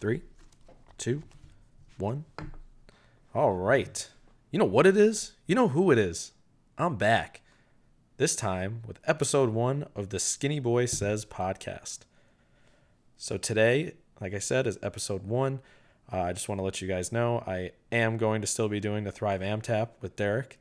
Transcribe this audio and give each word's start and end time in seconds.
Three, 0.00 0.22
two, 0.98 1.22
one. 1.98 2.24
All 3.34 3.52
right. 3.52 4.08
You 4.50 4.58
know 4.58 4.64
what 4.64 4.86
it 4.86 4.96
is? 4.96 5.32
You 5.46 5.54
know 5.54 5.68
who 5.68 5.90
it 5.90 5.98
is? 5.98 6.32
I'm 6.76 6.96
back. 6.96 7.40
This 8.16 8.36
time 8.36 8.82
with 8.86 9.00
episode 9.06 9.50
one 9.50 9.86
of 9.94 10.10
the 10.10 10.18
Skinny 10.18 10.60
Boy 10.60 10.86
Says 10.86 11.24
podcast. 11.24 12.00
So 13.16 13.36
today, 13.36 13.94
like 14.20 14.34
I 14.34 14.40
said, 14.40 14.66
is 14.66 14.78
episode 14.82 15.24
one. 15.24 15.60
Uh, 16.12 16.20
I 16.20 16.32
just 16.32 16.48
want 16.48 16.58
to 16.58 16.64
let 16.64 16.82
you 16.82 16.88
guys 16.88 17.12
know 17.12 17.42
I 17.46 17.70
am 17.90 18.18
going 18.18 18.40
to 18.42 18.46
still 18.46 18.68
be 18.68 18.80
doing 18.80 19.04
the 19.04 19.12
Thrive 19.12 19.40
AmTap 19.40 19.90
with 20.00 20.16
Derek, 20.16 20.58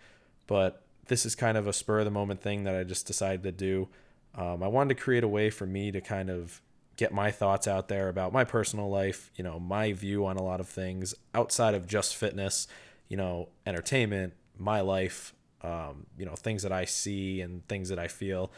but 0.48 0.84
this 1.08 1.26
is 1.26 1.36
kind 1.36 1.58
of 1.58 1.68
a 1.68 1.74
spur 1.74 2.00
of 2.00 2.06
the 2.06 2.12
moment 2.12 2.42
thing 2.42 2.64
that 2.64 2.76
I 2.76 2.84
just 2.84 3.06
decided 3.06 3.44
to 3.44 3.52
do. 3.52 3.90
Um, 4.36 4.64
I 4.64 4.68
wanted 4.68 4.96
to 4.96 5.04
create 5.04 5.24
a 5.24 5.28
way 5.28 5.50
for 5.50 5.66
me 5.66 5.92
to 5.92 6.00
kind 6.00 6.30
of 6.30 6.62
get 6.96 7.12
my 7.12 7.32
thoughts 7.32 7.68
out 7.68 7.88
there 7.88 8.10
about 8.10 8.32
my 8.32 8.44
personal 8.44 8.90
life, 8.90 9.32
you 9.36 9.44
know, 9.44 9.60
my 9.60 9.94
view 9.94 10.26
on 10.26 10.38
a 10.38 10.44
lot 10.44 10.60
of 10.60 10.68
things 10.68 11.16
outside 11.34 11.74
of 11.74 11.88
just 11.88 12.16
fitness, 12.16 12.68
you 13.08 13.18
know, 13.18 13.50
entertainment, 13.66 14.34
my 14.58 14.82
life, 14.82 15.34
um, 15.62 16.06
you 16.18 16.26
know, 16.26 16.36
things 16.36 16.64
that 16.64 16.72
I 16.72 16.86
see 16.86 17.42
and 17.42 17.68
things 17.68 17.90
that 17.90 17.98
I 17.98 18.08
feel. 18.08 18.52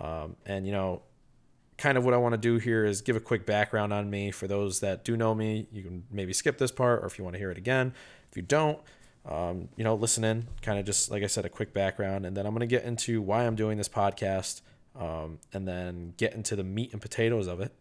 Um, 0.00 0.36
and, 0.44 0.66
you 0.66 0.72
know, 0.72 1.02
kind 1.78 1.96
of 1.96 2.04
what 2.04 2.12
I 2.12 2.16
want 2.18 2.32
to 2.32 2.38
do 2.38 2.58
here 2.58 2.84
is 2.84 3.00
give 3.00 3.16
a 3.16 3.20
quick 3.20 3.46
background 3.46 3.92
on 3.92 4.10
me 4.10 4.30
for 4.30 4.46
those 4.46 4.80
that 4.80 5.04
do 5.04 5.16
know 5.16 5.34
me. 5.34 5.66
You 5.72 5.82
can 5.82 6.04
maybe 6.10 6.32
skip 6.32 6.58
this 6.58 6.72
part, 6.72 7.02
or 7.02 7.06
if 7.06 7.18
you 7.18 7.24
want 7.24 7.34
to 7.34 7.38
hear 7.38 7.50
it 7.50 7.58
again. 7.58 7.94
If 8.30 8.36
you 8.36 8.42
don't, 8.42 8.78
um, 9.26 9.68
you 9.76 9.84
know, 9.84 9.94
listen 9.94 10.24
in, 10.24 10.48
kind 10.60 10.78
of 10.78 10.84
just 10.84 11.10
like 11.10 11.22
I 11.22 11.26
said, 11.26 11.44
a 11.44 11.48
quick 11.48 11.72
background, 11.72 12.26
and 12.26 12.36
then 12.36 12.46
I'm 12.46 12.52
going 12.52 12.60
to 12.60 12.66
get 12.66 12.84
into 12.84 13.22
why 13.22 13.46
I'm 13.46 13.54
doing 13.54 13.78
this 13.78 13.88
podcast, 13.88 14.60
um, 14.98 15.38
and 15.52 15.66
then 15.66 16.12
get 16.16 16.34
into 16.34 16.56
the 16.56 16.64
meat 16.64 16.92
and 16.92 17.00
potatoes 17.00 17.46
of 17.46 17.60
it, 17.60 17.72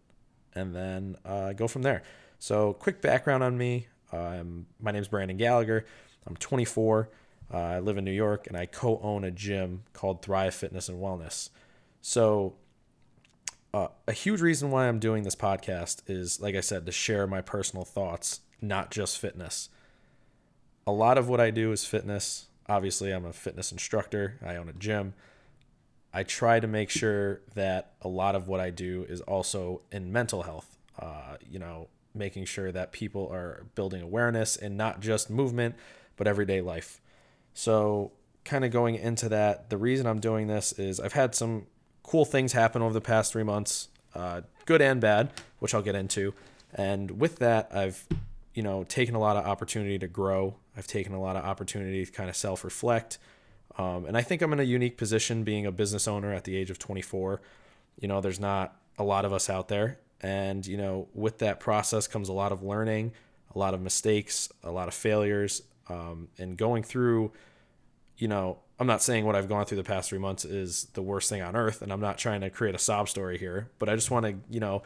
and 0.54 0.76
then 0.76 1.18
uh, 1.26 1.54
go 1.54 1.68
from 1.68 1.82
there. 1.82 2.04
So, 2.40 2.74
quick 2.74 3.02
background 3.02 3.44
on 3.44 3.58
me. 3.58 3.88
Um, 4.12 4.68
my 4.80 4.92
name 4.92 5.02
is 5.02 5.08
Brandon 5.08 5.38
Gallagher. 5.38 5.86
I'm 6.26 6.36
24. 6.36 7.10
Uh, 7.52 7.58
I 7.58 7.80
live 7.80 7.98
in 7.98 8.06
New 8.06 8.12
York, 8.12 8.48
and 8.48 8.56
I 8.56 8.66
co-own 8.66 9.24
a 9.24 9.32
gym 9.32 9.84
called 9.94 10.22
Thrive 10.22 10.54
Fitness 10.54 10.90
and 10.90 11.02
Wellness. 11.02 11.50
So, 12.02 12.56
uh, 13.74 13.88
a 14.08 14.14
huge 14.14 14.42
reason 14.42 14.70
why 14.70 14.88
I'm 14.88 15.00
doing 15.00 15.24
this 15.24 15.36
podcast 15.36 16.04
is, 16.08 16.40
like 16.40 16.56
I 16.56 16.62
said, 16.62 16.86
to 16.86 16.92
share 16.92 17.26
my 17.26 17.42
personal 17.42 17.86
thoughts, 17.86 18.42
not 18.62 18.92
just 18.92 19.18
fitness. 19.18 19.70
A 20.86 20.92
lot 20.92 21.18
of 21.18 21.28
what 21.28 21.42
I 21.42 21.52
do 21.52 21.72
is 21.72 21.86
fitness. 21.86 22.48
Obviously, 22.70 23.12
I'm 23.12 23.26
a 23.26 23.34
fitness 23.34 23.72
instructor, 23.72 24.40
I 24.46 24.56
own 24.56 24.70
a 24.70 24.74
gym. 24.74 25.14
I 26.18 26.24
try 26.24 26.60
to 26.60 26.66
make 26.66 26.90
sure 26.90 27.42
that 27.54 27.92
a 28.02 28.08
lot 28.08 28.34
of 28.34 28.48
what 28.48 28.60
I 28.60 28.72
do 28.72 29.06
is 29.08 29.22
also 29.22 29.82
in 29.92 30.12
mental 30.12 30.42
health. 30.42 30.76
Uh, 30.98 31.38
you 31.48 31.60
know, 31.60 31.90
making 32.16 32.46
sure 32.46 32.72
that 32.72 32.92
people 32.92 33.30
are 33.32 33.68
building 33.76 34.02
awareness 34.02 34.56
and 34.56 34.76
not 34.76 35.00
just 35.00 35.30
movement, 35.30 35.76
but 36.16 36.26
everyday 36.26 36.60
life. 36.60 37.02
So, 37.54 38.14
kind 38.46 38.66
of 38.66 38.72
going 38.72 38.96
into 38.96 39.30
that, 39.30 39.70
the 39.70 39.78
reason 39.78 40.08
I'm 40.08 40.20
doing 40.20 40.48
this 40.48 40.74
is 40.74 41.00
I've 41.00 41.14
had 41.14 41.36
some 41.36 41.68
cool 42.02 42.26
things 42.26 42.52
happen 42.52 42.82
over 42.82 42.96
the 42.96 43.02
past 43.02 43.32
three 43.32 43.44
months, 43.44 43.90
uh, 44.16 44.42
good 44.66 44.82
and 44.82 45.00
bad, 45.00 45.32
which 45.60 45.76
I'll 45.76 45.84
get 45.84 45.94
into. 45.94 46.34
And 46.74 47.22
with 47.22 47.36
that, 47.36 47.70
I've 47.72 48.08
you 48.56 48.64
know 48.64 48.86
taken 48.86 49.14
a 49.14 49.20
lot 49.20 49.38
of 49.38 49.46
opportunity 49.46 50.00
to 50.00 50.08
grow. 50.08 50.56
I've 50.76 50.88
taken 50.88 51.14
a 51.14 51.22
lot 51.22 51.36
of 51.36 51.46
opportunity 51.46 52.04
to 52.04 52.12
kind 52.12 52.28
of 52.28 52.36
self 52.36 52.64
reflect. 52.64 53.20
Um, 53.78 54.06
and 54.06 54.18
I 54.18 54.22
think 54.22 54.42
I'm 54.42 54.52
in 54.54 54.60
a 54.60 54.64
unique 54.64 54.98
position 54.98 55.44
being 55.44 55.66
a 55.66 55.72
business 55.72 56.08
owner 56.08 56.34
at 56.34 56.44
the 56.44 56.56
age 56.56 56.70
of 56.70 56.80
24. 56.80 57.42
You 58.00 58.08
know, 58.08 58.22
there's 58.22 58.40
not 58.40 58.76
a 58.98 59.04
lot 59.04 59.26
of 59.26 59.34
us 59.34 59.50
out 59.50 59.68
there. 59.68 60.00
And, 60.22 60.66
you 60.66 60.78
know, 60.78 61.08
with 61.14 61.38
that 61.40 61.60
process 61.60 62.08
comes 62.08 62.28
a 62.28 62.34
lot 62.34 62.52
of 62.52 62.64
learning, 62.64 63.12
a 63.54 63.60
lot 63.60 63.74
of 63.74 63.82
mistakes, 63.82 64.52
a 64.64 64.72
lot 64.72 64.88
of 64.88 64.96
failures, 64.96 65.62
um, 65.90 66.30
and 66.40 66.58
going 66.58 66.82
through, 66.84 67.32
you 68.18 68.28
know, 68.28 68.58
I'm 68.80 68.88
not 68.88 69.02
saying 69.02 69.26
what 69.26 69.36
I've 69.36 69.48
gone 69.48 69.66
through 69.66 69.78
the 69.78 69.84
past 69.84 70.10
three 70.10 70.20
months 70.20 70.44
is 70.44 70.86
the 70.94 71.02
worst 71.02 71.30
thing 71.30 71.42
on 71.42 71.56
earth, 71.56 71.82
and 71.82 71.92
I'm 71.92 72.02
not 72.02 72.18
trying 72.18 72.42
to 72.42 72.50
create 72.50 72.76
a 72.76 72.80
sob 72.80 73.10
story 73.10 73.38
here, 73.38 73.70
but 73.80 73.90
I 73.90 73.96
just 73.96 74.12
want 74.12 74.26
to, 74.26 74.36
you 74.50 74.60
know, 74.60 74.84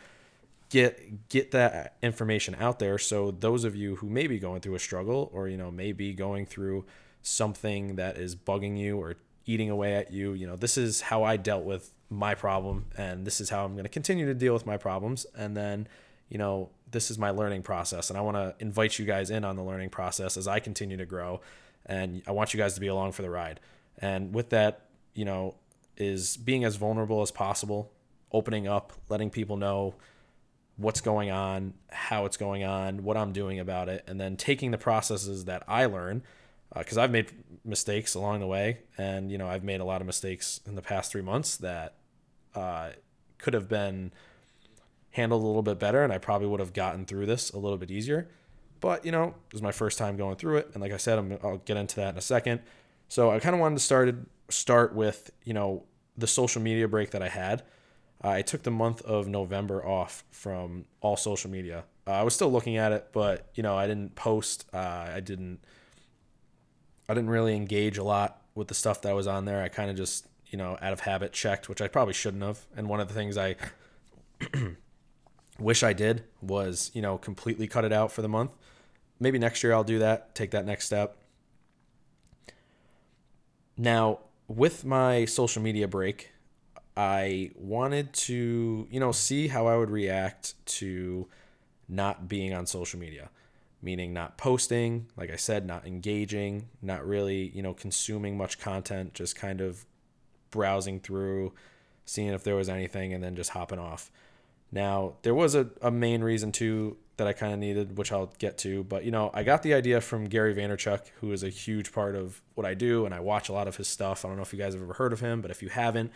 get 0.70 1.28
get 1.28 1.52
that 1.52 1.98
information 2.02 2.56
out 2.58 2.80
there 2.80 2.98
so 2.98 3.30
those 3.32 3.66
of 3.66 3.76
you 3.76 3.98
who 3.98 4.10
may 4.10 4.26
be 4.26 4.40
going 4.40 4.62
through 4.62 4.74
a 4.74 4.80
struggle 4.80 5.30
or 5.34 5.50
you 5.50 5.58
know 5.58 5.70
may 5.70 5.92
be 5.92 6.14
going 6.14 6.46
through 6.46 6.86
something 7.22 7.96
that 7.96 8.18
is 8.18 8.36
bugging 8.36 8.78
you 8.78 8.98
or 8.98 9.16
eating 9.46 9.70
away 9.70 9.96
at 9.96 10.12
you, 10.12 10.34
you 10.34 10.48
know, 10.48 10.56
this 10.56 10.78
is 10.78 11.02
how 11.02 11.24
I 11.24 11.38
dealt 11.38 11.64
with 11.64 11.92
my 12.10 12.36
problem 12.36 12.86
and 12.98 13.26
this 13.26 13.40
is 13.42 13.50
how 13.50 13.66
I'm 13.66 13.74
going 13.74 13.84
to 13.84 13.90
continue 13.90 14.26
to 14.26 14.34
deal 14.34 14.54
with 14.54 14.66
my 14.66 14.78
problems 14.78 15.26
and 15.36 15.56
then, 15.56 15.88
you 16.30 16.38
know, 16.38 16.70
this 16.90 17.10
is 17.10 17.18
my 17.18 17.32
learning 17.32 17.64
process 17.64 18.10
and 18.10 18.18
I 18.18 18.22
want 18.22 18.38
to 18.38 18.56
invite 18.60 19.00
you 19.00 19.06
guys 19.06 19.30
in 19.30 19.46
on 19.46 19.56
the 19.56 19.64
learning 19.64 19.90
process 19.90 20.38
as 20.38 20.48
I 20.48 20.60
continue 20.60 20.98
to 20.98 21.06
grow 21.06 21.42
and 21.86 22.22
I 22.28 22.32
want 22.32 22.54
you 22.54 22.58
guys 22.58 22.74
to 22.76 22.80
be 22.80 22.88
along 22.88 23.14
for 23.14 23.22
the 23.22 23.30
ride. 23.30 23.60
And 23.98 24.34
with 24.34 24.50
that, 24.50 24.88
you 25.14 25.26
know, 25.26 25.56
is 25.98 26.38
being 26.38 26.64
as 26.64 26.76
vulnerable 26.76 27.22
as 27.22 27.32
possible, 27.32 27.92
opening 28.32 28.68
up, 28.68 28.94
letting 29.10 29.30
people 29.30 29.58
know 29.58 29.96
what's 30.78 31.02
going 31.02 31.30
on, 31.32 31.74
how 31.90 32.26
it's 32.26 32.38
going 32.38 32.64
on, 32.64 33.04
what 33.04 33.18
I'm 33.18 33.34
doing 33.34 33.60
about 33.60 33.90
it, 33.90 34.04
and 34.08 34.20
then 34.20 34.36
taking 34.36 34.72
the 34.72 34.78
processes 34.78 35.46
that 35.46 35.64
I 35.68 35.86
learn 35.86 36.24
because 36.78 36.98
uh, 36.98 37.02
I've 37.02 37.12
made 37.12 37.32
mistakes 37.64 38.16
along 38.16 38.40
the 38.40 38.48
way, 38.48 38.80
and 38.98 39.32
you 39.32 39.38
know 39.38 39.48
I've 39.48 39.64
made 39.64 39.82
a 39.82 39.86
lot 39.86 40.02
of 40.02 40.08
mistakes 40.08 40.62
in 40.66 40.76
the 40.76 40.82
past 40.82 41.12
three 41.12 41.22
months 41.22 41.58
that 41.58 41.96
uh, 42.56 42.90
could 43.38 43.54
have 43.54 43.68
been 43.68 44.12
handled 45.12 45.44
a 45.44 45.46
little 45.46 45.62
bit 45.62 45.80
better, 45.80 46.04
and 46.04 46.12
I 46.12 46.18
probably 46.18 46.48
would 46.48 46.60
have 46.60 46.74
gotten 46.74 47.06
through 47.06 47.26
this 47.26 47.52
a 47.52 47.58
little 47.58 47.78
bit 47.78 47.92
easier. 47.92 48.30
But 48.80 49.06
you 49.06 49.12
know, 49.12 49.36
it 49.48 49.54
was 49.54 49.62
my 49.62 49.72
first 49.72 49.98
time 49.98 50.18
going 50.18 50.36
through 50.36 50.58
it, 50.58 50.70
and 50.74 50.82
like 50.82 50.92
I 50.92 50.98
said, 50.98 51.20
i 51.20 51.22
will 51.22 51.58
get 51.60 51.78
into 51.78 51.98
that 51.98 52.10
in 52.10 52.18
a 52.18 52.22
second. 52.22 52.62
So 53.08 53.30
I 53.32 53.40
kind 53.40 53.54
of 53.54 53.62
wanted 53.62 53.76
to 53.76 53.84
start 53.84 54.16
start 54.50 54.96
with 54.96 55.32
you 55.44 55.54
know 55.54 55.84
the 56.18 56.28
social 56.28 56.62
media 56.62 56.88
break 56.88 57.12
that 57.12 57.22
I 57.22 57.30
had. 57.30 57.64
Uh, 58.24 58.30
I 58.30 58.42
took 58.42 58.64
the 58.64 58.72
month 58.72 59.02
of 59.02 59.28
November 59.28 59.86
off 59.86 60.24
from 60.32 60.86
all 61.02 61.18
social 61.18 61.50
media. 61.50 61.86
Uh, 62.08 62.12
I 62.12 62.24
was 62.24 62.36
still 62.36 62.52
looking 62.52 62.78
at 62.78 62.92
it, 62.92 63.10
but 63.12 63.50
you 63.56 63.64
know 63.64 63.78
I 63.78 63.88
didn't 63.88 64.16
post. 64.16 64.66
Uh, 64.74 65.10
I 65.16 65.20
didn't. 65.20 65.60
I 67.12 67.14
didn't 67.14 67.30
really 67.30 67.56
engage 67.56 67.98
a 67.98 68.04
lot 68.04 68.42
with 68.56 68.68
the 68.70 68.74
stuff 68.74 69.02
that 69.02 69.14
was 69.14 69.28
on 69.28 69.46
there. 69.46 69.62
I 69.62 69.68
kind 69.68 69.90
of 69.90 69.98
just 69.98 70.28
you 70.48 70.58
know 70.58 70.78
out 70.82 70.94
of 70.94 71.02
habit 71.02 71.34
checked, 71.34 71.70
which 71.70 71.82
I 71.82 71.88
probably 71.88 72.14
shouldn't 72.14 72.44
have. 72.44 72.66
And 72.76 72.88
one 72.88 73.00
of 73.00 73.08
the 73.08 73.14
things 73.14 73.38
I 73.38 73.56
wish 75.60 75.84
I 75.84 75.94
did 75.94 76.24
was 76.42 76.90
you 76.94 77.02
know 77.02 77.18
completely 77.18 77.68
cut 77.68 77.86
it 77.86 77.94
out 77.94 78.12
for 78.12 78.22
the 78.22 78.30
month. 78.30 78.52
Maybe 79.20 79.38
next 79.38 79.64
year 79.64 79.74
I'll 79.74 79.84
do 79.84 80.00
that. 80.00 80.34
Take 80.34 80.52
that 80.52 80.66
next 80.66 80.86
step. 80.86 81.18
Now, 83.78 84.20
with 84.48 84.86
my 84.86 85.26
social 85.26 85.62
media 85.62 85.88
break, 85.88 86.32
I 86.96 87.52
wanted 87.56 88.14
to, 88.14 88.88
you 88.92 89.00
know, 89.00 89.12
see 89.12 89.48
how 89.48 89.68
I 89.68 89.78
would 89.78 89.90
react 89.90 90.54
to 90.78 91.28
not 91.88 92.28
being 92.28 92.54
on 92.54 92.66
social 92.66 93.00
media, 93.00 93.30
meaning 93.82 94.14
not 94.14 94.38
posting, 94.38 95.08
like 95.18 95.32
I 95.32 95.36
said, 95.36 95.66
not 95.66 95.86
engaging, 95.86 96.70
not 96.82 97.06
really, 97.06 97.50
you 97.56 97.62
know, 97.62 97.74
consuming 97.74 98.38
much 98.38 98.60
content, 98.60 99.14
just 99.14 99.36
kind 99.36 99.62
of 99.62 99.86
browsing 100.52 101.00
through, 101.00 101.54
seeing 102.06 102.30
if 102.30 102.44
there 102.44 102.56
was 102.56 102.70
anything, 102.70 103.14
and 103.14 103.24
then 103.24 103.36
just 103.36 103.52
hopping 103.52 103.80
off. 103.80 104.12
Now, 104.72 105.16
there 105.24 105.36
was 105.36 105.56
a, 105.56 105.70
a 105.82 105.92
main 105.92 106.24
reason 106.24 106.52
too 106.52 106.98
that 107.22 107.28
I 107.28 107.34
kind 107.34 107.54
of 107.54 107.60
needed, 107.60 107.98
which 107.98 108.12
I'll 108.12 108.34
get 108.40 108.58
to. 108.60 108.84
But 108.84 109.06
you 109.06 109.12
know, 109.12 109.30
I 109.34 109.44
got 109.44 109.62
the 109.62 109.76
idea 109.76 110.02
from 110.02 110.26
Gary 110.26 110.56
Vaynerchuk, 110.56 111.08
who 111.20 111.32
is 111.32 111.44
a 111.44 111.50
huge 111.50 111.94
part 111.94 112.16
of 112.16 112.42
what 112.56 112.66
I 112.66 112.74
do, 112.74 113.06
and 113.06 113.14
I 113.14 113.20
watch 113.20 113.48
a 113.48 113.54
lot 113.54 113.68
of 113.68 113.78
his 113.78 113.88
stuff. 113.88 114.26
I 114.26 114.28
don't 114.28 114.38
know 114.38 114.44
if 114.44 114.54
you 114.54 114.60
guys 114.60 114.74
have 114.74 114.82
ever 114.82 114.94
heard 114.94 115.14
of 115.14 115.20
him, 115.20 115.40
but 115.40 115.52
if 115.52 115.62
you 115.62 115.70
haven't, 115.70 116.12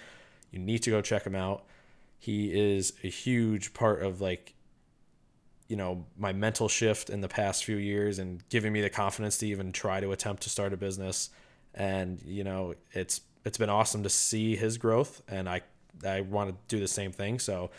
you 0.52 0.58
need 0.58 0.80
to 0.80 0.90
go 0.90 1.02
check 1.02 1.24
him 1.24 1.36
out. 1.36 1.66
He 2.18 2.52
is 2.52 2.94
a 3.04 3.08
huge 3.08 3.74
part 3.76 4.02
of 4.02 4.20
like, 4.20 4.55
you 5.68 5.76
know, 5.76 6.06
my 6.18 6.32
mental 6.34 6.68
shift 6.68 7.10
in 7.10 7.22
the 7.22 7.28
past 7.28 7.66
few 7.66 7.78
years 7.78 8.20
and 8.20 8.48
giving 8.50 8.72
me 8.72 8.82
the 8.82 8.90
confidence 8.90 9.38
to 9.40 9.48
even 9.48 9.72
try 9.72 10.00
to 10.00 10.12
attempt 10.12 10.44
to 10.44 10.50
start 10.50 10.74
a 10.74 10.78
business. 10.78 11.30
And 11.74 12.22
you 12.24 12.44
know, 12.44 12.76
it's 12.92 13.22
it's 13.44 13.58
been 13.58 13.70
awesome 13.70 14.04
to 14.04 14.10
see 14.10 14.56
his 14.56 14.78
growth, 14.78 15.22
and 15.28 15.50
I 15.50 15.62
I 16.06 16.22
want 16.22 16.50
to 16.50 16.56
do 16.68 16.80
the 16.80 16.88
same 16.88 17.12
thing. 17.12 17.40
So, 17.40 17.72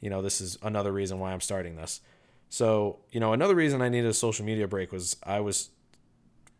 you 0.00 0.10
know, 0.10 0.22
this 0.22 0.40
is 0.40 0.58
another 0.62 0.92
reason 0.92 1.18
why 1.18 1.32
I'm 1.32 1.40
starting 1.40 1.76
this. 1.76 2.00
So, 2.48 2.98
you 3.10 3.20
know, 3.20 3.32
another 3.32 3.54
reason 3.54 3.80
I 3.80 3.88
needed 3.88 4.10
a 4.10 4.14
social 4.14 4.44
media 4.44 4.66
break 4.66 4.92
was 4.92 5.16
I 5.22 5.40
was 5.40 5.70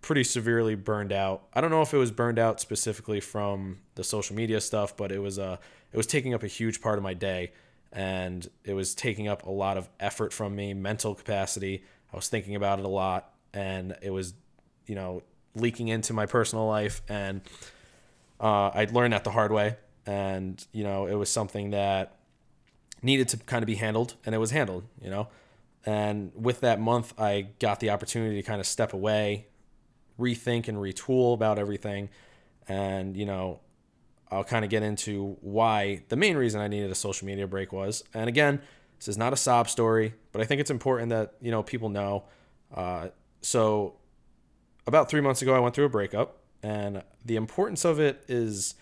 pretty 0.02 0.24
severely 0.24 0.74
burned 0.74 1.12
out. 1.12 1.42
I 1.52 1.60
don't 1.60 1.70
know 1.70 1.82
if 1.82 1.92
it 1.92 1.98
was 1.98 2.10
burned 2.10 2.38
out 2.38 2.60
specifically 2.60 3.20
from 3.20 3.80
the 3.96 4.04
social 4.04 4.36
media 4.36 4.60
stuff, 4.60 4.96
but 4.96 5.12
it 5.12 5.18
was 5.18 5.38
uh 5.38 5.56
it 5.92 5.96
was 5.96 6.06
taking 6.06 6.32
up 6.32 6.42
a 6.42 6.46
huge 6.46 6.80
part 6.80 6.96
of 6.96 7.02
my 7.02 7.14
day 7.14 7.52
and 7.92 8.48
it 8.64 8.74
was 8.74 8.94
taking 8.94 9.28
up 9.28 9.44
a 9.44 9.50
lot 9.50 9.76
of 9.76 9.88
effort 9.98 10.32
from 10.32 10.54
me, 10.54 10.74
mental 10.74 11.14
capacity. 11.14 11.84
I 12.12 12.16
was 12.16 12.28
thinking 12.28 12.54
about 12.54 12.78
it 12.78 12.84
a 12.84 12.88
lot 12.88 13.32
and 13.52 13.96
it 14.02 14.10
was, 14.10 14.34
you 14.86 14.94
know, 14.94 15.22
leaking 15.54 15.88
into 15.88 16.12
my 16.12 16.26
personal 16.26 16.66
life 16.66 17.02
and 17.08 17.40
uh, 18.40 18.68
I 18.68 18.86
learned 18.90 19.12
that 19.12 19.24
the 19.24 19.30
hard 19.30 19.52
way 19.52 19.76
and, 20.06 20.64
you 20.72 20.84
know, 20.84 21.06
it 21.06 21.14
was 21.14 21.30
something 21.30 21.70
that 21.70 22.16
needed 23.02 23.28
to 23.28 23.36
kind 23.38 23.62
of 23.62 23.66
be 23.66 23.74
handled 23.76 24.14
and 24.24 24.34
it 24.34 24.38
was 24.38 24.50
handled, 24.50 24.84
you 25.02 25.10
know. 25.10 25.28
And 25.86 26.32
with 26.34 26.60
that 26.60 26.78
month, 26.78 27.18
I 27.18 27.48
got 27.58 27.80
the 27.80 27.90
opportunity 27.90 28.36
to 28.36 28.42
kind 28.42 28.60
of 28.60 28.66
step 28.66 28.92
away, 28.92 29.46
rethink 30.18 30.68
and 30.68 30.78
retool 30.78 31.34
about 31.34 31.58
everything. 31.58 32.10
And, 32.68 33.16
you 33.16 33.24
know, 33.24 33.60
I'll 34.30 34.44
kind 34.44 34.64
of 34.64 34.70
get 34.70 34.82
into 34.82 35.36
why 35.40 36.02
the 36.08 36.16
main 36.16 36.36
reason 36.36 36.60
I 36.60 36.68
needed 36.68 36.90
a 36.90 36.94
social 36.94 37.26
media 37.26 37.46
break 37.46 37.72
was. 37.72 38.04
And 38.14 38.28
again, 38.28 38.60
this 38.98 39.08
is 39.08 39.18
not 39.18 39.32
a 39.32 39.36
sob 39.36 39.68
story, 39.68 40.14
but 40.32 40.40
I 40.40 40.44
think 40.44 40.60
it's 40.60 40.70
important 40.70 41.10
that, 41.10 41.34
you 41.40 41.50
know, 41.50 41.62
people 41.62 41.88
know. 41.88 42.24
Uh, 42.74 43.08
so 43.40 43.94
about 44.86 45.08
three 45.08 45.20
months 45.20 45.42
ago, 45.42 45.54
I 45.54 45.58
went 45.58 45.74
through 45.74 45.86
a 45.86 45.90
breakup, 45.90 46.38
and 46.62 47.02
the 47.24 47.36
importance 47.36 47.84
of 47.84 47.98
it 47.98 48.22
is 48.28 48.74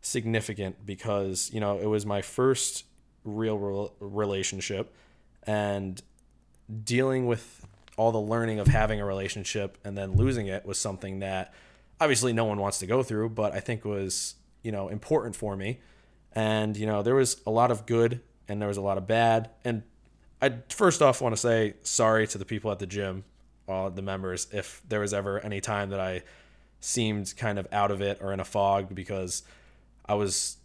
significant 0.00 0.84
because, 0.84 1.50
you 1.52 1.60
know, 1.60 1.78
it 1.78 1.86
was 1.86 2.04
my 2.04 2.22
first 2.22 2.84
real 3.24 3.92
relationship. 4.00 4.92
And 5.44 6.02
dealing 6.84 7.26
with 7.26 7.66
all 7.96 8.12
the 8.12 8.20
learning 8.20 8.58
of 8.58 8.66
having 8.66 9.00
a 9.00 9.04
relationship 9.04 9.78
and 9.84 9.96
then 9.96 10.12
losing 10.12 10.46
it 10.46 10.64
was 10.64 10.78
something 10.78 11.20
that 11.20 11.52
obviously 12.00 12.32
no 12.32 12.44
one 12.44 12.58
wants 12.58 12.78
to 12.78 12.86
go 12.86 13.02
through, 13.02 13.28
but 13.30 13.52
I 13.52 13.60
think 13.60 13.84
was, 13.84 14.34
you 14.62 14.72
know, 14.72 14.88
important 14.88 15.36
for 15.36 15.56
me. 15.56 15.80
And, 16.32 16.76
you 16.76 16.86
know, 16.86 17.02
there 17.02 17.14
was 17.14 17.40
a 17.46 17.50
lot 17.50 17.70
of 17.70 17.86
good 17.86 18.20
and 18.48 18.60
there 18.60 18.68
was 18.68 18.76
a 18.76 18.82
lot 18.82 18.98
of 18.98 19.06
bad. 19.06 19.50
And 19.64 19.82
I 20.40 20.54
first 20.68 21.02
off 21.02 21.20
want 21.20 21.34
to 21.34 21.40
say 21.40 21.74
sorry 21.82 22.26
to 22.28 22.38
the 22.38 22.44
people 22.44 22.70
at 22.72 22.78
the 22.78 22.86
gym, 22.86 23.24
all 23.68 23.90
the 23.90 24.02
members, 24.02 24.48
if 24.52 24.82
there 24.88 25.00
was 25.00 25.14
ever 25.14 25.40
any 25.40 25.60
time 25.60 25.90
that 25.90 26.00
I 26.00 26.22
seemed 26.80 27.34
kind 27.36 27.58
of 27.58 27.68
out 27.72 27.90
of 27.90 28.00
it 28.00 28.18
or 28.20 28.32
in 28.32 28.40
a 28.40 28.44
fog 28.44 28.94
because 28.94 29.42
I 30.04 30.14
was 30.14 30.56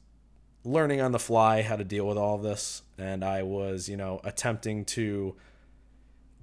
learning 0.63 0.99
on 1.01 1.11
the 1.11 1.19
fly 1.19 1.61
how 1.61 1.75
to 1.75 1.83
deal 1.83 2.07
with 2.07 2.17
all 2.17 2.35
of 2.35 2.43
this. 2.43 2.81
And 2.97 3.23
I 3.23 3.43
was, 3.43 3.87
you 3.87 3.97
know, 3.97 4.19
attempting 4.23 4.85
to 4.85 5.35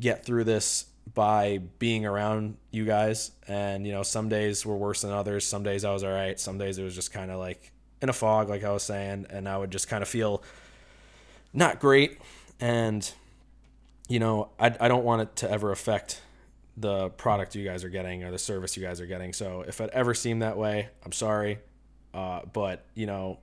get 0.00 0.24
through 0.24 0.44
this 0.44 0.86
by 1.12 1.58
being 1.78 2.06
around 2.06 2.56
you 2.70 2.84
guys. 2.84 3.32
And, 3.46 3.86
you 3.86 3.92
know, 3.92 4.02
some 4.02 4.28
days 4.28 4.64
were 4.64 4.76
worse 4.76 5.02
than 5.02 5.10
others. 5.12 5.46
Some 5.46 5.62
days 5.62 5.84
I 5.84 5.92
was 5.92 6.02
all 6.02 6.12
right. 6.12 6.38
Some 6.40 6.58
days 6.58 6.78
it 6.78 6.84
was 6.84 6.94
just 6.94 7.12
kind 7.12 7.30
of 7.30 7.38
like 7.38 7.72
in 8.00 8.08
a 8.08 8.12
fog, 8.12 8.48
like 8.48 8.64
I 8.64 8.72
was 8.72 8.82
saying. 8.82 9.26
And 9.30 9.48
I 9.48 9.58
would 9.58 9.70
just 9.70 9.88
kind 9.88 10.02
of 10.02 10.08
feel 10.08 10.42
not 11.52 11.78
great. 11.78 12.18
And, 12.60 13.08
you 14.08 14.18
know, 14.18 14.48
I, 14.58 14.74
I 14.80 14.88
don't 14.88 15.04
want 15.04 15.22
it 15.22 15.36
to 15.36 15.50
ever 15.50 15.70
affect 15.70 16.22
the 16.76 17.10
product 17.10 17.54
you 17.54 17.64
guys 17.64 17.84
are 17.84 17.88
getting 17.88 18.24
or 18.24 18.30
the 18.30 18.38
service 18.38 18.76
you 18.76 18.82
guys 18.82 19.00
are 19.00 19.06
getting. 19.06 19.32
So 19.32 19.64
if 19.66 19.80
it 19.80 19.90
ever 19.92 20.14
seemed 20.14 20.42
that 20.42 20.56
way, 20.56 20.88
I'm 21.04 21.12
sorry. 21.12 21.58
Uh, 22.12 22.40
but, 22.52 22.84
you 22.94 23.06
know, 23.06 23.38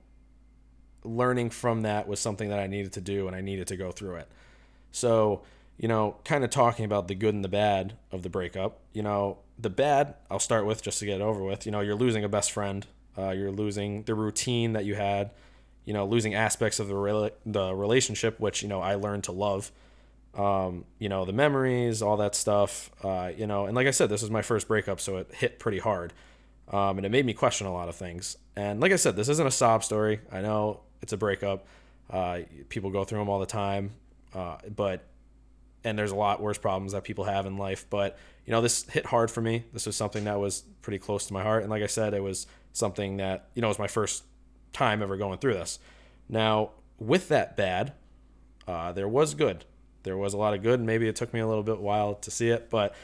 learning 1.04 1.50
from 1.50 1.82
that 1.82 2.06
was 2.06 2.20
something 2.20 2.50
that 2.50 2.58
I 2.58 2.66
needed 2.66 2.92
to 2.94 3.00
do 3.00 3.26
and 3.26 3.36
I 3.36 3.40
needed 3.40 3.68
to 3.68 3.76
go 3.76 3.90
through 3.90 4.16
it. 4.16 4.28
So, 4.92 5.42
you 5.78 5.88
know, 5.88 6.16
kind 6.24 6.44
of 6.44 6.50
talking 6.50 6.84
about 6.84 7.08
the 7.08 7.14
good 7.14 7.34
and 7.34 7.44
the 7.44 7.48
bad 7.48 7.94
of 8.10 8.22
the 8.22 8.28
breakup. 8.28 8.80
You 8.92 9.02
know, 9.02 9.38
the 9.58 9.70
bad, 9.70 10.14
I'll 10.30 10.38
start 10.38 10.66
with 10.66 10.82
just 10.82 10.98
to 11.00 11.06
get 11.06 11.20
it 11.20 11.24
over 11.24 11.42
with. 11.42 11.66
You 11.66 11.72
know, 11.72 11.80
you're 11.80 11.96
losing 11.96 12.24
a 12.24 12.28
best 12.28 12.52
friend. 12.52 12.86
Uh, 13.16 13.30
you're 13.30 13.50
losing 13.50 14.04
the 14.04 14.14
routine 14.14 14.72
that 14.74 14.84
you 14.84 14.94
had. 14.94 15.30
You 15.84 15.92
know, 15.92 16.06
losing 16.06 16.34
aspects 16.34 16.78
of 16.78 16.88
the 16.88 16.94
re- 16.94 17.30
the 17.44 17.74
relationship, 17.74 18.38
which 18.38 18.62
you 18.62 18.68
know 18.68 18.80
I 18.80 18.94
learned 18.94 19.24
to 19.24 19.32
love. 19.32 19.72
Um, 20.34 20.84
you 20.98 21.08
know, 21.08 21.24
the 21.24 21.32
memories, 21.32 22.00
all 22.00 22.16
that 22.18 22.34
stuff. 22.34 22.90
Uh, 23.02 23.32
you 23.36 23.46
know, 23.46 23.66
and 23.66 23.74
like 23.74 23.86
I 23.86 23.90
said, 23.90 24.08
this 24.08 24.22
was 24.22 24.30
my 24.30 24.42
first 24.42 24.68
breakup, 24.68 25.00
so 25.00 25.16
it 25.16 25.34
hit 25.34 25.58
pretty 25.58 25.80
hard, 25.80 26.12
um, 26.70 26.98
and 26.98 27.04
it 27.04 27.10
made 27.10 27.26
me 27.26 27.34
question 27.34 27.66
a 27.66 27.72
lot 27.72 27.88
of 27.88 27.96
things. 27.96 28.36
And 28.54 28.80
like 28.80 28.92
I 28.92 28.96
said, 28.96 29.16
this 29.16 29.28
isn't 29.28 29.46
a 29.46 29.50
sob 29.50 29.82
story. 29.82 30.20
I 30.30 30.40
know 30.40 30.80
it's 31.02 31.12
a 31.12 31.16
breakup. 31.16 31.66
Uh, 32.08 32.40
people 32.68 32.90
go 32.90 33.04
through 33.04 33.18
them 33.18 33.28
all 33.28 33.40
the 33.40 33.46
time, 33.46 33.90
uh, 34.34 34.58
but 34.74 35.04
and 35.84 35.98
there's 35.98 36.12
a 36.12 36.16
lot 36.16 36.40
worse 36.40 36.58
problems 36.58 36.92
that 36.92 37.04
people 37.04 37.24
have 37.24 37.46
in 37.46 37.56
life. 37.56 37.86
But 37.90 38.18
you 38.46 38.52
know, 38.52 38.60
this 38.60 38.84
hit 38.84 39.06
hard 39.06 39.30
for 39.30 39.40
me. 39.40 39.64
This 39.72 39.86
was 39.86 39.96
something 39.96 40.24
that 40.24 40.38
was 40.38 40.64
pretty 40.82 40.98
close 40.98 41.26
to 41.26 41.32
my 41.32 41.42
heart, 41.42 41.62
and 41.62 41.70
like 41.70 41.82
I 41.82 41.86
said, 41.86 42.14
it 42.14 42.22
was 42.22 42.46
something 42.72 43.18
that 43.18 43.48
you 43.54 43.62
know 43.62 43.68
was 43.68 43.78
my 43.78 43.86
first 43.86 44.24
time 44.72 45.02
ever 45.02 45.16
going 45.16 45.38
through 45.38 45.54
this. 45.54 45.78
Now, 46.28 46.70
with 46.98 47.28
that 47.28 47.56
bad, 47.56 47.92
uh, 48.66 48.92
there 48.92 49.08
was 49.08 49.34
good. 49.34 49.64
There 50.02 50.16
was 50.16 50.34
a 50.34 50.36
lot 50.36 50.54
of 50.54 50.62
good, 50.62 50.80
and 50.80 50.86
maybe 50.86 51.06
it 51.08 51.16
took 51.16 51.32
me 51.32 51.40
a 51.40 51.46
little 51.46 51.62
bit 51.62 51.78
while 51.78 52.14
to 52.14 52.30
see 52.30 52.48
it, 52.48 52.70
but 52.70 52.94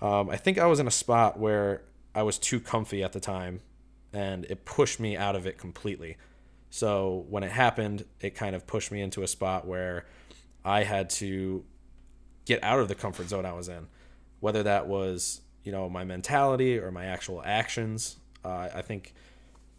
um, 0.00 0.30
I 0.30 0.36
think 0.36 0.58
I 0.58 0.66
was 0.66 0.80
in 0.80 0.86
a 0.86 0.90
spot 0.90 1.38
where 1.38 1.82
I 2.14 2.22
was 2.22 2.38
too 2.38 2.58
comfy 2.58 3.04
at 3.04 3.12
the 3.12 3.20
time, 3.20 3.60
and 4.12 4.44
it 4.46 4.64
pushed 4.64 4.98
me 4.98 5.16
out 5.16 5.36
of 5.36 5.46
it 5.46 5.58
completely. 5.58 6.16
So 6.70 7.26
when 7.28 7.42
it 7.42 7.50
happened, 7.50 8.04
it 8.20 8.34
kind 8.34 8.56
of 8.56 8.66
pushed 8.66 8.90
me 8.90 9.00
into 9.00 9.22
a 9.22 9.28
spot 9.28 9.66
where 9.66 10.06
I 10.64 10.84
had 10.84 11.10
to 11.10 11.64
get 12.50 12.64
out 12.64 12.80
of 12.80 12.88
the 12.88 12.96
comfort 12.96 13.28
zone 13.28 13.46
I 13.46 13.52
was 13.52 13.68
in, 13.68 13.86
whether 14.40 14.64
that 14.64 14.88
was 14.88 15.40
you 15.62 15.70
know 15.70 15.88
my 15.88 16.02
mentality 16.04 16.78
or 16.78 16.90
my 16.90 17.04
actual 17.04 17.40
actions. 17.44 18.16
Uh, 18.44 18.68
I 18.74 18.82
think 18.82 19.14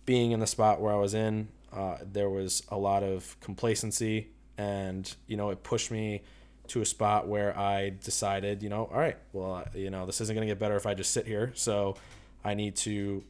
being 0.05 0.31
in 0.31 0.39
the 0.39 0.47
spot 0.47 0.79
where 0.79 0.93
I 0.93 0.95
was 0.95 1.13
in, 1.13 1.49
uh, 1.73 1.97
there 2.01 2.29
was 2.29 2.63
a 2.69 2.77
lot 2.77 3.03
of 3.03 3.37
complacency, 3.41 4.29
and 4.57 5.13
you 5.27 5.35
know 5.35 5.49
it 5.49 5.63
pushed 5.63 5.91
me 5.91 6.23
to 6.67 6.79
a 6.81 6.85
spot 6.85 7.27
where 7.27 7.57
I 7.57 7.91
decided, 8.01 8.63
you 8.63 8.69
know, 8.69 8.89
all 8.93 8.99
right, 8.99 9.17
well, 9.33 9.65
you 9.75 9.89
know, 9.89 10.05
this 10.05 10.21
isn't 10.21 10.33
going 10.33 10.47
to 10.47 10.51
get 10.51 10.57
better 10.57 10.77
if 10.77 10.85
I 10.85 10.93
just 10.93 11.11
sit 11.11 11.27
here, 11.27 11.51
so 11.53 11.97
I 12.45 12.53
need 12.53 12.77
to 12.77 13.25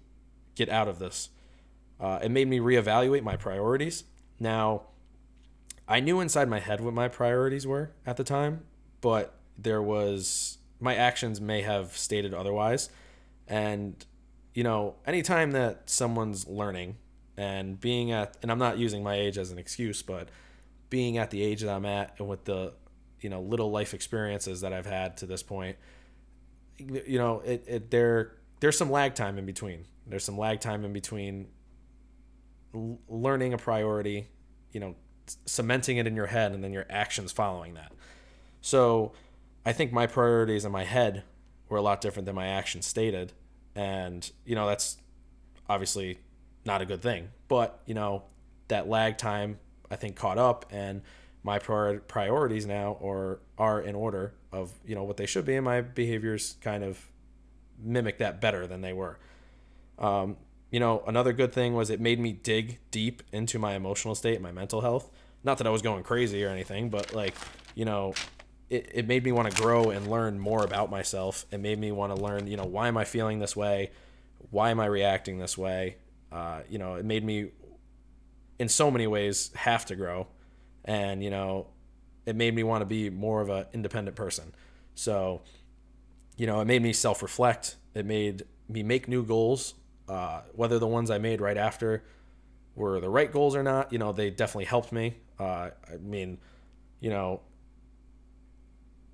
get 0.54 0.70
out 0.70 0.88
of 0.88 1.00
this. 1.00 1.30
Uh, 2.00 2.20
it 2.22 2.30
made 2.30 2.48
me 2.48 2.60
reevaluate 2.60 3.24
my 3.24 3.38
priorities. 3.38 4.04
Now, 4.40 4.84
I 5.88 6.02
knew 6.02 6.20
inside 6.20 6.50
my 6.50 6.60
head 6.60 6.82
what 6.82 6.94
my 6.94 7.08
priorities 7.08 7.66
were 7.66 7.90
at 8.06 8.18
the 8.18 8.24
time, 8.24 8.66
but 9.02 9.36
there 9.58 9.82
was 9.82 10.58
my 10.80 10.96
actions 10.96 11.40
may 11.40 11.62
have 11.62 11.96
stated 11.96 12.34
otherwise. 12.34 12.90
And, 13.48 14.04
you 14.54 14.64
know, 14.64 14.96
anytime 15.06 15.52
that 15.52 15.90
someone's 15.90 16.48
learning 16.48 16.98
and 17.38 17.80
being 17.80 18.12
at, 18.12 18.36
and 18.42 18.52
I'm 18.52 18.58
not 18.58 18.78
using 18.78 19.04
my 19.04 19.16
age 19.16 19.38
as 19.38 19.52
an 19.52 19.60
excuse, 19.60 20.02
but 20.02 20.30
being 20.90 21.18
at 21.18 21.30
the 21.30 21.42
age 21.42 21.62
that 21.62 21.70
I'm 21.70 21.86
at 21.86 22.16
and 22.18 22.28
with 22.28 22.46
the, 22.46 22.74
you 23.22 23.30
know, 23.30 23.42
little 23.42 23.70
life 23.70 23.94
experiences 23.94 24.62
that 24.62 24.74
I've 24.74 24.88
had 24.88 25.18
to 25.18 25.28
this 25.28 25.44
point, 25.44 25.78
you 26.80 27.20
know, 27.20 27.42
it, 27.42 27.64
it 27.68 27.92
there, 27.92 28.34
there's 28.60 28.78
some 28.78 28.90
lag 28.90 29.14
time 29.14 29.38
in 29.38 29.46
between. 29.46 29.86
There's 30.08 30.24
some 30.24 30.38
lag 30.38 30.60
time 30.60 30.84
in 30.84 30.94
between 30.94 31.48
learning 33.08 33.54
a 33.54 33.58
priority, 33.58 34.28
you 34.72 34.80
know, 34.80 34.96
cementing 35.46 35.98
it 35.98 36.08
in 36.08 36.16
your 36.16 36.26
head 36.26 36.52
and 36.54 36.64
then 36.64 36.74
your 36.74 36.86
actions 36.90 37.32
following 37.32 37.76
that. 37.76 37.92
So 38.62 39.12
I 39.66 39.74
think 39.74 39.92
my 39.92 40.08
priorities 40.08 40.66
in 40.66 40.72
my 40.72 40.84
head 40.84 41.24
were 41.70 41.78
a 41.78 41.82
lot 41.82 42.02
different 42.02 42.26
than 42.26 42.36
my 42.36 42.48
actions 42.48 42.86
stated. 42.86 43.34
And, 43.76 44.30
you 44.46 44.56
know, 44.56 44.68
that's 44.68 44.98
obviously 45.70 46.20
not 46.66 46.82
a 46.82 46.86
good 46.86 47.02
thing. 47.02 47.30
But, 47.48 47.82
you 47.86 47.94
know, 47.94 48.24
that 48.68 48.88
lag 48.88 49.18
time, 49.18 49.60
I 49.90 49.96
think, 49.96 50.16
caught 50.16 50.38
up 50.38 50.66
and 50.72 51.02
my 51.44 51.58
priorities 51.60 52.66
now 52.68 52.98
or 53.00 53.40
are 53.58 53.82
in 53.82 53.96
order 53.96 54.34
of, 54.52 54.72
you 54.86 54.96
know, 54.96 55.04
what 55.04 55.18
they 55.18 55.26
should 55.26 55.46
be. 55.46 55.56
And 55.56 55.66
my 55.66 55.82
behaviors 55.82 56.56
kind 56.62 56.84
of 56.84 57.08
mimic 57.80 58.20
that 58.20 58.40
better 58.40 58.68
than 58.68 58.82
they 58.82 58.94
were. 58.94 59.18
Um, 59.98 60.38
you 60.70 60.80
know, 60.80 61.04
another 61.08 61.34
good 61.34 61.52
thing 61.52 61.74
was 61.74 61.90
it 61.90 62.00
made 62.00 62.20
me 62.20 62.32
dig 62.32 62.80
deep 62.92 63.24
into 63.32 63.60
my 63.60 63.74
emotional 63.74 64.16
state, 64.16 64.40
my 64.42 64.52
mental 64.52 64.82
health. 64.82 65.10
Not 65.44 65.58
that 65.58 65.68
I 65.68 65.72
was 65.72 65.82
going 65.82 66.04
crazy 66.04 66.44
or 66.44 66.50
anything, 66.50 66.90
but 66.90 67.14
like, 67.14 67.36
you 67.76 67.86
know, 67.86 68.14
it, 68.72 68.90
it 68.94 69.08
made 69.08 69.26
me 69.26 69.34
want 69.34 69.54
to 69.54 69.62
grow 69.62 69.90
and 69.90 70.10
learn 70.10 70.40
more 70.40 70.64
about 70.64 70.90
myself. 70.90 71.46
It 71.52 71.60
made 71.60 71.78
me 71.78 71.92
want 71.92 72.16
to 72.16 72.22
learn, 72.22 72.48
you 72.48 72.56
know, 72.56 72.64
why 72.64 72.88
am 72.88 72.96
I 72.96 73.04
feeling 73.04 73.40
this 73.40 73.54
way? 73.54 73.92
Why 74.50 74.72
am 74.72 74.80
I 74.80 74.86
reacting 74.86 75.38
this 75.40 75.58
way? 75.58 75.98
Uh, 76.32 76.62
you 76.70 76.80
know, 76.80 76.96
it 76.96 77.04
made 77.04 77.26
me, 77.26 77.50
in 78.60 78.70
so 78.70 78.90
many 78.90 79.08
ways, 79.08 79.52
have 79.56 79.86
to 79.88 79.96
grow. 79.98 80.28
And, 80.86 81.22
you 81.22 81.30
know, 81.30 81.68
it 82.26 82.38
made 82.38 82.56
me 82.56 82.64
want 82.64 82.82
to 82.82 82.86
be 82.86 83.10
more 83.10 83.42
of 83.42 83.50
an 83.50 83.66
independent 83.74 84.16
person. 84.16 84.54
So, 84.96 85.42
you 86.38 86.48
know, 86.48 86.62
it 86.62 86.66
made 86.66 86.82
me 86.82 86.94
self 86.94 87.22
reflect. 87.22 87.76
It 87.94 88.06
made 88.06 88.44
me 88.70 88.84
make 88.84 89.10
new 89.10 89.26
goals. 89.26 89.74
Uh, 90.08 90.42
whether 90.54 90.80
the 90.80 90.88
ones 90.88 91.12
I 91.12 91.18
made 91.18 91.42
right 91.42 91.58
after 91.58 92.06
were 92.76 93.02
the 93.02 93.10
right 93.10 93.32
goals 93.32 93.54
or 93.54 93.64
not, 93.64 93.92
you 93.92 94.00
know, 94.00 94.14
they 94.14 94.30
definitely 94.30 94.66
helped 94.66 94.94
me. 94.94 95.18
Uh, 95.38 95.72
I 95.92 95.98
mean, 96.02 96.38
you 97.02 97.10
know, 97.10 97.42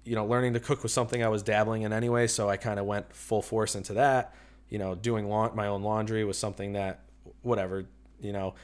you 0.07 0.15
know, 0.15 0.25
learning 0.25 0.53
to 0.53 0.59
cook 0.59 0.83
was 0.83 0.93
something 0.93 1.21
I 1.21 1.27
was 1.27 1.43
dabbling 1.43 1.81
in 1.81 1.91
anyway, 1.91 2.27
so 2.27 2.49
I 2.49 2.55
kind 2.57 2.79
of 2.79 2.85
went 2.85 3.13
full 3.13 3.41
force 3.41 3.75
into 3.75 3.93
that. 3.95 4.33
You 4.69 4.79
know, 4.79 4.95
doing 4.95 5.27
la- 5.27 5.53
my 5.53 5.67
own 5.67 5.83
laundry 5.83 6.23
was 6.23 6.37
something 6.37 6.73
that, 6.73 7.01
whatever, 7.41 7.85
you 8.21 8.31
know, 8.31 8.55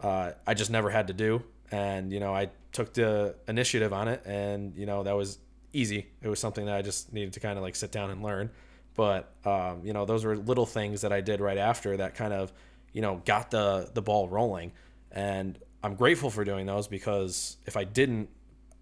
uh, 0.00 0.32
I 0.46 0.54
just 0.54 0.70
never 0.70 0.90
had 0.90 1.08
to 1.08 1.12
do, 1.12 1.42
and 1.72 2.12
you 2.12 2.20
know, 2.20 2.34
I 2.34 2.50
took 2.72 2.92
the 2.94 3.34
initiative 3.48 3.92
on 3.92 4.08
it, 4.08 4.22
and 4.24 4.76
you 4.76 4.86
know, 4.86 5.02
that 5.02 5.16
was 5.16 5.38
easy. 5.72 6.06
It 6.22 6.28
was 6.28 6.38
something 6.38 6.66
that 6.66 6.76
I 6.76 6.82
just 6.82 7.12
needed 7.12 7.32
to 7.34 7.40
kind 7.40 7.58
of 7.58 7.64
like 7.64 7.74
sit 7.74 7.90
down 7.90 8.10
and 8.10 8.22
learn. 8.22 8.50
But 8.94 9.32
um, 9.44 9.80
you 9.84 9.92
know, 9.92 10.04
those 10.04 10.24
were 10.24 10.36
little 10.36 10.66
things 10.66 11.00
that 11.00 11.12
I 11.12 11.20
did 11.20 11.40
right 11.40 11.58
after 11.58 11.96
that 11.96 12.14
kind 12.14 12.32
of, 12.32 12.52
you 12.92 13.02
know, 13.02 13.20
got 13.24 13.50
the 13.50 13.90
the 13.92 14.02
ball 14.02 14.28
rolling, 14.28 14.72
and 15.10 15.58
I'm 15.82 15.96
grateful 15.96 16.30
for 16.30 16.44
doing 16.44 16.66
those 16.66 16.86
because 16.86 17.56
if 17.66 17.76
I 17.76 17.84
didn't, 17.84 18.28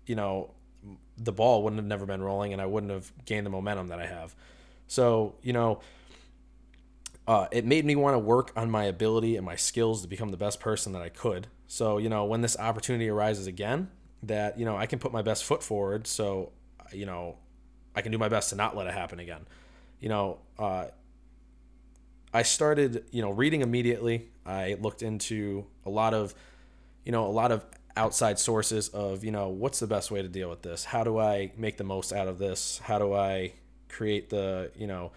you 0.06 0.16
know, 0.16 0.50
the 1.16 1.32
ball 1.32 1.62
wouldn't 1.62 1.78
have 1.78 1.86
never 1.86 2.06
been 2.06 2.22
rolling 2.22 2.52
and 2.52 2.60
I 2.60 2.66
wouldn't 2.66 2.92
have 2.92 3.12
gained 3.24 3.46
the 3.46 3.50
momentum 3.50 3.88
that 3.88 4.00
I 4.00 4.06
have. 4.06 4.34
So, 4.86 5.34
you 5.42 5.52
know, 5.52 5.80
uh, 7.26 7.46
it 7.50 7.64
made 7.64 7.84
me 7.84 7.96
want 7.96 8.14
to 8.14 8.18
work 8.18 8.52
on 8.56 8.70
my 8.70 8.84
ability 8.84 9.36
and 9.36 9.46
my 9.46 9.56
skills 9.56 10.02
to 10.02 10.08
become 10.08 10.30
the 10.30 10.36
best 10.36 10.60
person 10.60 10.92
that 10.92 11.02
I 11.02 11.08
could. 11.08 11.46
So, 11.66 11.98
you 11.98 12.08
know, 12.08 12.24
when 12.24 12.42
this 12.42 12.58
opportunity 12.58 13.08
arises 13.08 13.46
again, 13.46 13.90
that, 14.22 14.58
you 14.58 14.64
know, 14.64 14.76
I 14.76 14.86
can 14.86 14.98
put 14.98 15.12
my 15.12 15.22
best 15.22 15.44
foot 15.44 15.62
forward. 15.62 16.06
So, 16.06 16.52
you 16.92 17.06
know, 17.06 17.36
I 17.94 18.02
can 18.02 18.12
do 18.12 18.18
my 18.18 18.28
best 18.28 18.50
to 18.50 18.56
not 18.56 18.76
let 18.76 18.86
it 18.86 18.92
happen 18.92 19.20
again. 19.20 19.46
You 20.00 20.08
know, 20.10 20.38
uh, 20.58 20.86
I 22.32 22.42
started, 22.42 23.04
you 23.10 23.22
know, 23.22 23.30
reading 23.30 23.62
immediately. 23.62 24.28
I 24.44 24.76
looked 24.80 25.02
into 25.02 25.66
a 25.86 25.90
lot 25.90 26.12
of, 26.12 26.34
you 27.04 27.12
know, 27.12 27.26
a 27.26 27.30
lot 27.30 27.52
of 27.52 27.64
outside 27.96 28.38
sources 28.38 28.88
of, 28.88 29.24
you 29.24 29.30
know, 29.30 29.48
what's 29.48 29.80
the 29.80 29.86
best 29.86 30.10
way 30.10 30.20
to 30.20 30.28
deal 30.28 30.50
with 30.50 30.62
this? 30.62 30.84
How 30.84 31.04
do 31.04 31.18
I 31.18 31.52
make 31.56 31.76
the 31.76 31.84
most 31.84 32.12
out 32.12 32.28
of 32.28 32.38
this? 32.38 32.78
How 32.78 32.98
do 32.98 33.14
I 33.14 33.52
create 33.88 34.30
the, 34.30 34.72
you 34.76 34.86
know, 34.86 35.12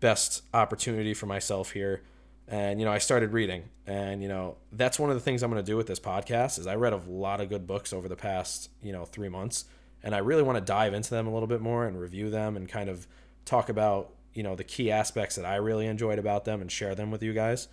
best 0.00 0.42
opportunity 0.54 1.14
for 1.14 1.26
myself 1.26 1.72
here? 1.72 2.02
And, 2.48 2.78
you 2.78 2.86
know, 2.86 2.92
I 2.92 2.98
started 2.98 3.32
reading. 3.32 3.64
And, 3.86 4.22
you 4.22 4.28
know, 4.28 4.56
that's 4.70 4.98
one 4.98 5.10
of 5.10 5.16
the 5.16 5.20
things 5.20 5.42
I'm 5.42 5.50
going 5.50 5.62
to 5.62 5.66
do 5.66 5.76
with 5.76 5.88
this 5.88 5.98
podcast 5.98 6.58
is 6.60 6.66
I 6.68 6.76
read 6.76 6.92
a 6.92 7.00
lot 7.08 7.40
of 7.40 7.48
good 7.48 7.66
books 7.66 7.92
over 7.92 8.08
the 8.08 8.16
past, 8.16 8.70
you 8.82 8.92
know, 8.92 9.04
3 9.04 9.28
months, 9.28 9.64
and 10.02 10.14
I 10.14 10.18
really 10.18 10.42
want 10.44 10.56
to 10.58 10.64
dive 10.64 10.94
into 10.94 11.10
them 11.10 11.26
a 11.26 11.32
little 11.32 11.48
bit 11.48 11.60
more 11.60 11.86
and 11.86 12.00
review 12.00 12.30
them 12.30 12.56
and 12.56 12.68
kind 12.68 12.88
of 12.88 13.08
talk 13.44 13.68
about, 13.68 14.12
you 14.32 14.44
know, 14.44 14.54
the 14.54 14.62
key 14.62 14.92
aspects 14.92 15.34
that 15.34 15.44
I 15.44 15.56
really 15.56 15.86
enjoyed 15.86 16.20
about 16.20 16.44
them 16.44 16.60
and 16.60 16.70
share 16.70 16.94
them 16.94 17.10
with 17.10 17.22
you 17.24 17.32
guys 17.32 17.66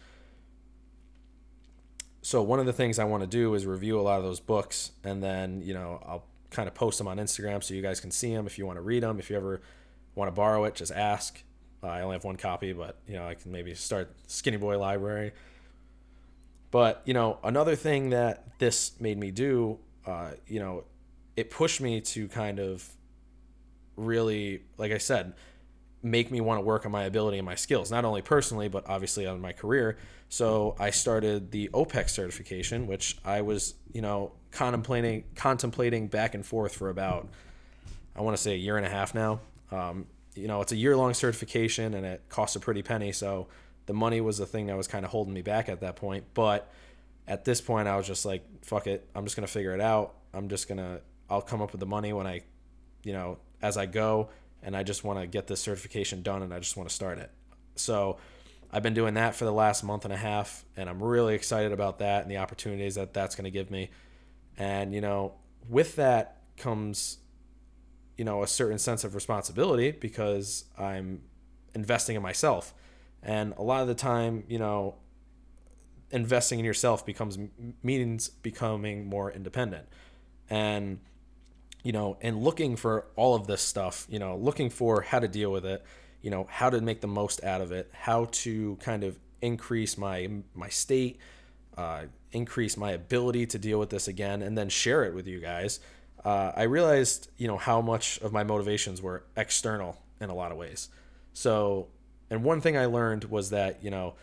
so 2.24 2.42
one 2.42 2.60
of 2.60 2.66
the 2.66 2.74
things 2.74 3.00
I 3.00 3.04
want 3.04 3.22
to 3.22 3.28
do 3.28 3.54
is 3.54 3.66
review 3.66 4.00
a 4.00 4.02
lot 4.02 4.18
of 4.18 4.24
those 4.24 4.40
books, 4.40 4.92
and 5.04 5.22
then 5.22 5.62
you 5.62 5.74
know 5.74 6.02
I'll 6.06 6.24
kind 6.50 6.68
of 6.68 6.74
post 6.74 6.98
them 6.98 7.08
on 7.08 7.18
Instagram 7.18 7.62
so 7.62 7.74
you 7.74 7.82
guys 7.82 8.00
can 8.00 8.12
see 8.12 8.34
them 8.34 8.48
if 8.48 8.58
you 8.58 8.66
want 8.66 8.78
to 8.78 8.82
read 8.82 9.04
them. 9.04 9.20
If 9.20 9.30
you 9.30 9.36
ever 9.36 9.62
want 10.16 10.30
to 10.30 10.32
borrow 10.32 10.64
it, 10.64 10.74
just 10.74 10.92
ask. 10.92 11.44
Uh, 11.84 11.88
I 11.88 12.02
only 12.02 12.16
have 12.16 12.24
one 12.24 12.38
copy, 12.38 12.72
but 12.72 12.98
you 13.08 13.16
know 13.16 13.28
I 13.28 13.36
can 13.36 13.52
maybe 13.52 13.76
start 13.76 14.10
Skinny 14.28 14.56
Boy 14.56 14.80
Library. 14.80 15.34
But 16.72 17.02
you 17.06 17.14
know 17.14 17.40
another 17.44 17.76
thing 17.76 18.12
that 18.12 18.58
this 18.58 19.00
made 19.02 19.18
me 19.18 19.30
do, 19.30 19.80
uh, 20.08 20.32
you 20.48 20.62
know, 20.62 20.86
it 21.36 21.52
pushed 21.52 21.82
me 21.82 22.00
to 22.00 22.30
kind 22.30 22.60
of 22.60 22.88
really, 23.98 24.64
like 24.78 24.94
I 24.94 24.98
said, 24.98 25.34
make 26.04 26.30
me 26.30 26.42
want 26.42 26.60
to 26.60 26.66
work 26.66 26.86
on 26.86 26.92
my 26.92 27.04
ability 27.04 27.38
and 27.38 27.46
my 27.46 27.56
skills, 27.56 27.90
not 27.90 28.04
only 28.04 28.22
personally, 28.22 28.68
but 28.68 28.88
obviously 28.90 29.26
on 29.26 29.40
my 29.40 29.54
career. 29.54 29.98
So 30.28 30.76
I 30.78 30.90
started 30.90 31.52
the 31.52 31.70
OPEX 31.74 32.10
certification, 32.10 32.88
which 32.88 33.18
I 33.24 33.42
was, 33.42 33.76
you 33.94 34.02
know, 34.02 34.34
contemplating 34.52 35.24
contemplating 35.36 36.08
back 36.08 36.36
and 36.36 36.46
forth 36.46 36.76
for 36.76 36.90
about, 36.90 37.30
I 38.16 38.22
want 38.22 38.36
to 38.36 38.42
say 38.42 38.54
a 38.54 38.58
year 38.58 38.78
and 38.78 38.86
a 38.86 38.90
half 38.90 39.16
now. 39.16 39.40
Um, 39.72 40.08
you 40.36 40.48
know, 40.48 40.62
it's 40.62 40.72
a 40.72 40.76
year 40.76 40.98
long 40.98 41.14
certification 41.14 41.94
and 41.94 42.06
it 42.06 42.24
costs 42.30 42.56
a 42.56 42.60
pretty 42.60 42.84
penny. 42.84 43.12
So 43.12 43.48
the 43.86 43.94
money 43.94 44.22
was 44.22 44.38
the 44.38 44.46
thing 44.46 44.68
that 44.68 44.78
was 44.78 44.88
kind 44.88 45.06
of 45.06 45.12
holding 45.12 45.34
me 45.34 45.42
back 45.42 45.70
at 45.70 45.80
that 45.82 45.96
point. 45.96 46.26
But 46.34 46.70
at 47.28 47.46
this 47.46 47.62
point, 47.62 47.88
I 47.88 47.96
was 47.96 48.08
just 48.08 48.26
like, 48.26 48.44
fuck 48.64 48.88
it. 48.88 49.08
I'm 49.16 49.24
just 49.24 49.36
going 49.36 49.48
to 49.48 49.52
figure 49.52 49.74
it 49.74 49.82
out. 49.82 50.16
I'm 50.34 50.50
just 50.50 50.68
going 50.68 50.80
to, 50.80 51.02
I'll 51.30 51.42
come 51.42 51.62
up 51.62 51.72
with 51.72 51.80
the 51.80 51.86
money 51.86 52.12
when 52.12 52.28
I, 52.28 52.42
you 53.04 53.14
know, 53.14 53.38
as 53.62 53.78
I 53.78 53.86
go 53.86 54.30
and 54.64 54.76
I 54.76 54.84
just 54.84 55.04
want 55.04 55.20
to 55.20 55.28
get 55.28 55.48
this 55.48 55.62
certification 55.62 56.22
done 56.22 56.42
and 56.42 56.54
I 56.54 56.60
just 56.60 56.78
want 56.78 56.90
to 56.90 56.96
start 56.96 57.18
it. 57.20 57.32
So 57.76 58.18
I've 58.72 58.84
been 58.84 58.94
doing 58.94 59.16
that 59.16 59.36
for 59.36 59.46
the 59.46 59.52
last 59.52 59.84
month 59.84 60.06
and 60.06 60.14
a 60.14 60.18
half 60.18 60.66
and 60.76 60.90
I'm 60.90 61.02
really 61.02 61.36
excited 61.36 61.72
about 61.72 62.00
that 62.00 62.24
and 62.24 62.32
the 62.32 62.38
opportunities 62.38 62.96
that 62.96 63.14
that's 63.14 63.36
going 63.36 63.46
to 63.46 63.52
give 63.52 63.70
me. 63.70 63.90
And 64.58 64.94
you 64.94 65.02
know, 65.02 65.34
with 65.70 65.96
that 65.96 66.38
comes 66.58 67.18
you 68.18 68.26
know 68.26 68.44
a 68.44 68.48
certain 68.48 68.78
sense 68.78 69.04
of 69.04 69.16
responsibility 69.16 69.92
because 69.92 70.66
I'm 70.78 71.22
investing 71.74 72.16
in 72.16 72.22
myself. 72.22 72.74
And 73.22 73.54
a 73.58 73.64
lot 73.64 73.82
of 73.82 73.88
the 73.88 73.96
time, 73.96 74.44
you 74.48 74.60
know, 74.60 74.96
investing 76.12 76.60
in 76.60 76.66
yourself 76.66 77.06
becomes 77.06 77.38
means 77.82 78.30
becoming 78.30 79.08
more 79.08 79.32
independent. 79.32 79.88
And 80.50 81.00
you 81.84 81.92
know, 81.92 82.18
and 82.22 82.42
looking 82.42 82.76
for 82.76 83.06
all 83.16 83.36
of 83.36 83.46
this 83.46 83.62
stuff, 83.62 84.08
you 84.10 84.18
know, 84.18 84.38
looking 84.38 84.70
for 84.70 85.02
how 85.02 85.20
to 85.20 85.28
deal 85.28 85.52
with 85.52 85.66
it, 85.66 85.84
you 86.22 86.32
know, 86.32 86.48
how 86.50 86.70
to 86.70 86.80
make 86.82 87.02
the 87.02 87.08
most 87.08 87.44
out 87.44 87.62
of 87.62 87.72
it, 87.72 87.92
how 87.94 88.26
to 88.32 88.78
kind 88.78 89.04
of 89.04 89.20
increase 89.42 89.98
my 89.98 90.30
my 90.56 90.70
state, 90.70 91.20
uh, 91.78 92.04
increase 92.32 92.78
my 92.78 92.92
ability 92.92 93.46
to 93.48 93.60
deal 93.60 93.78
with 93.78 93.90
this 93.90 94.08
again, 94.08 94.42
and 94.42 94.58
then 94.58 94.70
share 94.70 95.04
it 95.04 95.14
with 95.14 95.28
you 95.28 95.40
guys. 95.40 95.82
Uh, 96.24 96.54
I 96.56 96.64
realized, 96.64 97.30
you 97.38 97.48
know, 97.48 97.58
how 97.58 97.82
much 97.82 98.18
of 98.22 98.32
my 98.32 98.46
motivations 98.46 99.02
were 99.02 99.26
external 99.36 100.02
in 100.22 100.30
a 100.30 100.34
lot 100.34 100.54
of 100.54 100.58
ways. 100.58 100.88
So, 101.34 101.90
and 102.30 102.46
one 102.46 102.62
thing 102.62 102.78
I 102.78 102.86
learned 102.86 103.26
was 103.26 103.50
that, 103.50 103.84
you 103.84 103.92
know, 103.92 104.14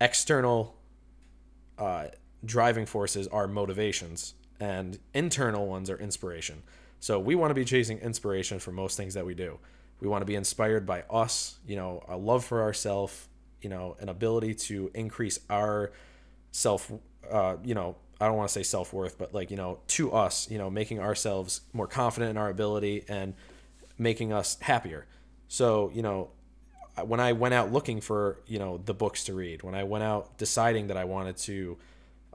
external 0.00 0.76
uh, 1.78 2.06
driving 2.42 2.86
forces 2.86 3.28
are 3.28 3.46
motivations 3.46 4.32
and 4.60 4.98
internal 5.14 5.66
ones 5.66 5.90
are 5.90 5.98
inspiration. 5.98 6.62
So 7.00 7.18
we 7.18 7.34
want 7.34 7.50
to 7.50 7.54
be 7.54 7.64
chasing 7.64 7.98
inspiration 7.98 8.58
for 8.58 8.72
most 8.72 8.96
things 8.96 9.14
that 9.14 9.24
we 9.24 9.34
do. 9.34 9.58
We 10.00 10.08
want 10.08 10.22
to 10.22 10.26
be 10.26 10.34
inspired 10.34 10.86
by 10.86 11.02
us, 11.10 11.58
you 11.66 11.76
know, 11.76 12.04
a 12.08 12.16
love 12.16 12.44
for 12.44 12.62
ourselves, 12.62 13.26
you 13.62 13.70
know, 13.70 13.96
an 14.00 14.08
ability 14.08 14.54
to 14.54 14.90
increase 14.94 15.40
our 15.48 15.92
self, 16.52 16.92
uh, 17.30 17.56
you 17.64 17.74
know, 17.74 17.96
I 18.20 18.26
don't 18.26 18.36
want 18.36 18.48
to 18.48 18.52
say 18.52 18.62
self 18.62 18.92
worth, 18.92 19.16
but 19.18 19.32
like, 19.34 19.50
you 19.50 19.56
know, 19.56 19.78
to 19.88 20.12
us, 20.12 20.50
you 20.50 20.58
know, 20.58 20.68
making 20.68 21.00
ourselves 21.00 21.62
more 21.72 21.86
confident 21.86 22.30
in 22.30 22.36
our 22.36 22.50
ability 22.50 23.04
and 23.08 23.34
making 23.98 24.32
us 24.32 24.58
happier. 24.60 25.06
So, 25.48 25.90
you 25.94 26.02
know, 26.02 26.30
when 27.04 27.20
I 27.20 27.32
went 27.32 27.54
out 27.54 27.72
looking 27.72 28.00
for, 28.00 28.38
you 28.46 28.58
know, 28.58 28.78
the 28.84 28.92
books 28.92 29.24
to 29.24 29.34
read, 29.34 29.62
when 29.62 29.74
I 29.74 29.84
went 29.84 30.04
out 30.04 30.36
deciding 30.36 30.88
that 30.88 30.98
I 30.98 31.04
wanted 31.04 31.38
to, 31.38 31.78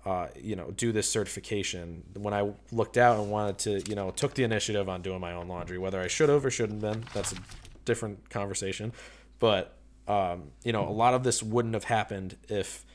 uh, 0.06 0.28
you 0.40 0.56
know, 0.56 0.70
do 0.72 0.92
this 0.92 1.10
certification. 1.10 2.04
When 2.16 2.34
I 2.34 2.52
looked 2.72 2.98
out 2.98 3.20
and 3.20 3.32
wanted 3.32 3.58
to, 3.60 3.90
you 3.90 3.96
know, 3.96 4.12
took 4.12 4.36
the 4.36 4.44
initiative 4.44 4.88
on 4.88 5.02
doing 5.02 5.20
my 5.20 5.34
own 5.34 5.48
laundry, 5.48 5.80
whether 5.80 6.00
I 6.00 6.08
should 6.08 6.30
have 6.30 6.46
or 6.46 6.52
shouldn't 6.52 6.84
have 6.84 6.94
been, 6.94 7.06
that's 7.14 7.32
a 7.32 7.38
different 7.86 8.30
conversation. 8.30 8.94
But, 9.40 9.76
um, 10.08 10.52
you 10.64 10.72
know, 10.72 10.88
a 10.88 10.92
lot 10.92 11.16
of 11.16 11.24
this 11.24 11.42
wouldn't 11.42 11.74
have 11.74 11.86
happened 11.86 12.38
if 12.48 12.86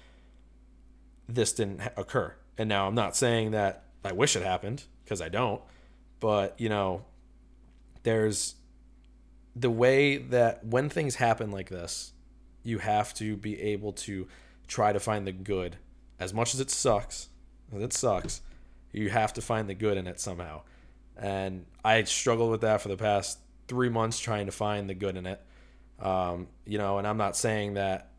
this 1.28 1.52
didn't 1.52 1.80
occur. 1.96 2.34
And 2.56 2.68
now 2.68 2.86
I'm 2.86 2.94
not 2.94 3.16
saying 3.16 3.50
that 3.52 3.84
I 4.04 4.12
wish 4.12 4.36
it 4.36 4.42
happened 4.44 4.84
because 5.04 5.20
I 5.20 5.28
don't, 5.28 5.60
but, 6.20 6.54
you 6.60 6.68
know, 6.68 7.04
there's 8.04 8.54
the 9.56 9.70
way 9.70 10.16
that 10.16 10.64
when 10.64 10.88
things 10.88 11.16
happen 11.16 11.50
like 11.50 11.70
this, 11.70 12.12
you 12.62 12.78
have 12.78 13.12
to 13.14 13.36
be 13.36 13.60
able 13.60 13.92
to 13.92 14.28
try 14.68 14.92
to 14.92 15.00
find 15.00 15.26
the 15.26 15.32
good 15.32 15.76
as 16.20 16.34
much 16.34 16.54
as 16.54 16.60
it 16.60 16.70
sucks, 16.70 17.30
it 17.72 17.92
sucks, 17.92 18.42
you 18.92 19.08
have 19.08 19.32
to 19.32 19.40
find 19.40 19.68
the 19.68 19.74
good 19.74 19.96
in 19.96 20.06
it 20.06 20.20
somehow. 20.20 20.60
And 21.16 21.64
I 21.84 22.02
struggled 22.04 22.50
with 22.50 22.60
that 22.60 22.82
for 22.82 22.88
the 22.88 22.96
past 22.96 23.38
three 23.68 23.88
months 23.88 24.20
trying 24.20 24.46
to 24.46 24.52
find 24.52 24.88
the 24.88 24.94
good 24.94 25.16
in 25.16 25.26
it. 25.26 25.40
Um, 25.98 26.48
you 26.66 26.78
know, 26.78 26.98
and 26.98 27.06
I'm 27.06 27.16
not 27.16 27.36
saying 27.36 27.74
that 27.74 28.10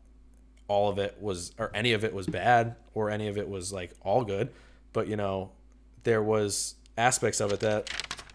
all 0.68 0.88
of 0.88 0.98
it 0.98 1.16
was 1.20 1.52
or 1.58 1.70
any 1.74 1.92
of 1.92 2.04
it 2.04 2.12
was 2.12 2.26
bad 2.26 2.76
or 2.94 3.10
any 3.10 3.28
of 3.28 3.38
it 3.38 3.48
was 3.48 3.72
like 3.72 3.92
all 4.02 4.24
good, 4.24 4.50
but 4.92 5.08
you 5.08 5.16
know, 5.16 5.50
there 6.04 6.22
was 6.22 6.74
aspects 6.96 7.40
of 7.40 7.52
it 7.52 7.60
that 7.60 7.90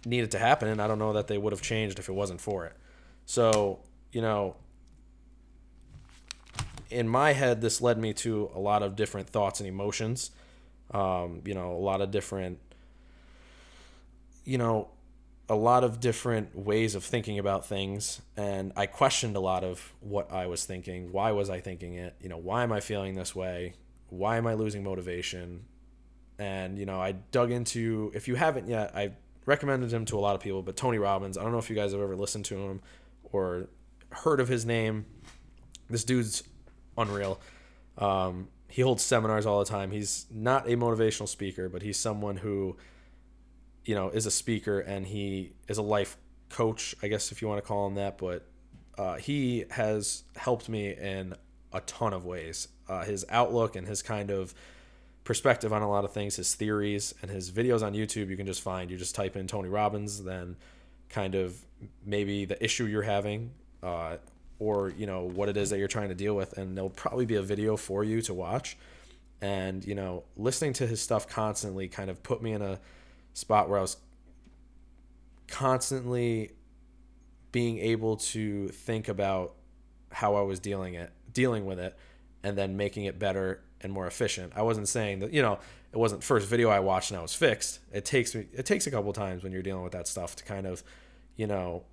needed 0.06 0.32
to 0.32 0.40
happen 0.40 0.68
and 0.68 0.82
I 0.82 0.88
don't 0.88 1.00
know 1.00 1.14
that 1.14 1.28
they 1.28 1.38
would 1.38 1.54
have 1.54 1.62
changed 1.62 2.00
if 2.00 2.10
it 2.10 2.14
wasn't 2.14 2.42
for 2.42 2.66
it. 2.66 2.74
So, 3.26 3.80
you 4.12 4.22
know, 4.22 4.56
in 6.90 7.08
my 7.08 7.34
head, 7.34 7.62
this 7.62 7.82
led 7.82 7.98
me 7.98 8.14
to 8.14 8.52
a 8.56 8.60
lot 8.60 8.84
of 8.84 8.96
different 8.96 9.30
thoughts 9.30 9.60
and 9.60 9.68
emotions. 9.68 10.32
Um, 10.92 11.42
you 11.46 11.54
know, 11.54 11.72
a 11.74 11.84
lot 11.84 12.02
of 12.02 12.12
different, 12.12 12.60
you 14.46 14.58
know, 14.58 14.90
a 15.50 15.56
lot 15.56 15.84
of 15.84 16.00
different 16.00 16.56
ways 16.56 16.96
of 16.96 17.04
thinking 17.04 17.40
about 17.40 17.66
things. 17.66 18.22
And 18.36 18.72
I 18.76 18.86
questioned 18.86 19.36
a 19.36 19.40
lot 19.40 19.64
of 19.64 19.94
what 20.00 20.32
I 20.32 20.48
was 20.48 20.66
thinking. 20.66 21.12
Why 21.12 21.32
was 21.32 21.50
I 21.50 21.60
thinking 21.60 21.96
it? 21.96 22.16
You 22.22 22.30
know, 22.30 22.38
why 22.38 22.64
am 22.64 22.72
I 22.72 22.80
feeling 22.80 23.16
this 23.16 23.36
way? 23.36 23.74
Why 24.10 24.38
am 24.38 24.48
I 24.48 24.54
losing 24.54 24.84
motivation? 24.84 25.66
And, 26.40 26.78
you 26.78 26.86
know, 26.86 27.02
I 27.02 27.14
dug 27.14 27.52
into, 27.52 28.12
if 28.14 28.28
you 28.28 28.36
haven't 28.36 28.68
yet, 28.68 28.96
I 28.96 29.12
recommended 29.46 29.92
him 29.92 30.06
to 30.06 30.18
a 30.18 30.22
lot 30.22 30.36
of 30.36 30.42
people, 30.42 30.62
but 30.62 30.76
Tony 30.78 30.98
Robbins, 30.98 31.38
I 31.38 31.44
don't 31.44 31.52
know 31.52 31.58
if 31.58 31.70
you 31.70 31.76
guys 31.76 31.94
have 31.94 32.02
ever 32.02 32.16
listened 32.16 32.46
to 32.46 32.58
him 32.58 32.82
or 33.24 33.68
heard 34.12 34.40
of 34.40 34.48
his 34.48 34.66
name. 34.66 35.06
This 35.90 36.04
dude's 36.04 36.44
unreal. 36.98 37.40
Um, 37.98 38.50
he 38.70 38.82
holds 38.82 39.04
seminars 39.04 39.46
all 39.46 39.60
the 39.60 39.66
time. 39.66 39.92
He's 39.92 40.26
not 40.32 40.68
a 40.68 40.76
motivational 40.76 41.28
speaker, 41.28 41.70
but 41.70 41.82
he's 41.82 41.98
someone 41.98 42.38
who, 42.38 42.78
you 43.86 43.96
know, 43.96 44.10
is 44.10 44.26
a 44.26 44.32
speaker 44.32 44.80
and 44.80 45.08
he 45.08 45.54
is 45.68 45.78
a 45.78 45.82
life 45.82 46.18
coach, 46.50 46.96
I 47.02 47.08
guess 47.08 47.32
if 47.32 47.42
you 47.42 47.48
want 47.48 47.64
to 47.64 47.68
call 47.68 47.88
him 47.88 47.96
that. 47.96 48.18
But 48.18 48.46
uh, 48.98 49.16
he 49.16 49.66
has 49.72 50.24
helped 50.36 50.70
me 50.70 50.94
in 50.94 51.34
a 51.72 51.82
ton 51.82 52.14
of 52.14 52.26
ways. 52.26 52.68
Uh, 52.90 53.04
his 53.04 53.26
outlook 53.30 53.76
and 53.76 53.88
his 53.88 54.02
kind 54.02 54.32
of 54.32 54.54
perspective 55.24 55.74
on 55.74 55.82
a 55.82 55.90
lot 55.90 56.06
of 56.06 56.14
things, 56.14 56.38
his 56.38 56.56
theories, 56.56 57.14
and 57.22 57.30
his 57.30 57.52
videos 57.52 57.84
on 57.84 57.94
YouTube. 57.94 58.30
You 58.30 58.38
can 58.38 58.48
just 58.48 58.62
find. 58.62 58.90
You 58.90 58.98
just 58.98 59.16
type 59.16 59.36
in 59.36 59.48
Tony 59.48 59.70
Robbins, 59.70 60.24
then 60.24 60.56
kind 61.10 61.36
of 61.36 61.58
maybe 62.06 62.46
the 62.46 62.62
issue 62.64 62.86
you're 62.86 63.02
having, 63.02 63.52
uh, 63.84 64.18
or 64.60 64.94
you 64.98 65.06
know 65.06 65.24
what 65.24 65.50
it 65.50 65.58
is 65.58 65.70
that 65.70 65.80
you're 65.80 65.88
trying 65.88 66.10
to 66.10 66.16
deal 66.16 66.36
with, 66.36 66.58
and 66.58 66.76
there'll 66.76 66.90
probably 66.90 67.26
be 67.26 67.36
a 67.36 67.42
video 67.42 67.78
for 67.78 68.04
you 68.04 68.22
to 68.24 68.34
watch. 68.34 68.78
And 69.42 69.86
you 69.86 69.96
know, 69.96 70.24
listening 70.36 70.74
to 70.74 70.88
his 70.88 71.02
stuff 71.02 71.28
constantly 71.28 71.88
kind 71.88 72.10
of 72.10 72.24
put 72.24 72.42
me 72.42 72.54
in 72.54 72.62
a 72.62 72.80
spot 73.34 73.70
where 73.70 73.80
I 73.80 73.82
was 73.82 73.98
constantly 75.48 76.52
being 77.52 77.80
able 77.80 78.18
to 78.18 78.68
think 78.70 79.08
about 79.08 79.54
how 80.12 80.36
I 80.36 80.42
was 80.42 80.60
dealing 80.60 80.96
it, 80.96 81.12
dealing 81.32 81.66
with 81.66 81.80
it, 81.80 81.98
and 82.44 82.58
then 82.58 82.78
making 82.78 83.06
it 83.06 83.20
better 83.20 83.62
and 83.82 83.94
more 83.94 84.08
efficient. 84.08 84.54
I 84.56 84.64
wasn't 84.64 84.88
saying 84.88 85.20
that 85.20 85.34
you 85.34 85.42
know 85.42 85.60
it 85.94 85.98
wasn't 85.98 86.24
first 86.24 86.48
video 86.48 86.70
I 86.70 86.80
watched 86.80 87.12
and 87.12 87.20
I 87.20 87.22
was 87.22 87.34
fixed. 87.34 87.80
It 87.94 88.06
takes 88.06 88.36
me 88.36 88.46
it 88.54 88.66
takes 88.66 88.88
a 88.88 88.92
couple 88.92 89.14
times 89.14 89.44
when 89.44 89.52
you're 89.52 89.62
dealing 89.62 89.84
with 89.84 89.94
that 89.94 90.08
stuff 90.08 90.36
to 90.38 90.44
kind 90.44 90.68
of, 90.68 90.84
you 91.36 91.48
know, 91.48 91.84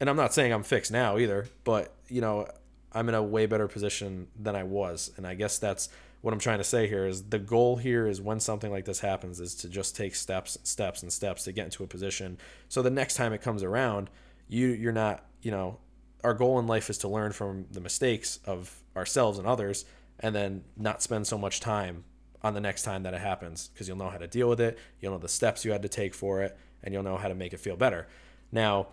and 0.00 0.08
I'm 0.08 0.16
not 0.16 0.34
saying 0.34 0.52
I'm 0.52 0.62
fixed 0.62 0.92
now 0.92 1.18
either, 1.18 1.48
but 1.64 1.94
you 2.08 2.20
know, 2.20 2.48
I'm 2.92 3.08
in 3.08 3.14
a 3.14 3.22
way 3.22 3.46
better 3.46 3.68
position 3.68 4.28
than 4.38 4.56
I 4.56 4.62
was, 4.62 5.10
and 5.16 5.26
I 5.26 5.34
guess 5.34 5.58
that's 5.58 5.88
what 6.20 6.34
I'm 6.34 6.40
trying 6.40 6.58
to 6.58 6.64
say 6.64 6.88
here 6.88 7.06
is 7.06 7.24
the 7.24 7.38
goal 7.38 7.76
here 7.76 8.08
is 8.08 8.20
when 8.20 8.40
something 8.40 8.72
like 8.72 8.84
this 8.84 9.00
happens 9.00 9.38
is 9.38 9.54
to 9.56 9.68
just 9.68 9.94
take 9.94 10.16
steps 10.16 10.56
and 10.56 10.66
steps 10.66 11.02
and 11.02 11.12
steps 11.12 11.44
to 11.44 11.52
get 11.52 11.66
into 11.66 11.84
a 11.84 11.86
position 11.86 12.38
so 12.68 12.82
the 12.82 12.90
next 12.90 13.14
time 13.14 13.32
it 13.32 13.40
comes 13.40 13.62
around 13.62 14.10
you 14.48 14.66
you're 14.66 14.90
not 14.90 15.24
you 15.42 15.52
know 15.52 15.78
our 16.24 16.34
goal 16.34 16.58
in 16.58 16.66
life 16.66 16.90
is 16.90 16.98
to 16.98 17.08
learn 17.08 17.30
from 17.30 17.66
the 17.70 17.80
mistakes 17.80 18.40
of 18.44 18.82
ourselves 18.96 19.38
and 19.38 19.46
others 19.46 19.84
and 20.20 20.34
then 20.34 20.64
not 20.76 21.02
spend 21.02 21.26
so 21.26 21.38
much 21.38 21.60
time 21.60 22.04
on 22.42 22.54
the 22.54 22.60
next 22.60 22.82
time 22.82 23.02
that 23.02 23.14
it 23.14 23.20
happens 23.20 23.68
because 23.68 23.88
you'll 23.88 23.96
know 23.96 24.10
how 24.10 24.18
to 24.18 24.26
deal 24.26 24.48
with 24.48 24.60
it. 24.60 24.78
You'll 25.00 25.12
know 25.12 25.18
the 25.18 25.28
steps 25.28 25.64
you 25.64 25.72
had 25.72 25.82
to 25.82 25.88
take 25.88 26.14
for 26.14 26.42
it 26.42 26.56
and 26.82 26.94
you'll 26.94 27.02
know 27.02 27.16
how 27.16 27.28
to 27.28 27.34
make 27.34 27.52
it 27.52 27.60
feel 27.60 27.76
better. 27.76 28.06
Now 28.52 28.88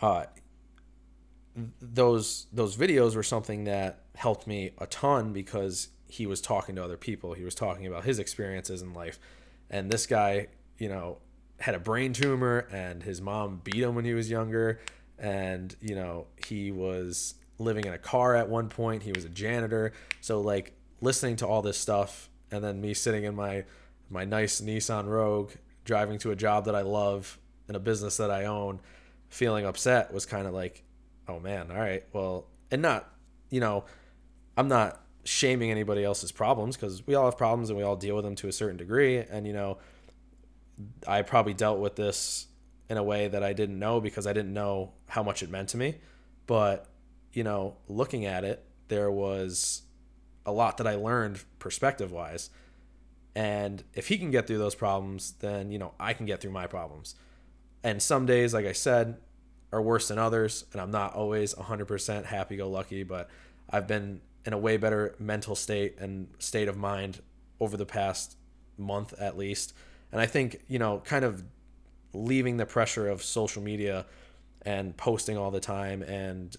uh, 0.00 0.24
those 1.80 2.46
those 2.52 2.76
videos 2.76 3.16
were 3.16 3.22
something 3.22 3.64
that 3.64 4.04
helped 4.14 4.46
me 4.46 4.70
a 4.78 4.86
ton 4.86 5.32
because 5.32 5.88
he 6.06 6.26
was 6.26 6.40
talking 6.40 6.76
to 6.76 6.82
other 6.82 6.96
people 6.96 7.34
he 7.34 7.44
was 7.44 7.54
talking 7.54 7.86
about 7.86 8.04
his 8.04 8.18
experiences 8.18 8.80
in 8.80 8.94
life 8.94 9.18
and 9.68 9.90
this 9.90 10.06
guy 10.06 10.46
you 10.78 10.88
know 10.88 11.18
had 11.60 11.74
a 11.74 11.78
brain 11.78 12.12
tumor 12.12 12.66
and 12.70 13.02
his 13.02 13.20
mom 13.20 13.60
beat 13.64 13.82
him 13.82 13.94
when 13.94 14.04
he 14.04 14.14
was 14.14 14.30
younger 14.30 14.80
and 15.18 15.74
you 15.80 15.94
know 15.94 16.26
he 16.46 16.70
was 16.70 17.34
living 17.58 17.84
in 17.84 17.92
a 17.92 17.98
car 17.98 18.36
at 18.36 18.48
one 18.48 18.68
point. 18.68 19.02
He 19.02 19.12
was 19.12 19.24
a 19.24 19.28
janitor. 19.28 19.92
So 20.20 20.40
like 20.40 20.72
listening 21.00 21.36
to 21.36 21.46
all 21.46 21.62
this 21.62 21.78
stuff 21.78 22.28
and 22.50 22.62
then 22.62 22.80
me 22.80 22.94
sitting 22.94 23.24
in 23.24 23.34
my 23.34 23.64
my 24.10 24.24
nice 24.24 24.60
Nissan 24.60 25.06
Rogue 25.06 25.52
driving 25.84 26.18
to 26.20 26.30
a 26.30 26.36
job 26.36 26.64
that 26.64 26.74
I 26.74 26.80
love 26.82 27.38
in 27.68 27.74
a 27.74 27.78
business 27.78 28.16
that 28.16 28.30
I 28.30 28.46
own, 28.46 28.80
feeling 29.28 29.64
upset 29.64 30.12
was 30.12 30.26
kind 30.26 30.46
of 30.46 30.54
like, 30.54 30.82
oh 31.26 31.38
man, 31.40 31.70
all 31.70 31.78
right, 31.78 32.04
well, 32.12 32.46
and 32.70 32.82
not, 32.82 33.08
you 33.50 33.60
know, 33.60 33.84
I'm 34.56 34.68
not 34.68 35.00
shaming 35.24 35.70
anybody 35.70 36.04
else's 36.04 36.32
problems 36.32 36.76
because 36.76 37.06
we 37.06 37.14
all 37.14 37.26
have 37.26 37.36
problems 37.36 37.70
and 37.70 37.78
we 37.78 37.84
all 37.84 37.96
deal 37.96 38.16
with 38.16 38.24
them 38.24 38.34
to 38.36 38.48
a 38.48 38.52
certain 38.52 38.76
degree. 38.76 39.18
And, 39.18 39.46
you 39.46 39.52
know, 39.52 39.78
I 41.06 41.22
probably 41.22 41.54
dealt 41.54 41.80
with 41.80 41.96
this 41.96 42.46
in 42.88 42.96
a 42.96 43.02
way 43.02 43.28
that 43.28 43.42
I 43.42 43.52
didn't 43.52 43.78
know 43.78 44.00
because 44.00 44.26
I 44.26 44.32
didn't 44.32 44.54
know 44.54 44.92
how 45.06 45.22
much 45.22 45.42
it 45.42 45.50
meant 45.50 45.70
to 45.70 45.76
me. 45.76 45.96
But 46.46 46.86
you 47.32 47.44
know, 47.44 47.76
looking 47.88 48.26
at 48.26 48.44
it, 48.44 48.64
there 48.88 49.10
was 49.10 49.82
a 50.46 50.52
lot 50.52 50.78
that 50.78 50.86
I 50.86 50.94
learned 50.94 51.42
perspective 51.58 52.10
wise. 52.10 52.50
And 53.34 53.84
if 53.94 54.08
he 54.08 54.18
can 54.18 54.30
get 54.30 54.46
through 54.46 54.58
those 54.58 54.74
problems, 54.74 55.34
then, 55.40 55.70
you 55.70 55.78
know, 55.78 55.92
I 56.00 56.14
can 56.14 56.26
get 56.26 56.40
through 56.40 56.50
my 56.50 56.66
problems. 56.66 57.14
And 57.82 58.02
some 58.02 58.26
days, 58.26 58.52
like 58.54 58.66
I 58.66 58.72
said, 58.72 59.18
are 59.72 59.82
worse 59.82 60.08
than 60.08 60.18
others. 60.18 60.64
And 60.72 60.80
I'm 60.80 60.90
not 60.90 61.14
always 61.14 61.54
100% 61.54 62.24
happy 62.24 62.56
go 62.56 62.68
lucky, 62.68 63.02
but 63.02 63.28
I've 63.70 63.86
been 63.86 64.20
in 64.44 64.52
a 64.52 64.58
way 64.58 64.76
better 64.76 65.14
mental 65.18 65.54
state 65.54 65.98
and 65.98 66.28
state 66.38 66.68
of 66.68 66.76
mind 66.76 67.20
over 67.60 67.76
the 67.76 67.86
past 67.86 68.36
month 68.76 69.12
at 69.20 69.36
least. 69.36 69.74
And 70.10 70.20
I 70.20 70.26
think, 70.26 70.62
you 70.68 70.78
know, 70.78 71.02
kind 71.04 71.24
of 71.24 71.42
leaving 72.14 72.56
the 72.56 72.66
pressure 72.66 73.08
of 73.08 73.22
social 73.22 73.62
media 73.62 74.06
and 74.62 74.96
posting 74.96 75.36
all 75.36 75.50
the 75.50 75.60
time 75.60 76.02
and 76.02 76.56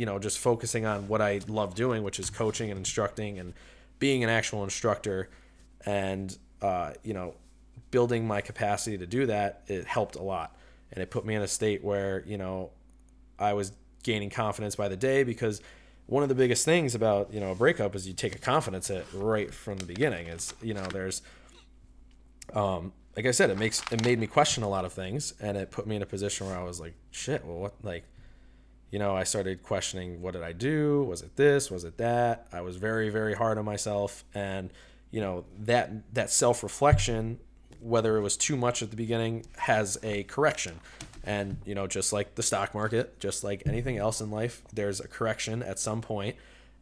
you 0.00 0.06
know, 0.06 0.18
just 0.18 0.38
focusing 0.38 0.86
on 0.86 1.08
what 1.08 1.20
I 1.20 1.40
love 1.46 1.74
doing, 1.74 2.02
which 2.02 2.18
is 2.18 2.30
coaching 2.30 2.70
and 2.70 2.78
instructing 2.78 3.38
and 3.38 3.52
being 3.98 4.24
an 4.24 4.30
actual 4.30 4.64
instructor 4.64 5.28
and, 5.84 6.34
uh, 6.62 6.92
you 7.02 7.12
know, 7.12 7.34
building 7.90 8.26
my 8.26 8.40
capacity 8.40 8.96
to 8.96 9.04
do 9.04 9.26
that, 9.26 9.60
it 9.66 9.84
helped 9.84 10.16
a 10.16 10.22
lot. 10.22 10.56
And 10.92 11.02
it 11.02 11.10
put 11.10 11.24
me 11.24 11.34
in 11.34 11.42
a 11.42 11.48
state 11.48 11.84
where, 11.84 12.24
you 12.26 12.36
know, 12.36 12.70
I 13.38 13.52
was 13.52 13.72
gaining 14.02 14.30
confidence 14.30 14.76
by 14.76 14.88
the 14.88 14.96
day 14.96 15.22
because 15.22 15.60
one 16.06 16.22
of 16.22 16.28
the 16.28 16.34
biggest 16.34 16.64
things 16.64 16.94
about, 16.94 17.32
you 17.32 17.40
know, 17.40 17.52
a 17.52 17.54
breakup 17.54 17.94
is 17.94 18.06
you 18.08 18.14
take 18.14 18.34
a 18.34 18.38
confidence 18.38 18.88
hit 18.88 19.06
right 19.12 19.52
from 19.52 19.78
the 19.78 19.86
beginning. 19.86 20.26
It's, 20.26 20.52
you 20.60 20.74
know, 20.74 20.84
there's, 20.86 21.22
um, 22.54 22.92
like 23.16 23.26
I 23.26 23.30
said, 23.30 23.50
it 23.50 23.58
makes, 23.58 23.82
it 23.92 24.04
made 24.04 24.18
me 24.18 24.26
question 24.26 24.62
a 24.62 24.68
lot 24.68 24.84
of 24.84 24.92
things 24.92 25.34
and 25.40 25.56
it 25.56 25.70
put 25.70 25.86
me 25.86 25.96
in 25.96 26.02
a 26.02 26.06
position 26.06 26.48
where 26.48 26.58
I 26.58 26.64
was 26.64 26.80
like, 26.80 26.94
shit, 27.12 27.44
well, 27.44 27.58
what, 27.58 27.74
like, 27.82 28.04
you 28.90 28.98
know, 28.98 29.14
I 29.14 29.22
started 29.22 29.62
questioning 29.62 30.20
what 30.20 30.32
did 30.32 30.42
I 30.42 30.52
do? 30.52 31.04
Was 31.04 31.22
it 31.22 31.36
this? 31.36 31.70
Was 31.70 31.84
it 31.84 31.96
that? 31.98 32.48
I 32.52 32.60
was 32.60 32.76
very, 32.76 33.08
very 33.08 33.34
hard 33.34 33.56
on 33.56 33.64
myself. 33.64 34.24
And, 34.34 34.72
you 35.10 35.20
know, 35.20 35.44
that 35.60 36.14
that 36.14 36.30
self 36.30 36.62
reflection, 36.62 37.38
whether 37.80 38.16
it 38.16 38.20
was 38.20 38.36
too 38.36 38.56
much 38.56 38.82
at 38.82 38.90
the 38.90 38.96
beginning, 38.96 39.46
has 39.56 39.98
a 40.02 40.24
correction. 40.24 40.80
And, 41.24 41.58
you 41.64 41.74
know, 41.74 41.86
just 41.86 42.12
like 42.12 42.34
the 42.34 42.42
stock 42.42 42.74
market, 42.74 43.18
just 43.20 43.44
like 43.44 43.62
anything 43.66 43.98
else 43.98 44.20
in 44.20 44.30
life, 44.30 44.62
there's 44.72 45.00
a 45.00 45.08
correction 45.08 45.62
at 45.62 45.78
some. 45.78 46.02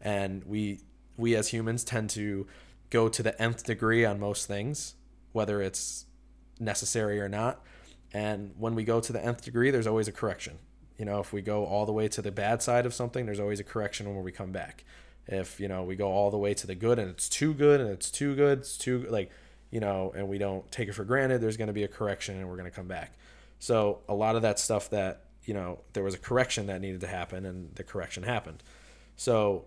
And 0.00 0.44
we 0.44 0.80
we 1.16 1.34
as 1.34 1.48
humans 1.48 1.82
tend 1.82 2.10
to 2.10 2.46
go 2.90 3.08
to 3.08 3.22
the 3.22 3.40
nth 3.42 3.64
degree 3.64 4.04
on 4.04 4.20
most 4.20 4.46
things, 4.46 4.94
whether 5.32 5.60
it's 5.60 6.06
necessary 6.60 7.20
or 7.20 7.28
not. 7.28 7.60
And 8.12 8.52
when 8.56 8.74
we 8.76 8.84
go 8.84 9.00
to 9.00 9.12
the 9.12 9.24
nth 9.24 9.44
degree, 9.44 9.70
there's 9.70 9.88
always 9.88 10.06
a 10.06 10.12
correction 10.12 10.58
you 10.98 11.04
know, 11.04 11.20
if 11.20 11.32
we 11.32 11.40
go 11.40 11.64
all 11.64 11.86
the 11.86 11.92
way 11.92 12.08
to 12.08 12.20
the 12.20 12.32
bad 12.32 12.60
side 12.60 12.84
of 12.84 12.92
something, 12.92 13.24
there's 13.24 13.40
always 13.40 13.60
a 13.60 13.64
correction 13.64 14.14
when 14.14 14.24
we 14.24 14.32
come 14.32 14.50
back. 14.50 14.84
If, 15.28 15.60
you 15.60 15.68
know, 15.68 15.84
we 15.84 15.94
go 15.94 16.08
all 16.08 16.30
the 16.30 16.38
way 16.38 16.54
to 16.54 16.66
the 16.66 16.74
good 16.74 16.98
and 16.98 17.08
it's 17.08 17.28
too 17.28 17.54
good 17.54 17.80
and 17.80 17.88
it's 17.88 18.10
too 18.10 18.34
good, 18.34 18.58
it's 18.58 18.76
too 18.76 19.06
like, 19.08 19.30
you 19.70 19.80
know, 19.80 20.12
and 20.16 20.28
we 20.28 20.38
don't 20.38 20.70
take 20.70 20.88
it 20.88 20.94
for 20.94 21.04
granted, 21.04 21.40
there's 21.40 21.56
going 21.56 21.68
to 21.68 21.72
be 21.72 21.84
a 21.84 21.88
correction 21.88 22.36
and 22.36 22.48
we're 22.48 22.56
going 22.56 22.70
to 22.70 22.74
come 22.74 22.88
back. 22.88 23.18
So, 23.58 24.00
a 24.08 24.14
lot 24.14 24.36
of 24.36 24.42
that 24.42 24.58
stuff 24.58 24.90
that, 24.90 25.24
you 25.44 25.54
know, 25.54 25.80
there 25.92 26.02
was 26.02 26.14
a 26.14 26.18
correction 26.18 26.66
that 26.66 26.80
needed 26.80 27.00
to 27.02 27.06
happen 27.06 27.44
and 27.44 27.74
the 27.74 27.84
correction 27.84 28.22
happened. 28.22 28.62
So, 29.16 29.64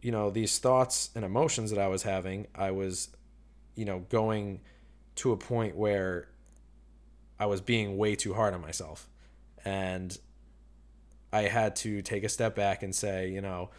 you 0.00 0.12
know, 0.12 0.30
these 0.30 0.58
thoughts 0.58 1.10
and 1.14 1.24
emotions 1.24 1.70
that 1.70 1.78
I 1.78 1.88
was 1.88 2.02
having, 2.02 2.46
I 2.54 2.70
was, 2.70 3.08
you 3.74 3.84
know, 3.84 4.00
going 4.08 4.60
to 5.16 5.32
a 5.32 5.36
point 5.36 5.76
where 5.76 6.28
I 7.38 7.46
was 7.46 7.60
being 7.60 7.96
way 7.96 8.14
too 8.14 8.34
hard 8.34 8.54
on 8.54 8.60
myself. 8.60 9.08
And 9.64 10.16
I 11.32 11.42
had 11.42 11.76
to 11.76 12.02
take 12.02 12.24
a 12.24 12.28
step 12.28 12.54
back 12.54 12.82
and 12.82 12.94
say, 12.94 13.30
you 13.30 13.40
know, 13.40 13.70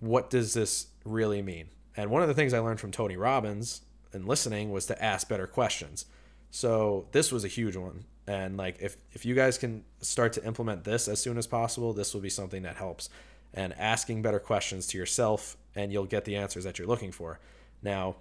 what 0.00 0.30
does 0.30 0.54
this 0.54 0.86
really 1.04 1.42
mean? 1.42 1.68
And 1.96 2.10
one 2.10 2.22
of 2.22 2.28
the 2.28 2.34
things 2.34 2.52
I 2.52 2.58
learned 2.58 2.80
from 2.80 2.90
Tony 2.90 3.16
Robbins 3.16 3.82
and 4.14 4.26
listening 4.26 4.70
was 4.70 4.86
to 4.86 5.04
ask 5.04 5.28
better 5.28 5.46
questions. 5.46 6.06
So 6.50 7.08
this 7.12 7.32
was 7.32 7.44
a 7.44 7.48
huge 7.48 7.76
one. 7.76 8.04
And 8.26 8.56
like 8.56 8.76
if 8.80 8.96
if 9.12 9.24
you 9.26 9.34
guys 9.34 9.58
can 9.58 9.84
start 10.00 10.32
to 10.34 10.44
implement 10.44 10.84
this 10.84 11.08
as 11.08 11.20
soon 11.20 11.36
as 11.36 11.46
possible, 11.46 11.92
this 11.92 12.14
will 12.14 12.20
be 12.20 12.30
something 12.30 12.62
that 12.62 12.76
helps. 12.76 13.08
And 13.52 13.72
asking 13.78 14.22
better 14.22 14.40
questions 14.40 14.86
to 14.88 14.98
yourself 14.98 15.56
and 15.74 15.92
you'll 15.92 16.06
get 16.06 16.24
the 16.24 16.36
answers 16.36 16.64
that 16.64 16.78
you're 16.78 16.88
looking 16.88 17.12
for. 17.12 17.40
Now, 17.82 18.16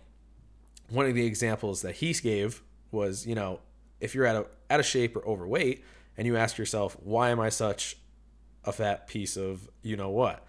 one 0.89 1.05
of 1.05 1.15
the 1.15 1.25
examples 1.25 1.81
that 1.81 1.95
he 1.95 2.13
gave 2.13 2.61
was, 2.91 3.25
you 3.25 3.35
know, 3.35 3.59
if 3.99 4.13
you're 4.13 4.27
out 4.27 4.35
of 4.35 4.47
out 4.69 4.79
of 4.79 4.85
shape 4.85 5.15
or 5.15 5.25
overweight, 5.25 5.83
and 6.17 6.27
you 6.27 6.37
ask 6.37 6.57
yourself, 6.57 6.97
why 7.01 7.29
am 7.29 7.39
I 7.39 7.49
such 7.49 7.97
a 8.63 8.71
fat 8.71 9.07
piece 9.07 9.37
of 9.37 9.69
you 9.81 9.95
know 9.95 10.09
what? 10.09 10.45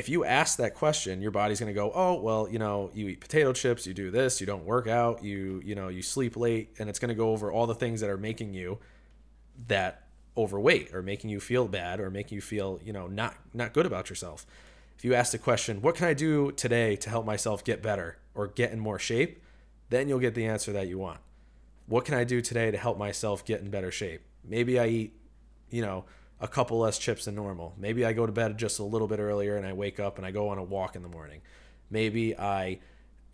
If 0.00 0.08
you 0.08 0.24
ask 0.24 0.56
that 0.56 0.74
question, 0.74 1.20
your 1.20 1.30
body's 1.30 1.60
going 1.60 1.68
to 1.68 1.78
go, 1.78 1.92
"Oh, 1.94 2.14
well, 2.14 2.48
you 2.50 2.58
know, 2.58 2.90
you 2.94 3.08
eat 3.08 3.20
potato 3.20 3.52
chips, 3.52 3.86
you 3.86 3.92
do 3.92 4.10
this, 4.10 4.40
you 4.40 4.46
don't 4.46 4.64
work 4.64 4.88
out, 4.88 5.22
you, 5.22 5.60
you 5.62 5.74
know, 5.74 5.88
you 5.88 6.00
sleep 6.00 6.38
late." 6.38 6.74
And 6.78 6.88
it's 6.88 6.98
going 6.98 7.10
to 7.10 7.14
go 7.14 7.32
over 7.32 7.52
all 7.52 7.66
the 7.66 7.74
things 7.74 8.00
that 8.00 8.08
are 8.08 8.16
making 8.16 8.54
you 8.54 8.78
that 9.68 10.06
overweight 10.38 10.94
or 10.94 11.02
making 11.02 11.28
you 11.28 11.38
feel 11.38 11.68
bad 11.68 12.00
or 12.00 12.10
making 12.10 12.36
you 12.36 12.40
feel, 12.40 12.80
you 12.82 12.94
know, 12.94 13.08
not 13.08 13.34
not 13.52 13.74
good 13.74 13.84
about 13.84 14.08
yourself. 14.08 14.46
If 14.96 15.04
you 15.04 15.12
ask 15.12 15.32
the 15.32 15.38
question, 15.38 15.82
"What 15.82 15.96
can 15.96 16.06
I 16.06 16.14
do 16.14 16.50
today 16.52 16.96
to 16.96 17.10
help 17.10 17.26
myself 17.26 17.62
get 17.62 17.82
better 17.82 18.16
or 18.34 18.46
get 18.46 18.72
in 18.72 18.80
more 18.80 18.98
shape?" 18.98 19.42
then 19.90 20.08
you'll 20.08 20.20
get 20.20 20.34
the 20.34 20.46
answer 20.46 20.72
that 20.72 20.88
you 20.88 20.96
want. 20.96 21.18
What 21.86 22.04
can 22.04 22.14
I 22.14 22.24
do 22.24 22.40
today 22.40 22.70
to 22.70 22.78
help 22.78 22.96
myself 22.96 23.44
get 23.44 23.60
in 23.60 23.70
better 23.70 23.90
shape? 23.90 24.22
Maybe 24.44 24.78
I 24.78 24.86
eat, 24.86 25.12
you 25.68 25.82
know, 25.82 26.04
a 26.40 26.48
couple 26.48 26.78
less 26.78 26.98
chips 26.98 27.26
than 27.26 27.34
normal. 27.34 27.74
Maybe 27.76 28.04
I 28.04 28.12
go 28.12 28.26
to 28.26 28.32
bed 28.32 28.56
just 28.58 28.78
a 28.78 28.84
little 28.84 29.06
bit 29.06 29.18
earlier 29.18 29.56
and 29.56 29.66
I 29.66 29.72
wake 29.72 30.00
up 30.00 30.16
and 30.16 30.26
I 30.26 30.30
go 30.30 30.48
on 30.48 30.58
a 30.58 30.62
walk 30.62 30.96
in 30.96 31.02
the 31.02 31.08
morning. 31.08 31.42
Maybe 31.90 32.36
I 32.36 32.78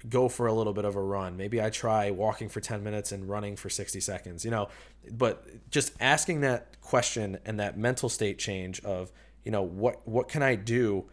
go 0.09 0.29
for 0.29 0.47
a 0.47 0.53
little 0.53 0.73
bit 0.73 0.85
of 0.85 0.97
a 0.97 1.01
run. 1.01 1.37
Maybe 1.37 1.62
I 1.62 1.71
try 1.71 2.11
walking 2.11 2.49
for 2.49 2.61
10 2.61 2.83
minutes 2.83 3.12
and 3.12 3.29
running 3.29 3.57
for 3.57 3.71
60 3.71 4.01
seconds, 4.01 4.45
you 4.45 4.51
know, 4.51 4.69
but 5.12 5.71
just 5.71 5.92
asking 6.01 6.40
that 6.40 6.81
question 6.81 7.38
and 7.45 7.61
that 7.61 7.79
mental 7.79 8.09
state 8.09 8.38
change 8.38 8.81
of, 8.81 9.12
you 9.45 9.51
know, 9.51 9.62
what 9.62 10.07
what 10.07 10.29
can 10.29 10.42
I 10.42 10.57
do 10.57 11.05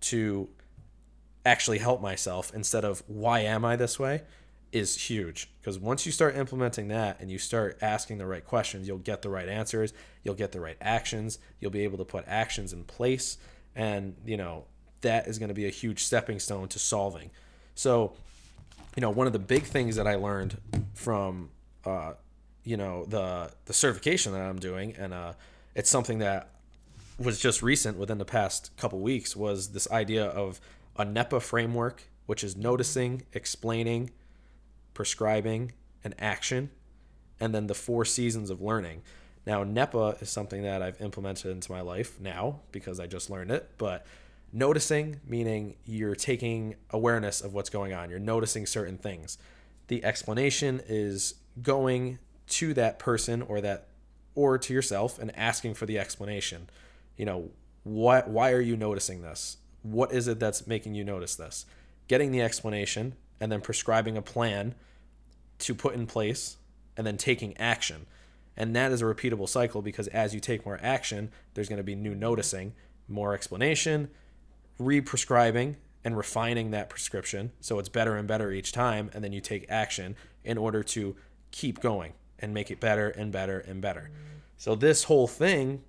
to 0.00 0.48
actually 1.44 1.78
help 1.78 2.00
myself 2.00 2.52
instead 2.54 2.84
of 2.84 3.02
why 3.06 3.40
am 3.40 3.64
I 3.64 3.76
this 3.76 3.98
way 3.98 4.22
is 4.72 4.96
huge 4.96 5.50
because 5.60 5.78
once 5.78 6.06
you 6.06 6.12
start 6.12 6.34
implementing 6.34 6.88
that 6.88 7.20
and 7.20 7.30
you 7.30 7.38
start 7.38 7.78
asking 7.82 8.18
the 8.18 8.26
right 8.26 8.44
questions, 8.44 8.88
you'll 8.88 8.98
get 8.98 9.22
the 9.22 9.28
right 9.28 9.48
answers, 9.48 9.92
you'll 10.24 10.34
get 10.34 10.52
the 10.52 10.60
right 10.60 10.76
actions, 10.80 11.38
you'll 11.60 11.70
be 11.70 11.84
able 11.84 11.98
to 11.98 12.04
put 12.04 12.24
actions 12.26 12.72
in 12.72 12.82
place 12.84 13.36
and, 13.76 14.16
you 14.24 14.36
know, 14.36 14.64
that 15.02 15.26
is 15.26 15.38
going 15.38 15.48
to 15.48 15.54
be 15.54 15.66
a 15.66 15.70
huge 15.70 16.04
stepping 16.04 16.38
stone 16.38 16.68
to 16.68 16.78
solving. 16.78 17.30
So, 17.74 18.12
you 18.96 19.00
know, 19.00 19.10
one 19.10 19.26
of 19.26 19.32
the 19.32 19.38
big 19.38 19.64
things 19.64 19.96
that 19.96 20.06
I 20.06 20.14
learned 20.14 20.58
from, 20.94 21.50
uh, 21.84 22.14
you 22.64 22.76
know, 22.76 23.04
the 23.06 23.50
the 23.64 23.72
certification 23.72 24.32
that 24.32 24.42
I'm 24.42 24.58
doing, 24.58 24.94
and 24.96 25.12
uh, 25.12 25.32
it's 25.74 25.90
something 25.90 26.18
that 26.18 26.50
was 27.18 27.40
just 27.40 27.62
recent 27.62 27.98
within 27.98 28.18
the 28.18 28.24
past 28.24 28.70
couple 28.76 29.00
weeks, 29.00 29.34
was 29.34 29.70
this 29.70 29.90
idea 29.90 30.26
of 30.26 30.60
a 30.96 31.04
NEPA 31.04 31.40
framework, 31.40 32.04
which 32.26 32.44
is 32.44 32.56
noticing, 32.56 33.22
explaining, 33.32 34.10
prescribing, 34.94 35.72
and 36.04 36.14
action, 36.18 36.70
and 37.40 37.54
then 37.54 37.66
the 37.66 37.74
four 37.74 38.04
seasons 38.04 38.50
of 38.50 38.60
learning. 38.60 39.02
Now, 39.46 39.64
NEPA 39.64 40.18
is 40.20 40.30
something 40.30 40.62
that 40.62 40.82
I've 40.82 41.00
implemented 41.00 41.50
into 41.50 41.72
my 41.72 41.80
life 41.80 42.20
now 42.20 42.60
because 42.70 43.00
I 43.00 43.06
just 43.06 43.30
learned 43.30 43.50
it, 43.50 43.70
but 43.78 44.06
Noticing, 44.54 45.18
meaning 45.26 45.76
you're 45.86 46.14
taking 46.14 46.74
awareness 46.90 47.40
of 47.40 47.54
what's 47.54 47.70
going 47.70 47.94
on, 47.94 48.10
you're 48.10 48.18
noticing 48.18 48.66
certain 48.66 48.98
things. 48.98 49.38
The 49.88 50.04
explanation 50.04 50.82
is 50.86 51.36
going 51.62 52.18
to 52.48 52.74
that 52.74 52.98
person 52.98 53.40
or 53.40 53.62
that 53.62 53.88
or 54.34 54.58
to 54.58 54.74
yourself 54.74 55.18
and 55.18 55.34
asking 55.38 55.74
for 55.74 55.86
the 55.86 55.98
explanation. 55.98 56.68
You 57.16 57.24
know, 57.24 57.50
why 57.82 58.24
why 58.26 58.52
are 58.52 58.60
you 58.60 58.76
noticing 58.76 59.22
this? 59.22 59.56
What 59.82 60.12
is 60.12 60.28
it 60.28 60.38
that's 60.38 60.66
making 60.66 60.94
you 60.94 61.04
notice 61.04 61.34
this? 61.34 61.64
Getting 62.06 62.30
the 62.30 62.42
explanation 62.42 63.14
and 63.42 63.50
then 63.50 63.60
prescribing 63.60 64.16
a 64.16 64.22
plan 64.22 64.72
to 65.58 65.74
put 65.74 65.94
in 65.94 66.06
place 66.06 66.58
and 66.96 67.04
then 67.04 67.16
taking 67.16 67.56
action. 67.56 68.06
And 68.56 68.76
that 68.76 68.92
is 68.92 69.02
a 69.02 69.04
repeatable 69.04 69.48
cycle 69.48 69.82
because 69.82 70.06
as 70.08 70.32
you 70.32 70.38
take 70.38 70.64
more 70.64 70.78
action, 70.80 71.32
there's 71.54 71.68
going 71.68 71.78
to 71.78 71.82
be 71.82 71.96
new 71.96 72.14
noticing, 72.14 72.72
more 73.08 73.34
explanation, 73.34 74.10
re-prescribing 74.78 75.76
and 76.04 76.16
refining 76.16 76.70
that 76.70 76.88
prescription 76.88 77.50
so 77.60 77.80
it's 77.80 77.88
better 77.88 78.16
and 78.16 78.28
better 78.28 78.52
each 78.52 78.70
time 78.70 79.10
and 79.12 79.24
then 79.24 79.32
you 79.32 79.40
take 79.40 79.66
action 79.68 80.14
in 80.44 80.56
order 80.56 80.84
to 80.84 81.16
keep 81.50 81.80
going 81.80 82.12
and 82.38 82.54
make 82.54 82.70
it 82.70 82.78
better 82.78 83.08
and 83.08 83.32
better 83.32 83.58
and 83.58 83.82
better. 83.82 84.08
So 84.56 84.76
this 84.76 85.04
whole 85.04 85.26
thing 85.26 85.82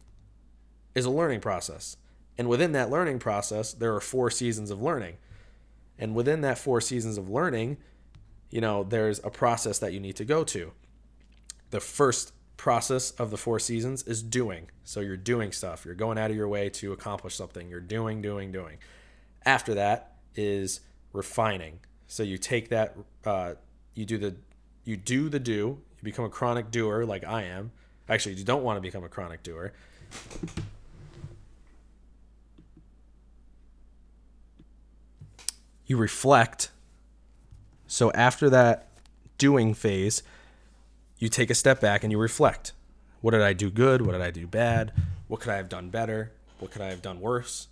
is 0.95 1.05
a 1.05 1.11
learning 1.11 1.41
process. 1.41 1.97
And 2.35 2.49
within 2.49 2.71
that 2.71 2.89
learning 2.89 3.19
process 3.19 3.73
there 3.73 3.93
are 3.93 4.01
four 4.01 4.31
seasons 4.31 4.71
of 4.71 4.81
learning 4.81 5.17
and 5.97 6.15
within 6.15 6.41
that 6.41 6.57
four 6.57 6.81
seasons 6.81 7.17
of 7.17 7.29
learning 7.29 7.77
you 8.49 8.61
know 8.61 8.83
there's 8.83 9.19
a 9.23 9.29
process 9.29 9.79
that 9.79 9.93
you 9.93 9.99
need 9.99 10.15
to 10.15 10.25
go 10.25 10.43
to 10.43 10.71
the 11.71 11.79
first 11.79 12.33
process 12.63 13.11
of 13.11 13.31
the 13.31 13.35
four 13.35 13.59
seasons 13.59 14.03
is 14.03 14.23
doing. 14.23 14.69
So 14.83 14.99
you're 14.99 15.17
doing 15.17 15.51
stuff. 15.51 15.83
You're 15.85 15.95
going 15.95 16.17
out 16.17 16.29
of 16.29 16.37
your 16.37 16.47
way 16.47 16.69
to 16.69 16.93
accomplish 16.93 17.35
something. 17.35 17.67
You're 17.69 17.79
doing, 17.79 18.21
doing, 18.21 18.51
doing. 18.51 18.77
After 19.43 19.73
that 19.73 20.13
is 20.35 20.79
refining. 21.11 21.79
So 22.07 22.23
you 22.23 22.37
take 22.37 22.69
that, 22.69 22.95
uh, 23.25 23.55
you 23.95 24.05
do 24.05 24.17
the, 24.17 24.35
you 24.85 24.95
do 24.95 25.29
the 25.29 25.39
do. 25.39 25.81
You 25.97 26.03
become 26.03 26.25
a 26.25 26.29
chronic 26.29 26.71
doer, 26.71 27.05
like 27.05 27.25
I 27.25 27.43
am. 27.43 27.71
Actually, 28.07 28.35
you 28.35 28.45
don't 28.45 28.63
want 28.63 28.77
to 28.77 28.81
become 28.81 29.03
a 29.03 29.09
chronic 29.09 29.43
doer. 29.43 29.73
You 35.85 35.97
reflect. 35.97 36.69
So 37.87 38.11
after 38.13 38.49
that 38.49 38.89
doing 39.37 39.73
phase, 39.73 40.23
you 41.17 41.29
take 41.29 41.49
a 41.49 41.55
step 41.55 41.79
back 41.79 42.03
and 42.03 42.11
you 42.11 42.17
reflect. 42.17 42.73
What 43.21 43.31
did 43.31 43.41
I 43.41 43.53
do 43.53 43.69
good? 43.69 44.05
What 44.05 44.13
did 44.13 44.21
I 44.21 44.31
do 44.31 44.47
bad? 44.47 44.91
What 45.27 45.39
could 45.39 45.51
I 45.51 45.57
have 45.57 45.69
done 45.69 45.89
better? 45.89 46.33
What 46.59 46.71
could 46.71 46.81
I 46.81 46.89
have 46.89 47.01
done 47.01 47.19
worse? 47.19 47.67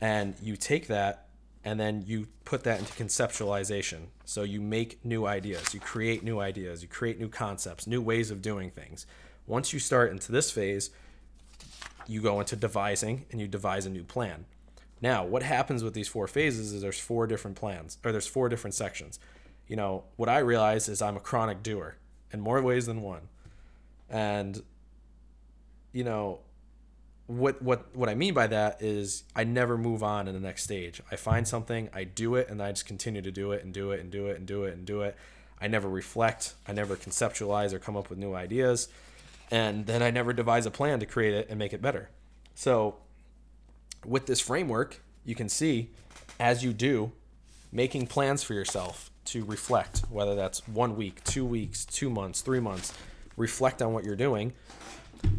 And 0.00 0.34
you 0.42 0.56
take 0.56 0.86
that 0.88 1.28
and 1.64 1.78
then 1.78 2.02
you 2.06 2.26
put 2.44 2.64
that 2.64 2.78
into 2.78 2.92
conceptualization. 2.92 4.06
So 4.24 4.42
you 4.42 4.60
make 4.60 5.04
new 5.04 5.26
ideas, 5.26 5.72
you 5.72 5.80
create 5.80 6.24
new 6.24 6.40
ideas, 6.40 6.82
you 6.82 6.88
create 6.88 7.20
new 7.20 7.28
concepts, 7.28 7.86
new 7.86 8.00
ways 8.00 8.30
of 8.30 8.42
doing 8.42 8.70
things. 8.70 9.06
Once 9.46 9.72
you 9.72 9.78
start 9.78 10.10
into 10.10 10.32
this 10.32 10.50
phase, 10.50 10.90
you 12.06 12.20
go 12.20 12.40
into 12.40 12.56
devising 12.56 13.26
and 13.30 13.40
you 13.40 13.46
devise 13.46 13.86
a 13.86 13.90
new 13.90 14.02
plan. 14.02 14.44
Now, 15.02 15.24
what 15.24 15.42
happens 15.42 15.82
with 15.82 15.94
these 15.94 16.06
four 16.06 16.28
phases 16.28 16.72
is 16.72 16.80
there's 16.80 17.00
four 17.00 17.26
different 17.26 17.56
plans, 17.56 17.98
or 18.04 18.12
there's 18.12 18.28
four 18.28 18.48
different 18.48 18.74
sections. 18.74 19.18
You 19.66 19.76
know, 19.76 20.04
what 20.16 20.28
I 20.28 20.38
realize 20.38 20.88
is 20.88 21.02
I'm 21.02 21.16
a 21.16 21.20
chronic 21.20 21.62
doer 21.62 21.96
in 22.32 22.40
more 22.40 22.62
ways 22.62 22.86
than 22.86 23.02
one. 23.02 23.22
And 24.08 24.62
you 25.92 26.04
know, 26.04 26.40
what 27.26 27.60
what 27.62 27.94
what 27.96 28.08
I 28.08 28.14
mean 28.14 28.34
by 28.34 28.46
that 28.46 28.80
is 28.80 29.24
I 29.34 29.44
never 29.44 29.76
move 29.76 30.02
on 30.02 30.28
in 30.28 30.34
the 30.34 30.40
next 30.40 30.62
stage. 30.62 31.00
I 31.10 31.16
find 31.16 31.46
something, 31.48 31.88
I 31.92 32.04
do 32.04 32.36
it, 32.36 32.48
and 32.48 32.62
I 32.62 32.70
just 32.70 32.86
continue 32.86 33.22
to 33.22 33.32
do 33.32 33.52
it 33.52 33.64
and 33.64 33.74
do 33.74 33.90
it 33.90 34.00
and 34.00 34.10
do 34.10 34.26
it 34.26 34.36
and 34.36 34.46
do 34.46 34.64
it 34.64 34.74
and 34.74 34.86
do 34.86 35.02
it. 35.02 35.16
I 35.60 35.68
never 35.68 35.88
reflect, 35.88 36.54
I 36.66 36.72
never 36.72 36.96
conceptualize 36.96 37.72
or 37.72 37.78
come 37.78 37.96
up 37.96 38.10
with 38.10 38.18
new 38.18 38.34
ideas, 38.34 38.88
and 39.50 39.86
then 39.86 40.02
I 40.02 40.10
never 40.10 40.32
devise 40.32 40.66
a 40.66 40.70
plan 40.70 41.00
to 41.00 41.06
create 41.06 41.34
it 41.34 41.48
and 41.48 41.58
make 41.58 41.72
it 41.72 41.80
better. 41.80 42.10
So, 42.54 42.96
with 44.04 44.26
this 44.26 44.40
framework, 44.40 45.00
you 45.24 45.34
can 45.34 45.48
see 45.48 45.90
as 46.40 46.64
you 46.64 46.72
do, 46.72 47.12
making 47.70 48.06
plans 48.06 48.42
for 48.42 48.54
yourself 48.54 49.10
to 49.26 49.44
reflect, 49.44 50.00
whether 50.10 50.34
that's 50.34 50.66
one 50.68 50.96
week, 50.96 51.22
two 51.24 51.44
weeks, 51.44 51.84
two 51.84 52.10
months, 52.10 52.40
three 52.40 52.60
months, 52.60 52.92
reflect 53.36 53.80
on 53.80 53.92
what 53.92 54.04
you're 54.04 54.16
doing. 54.16 54.52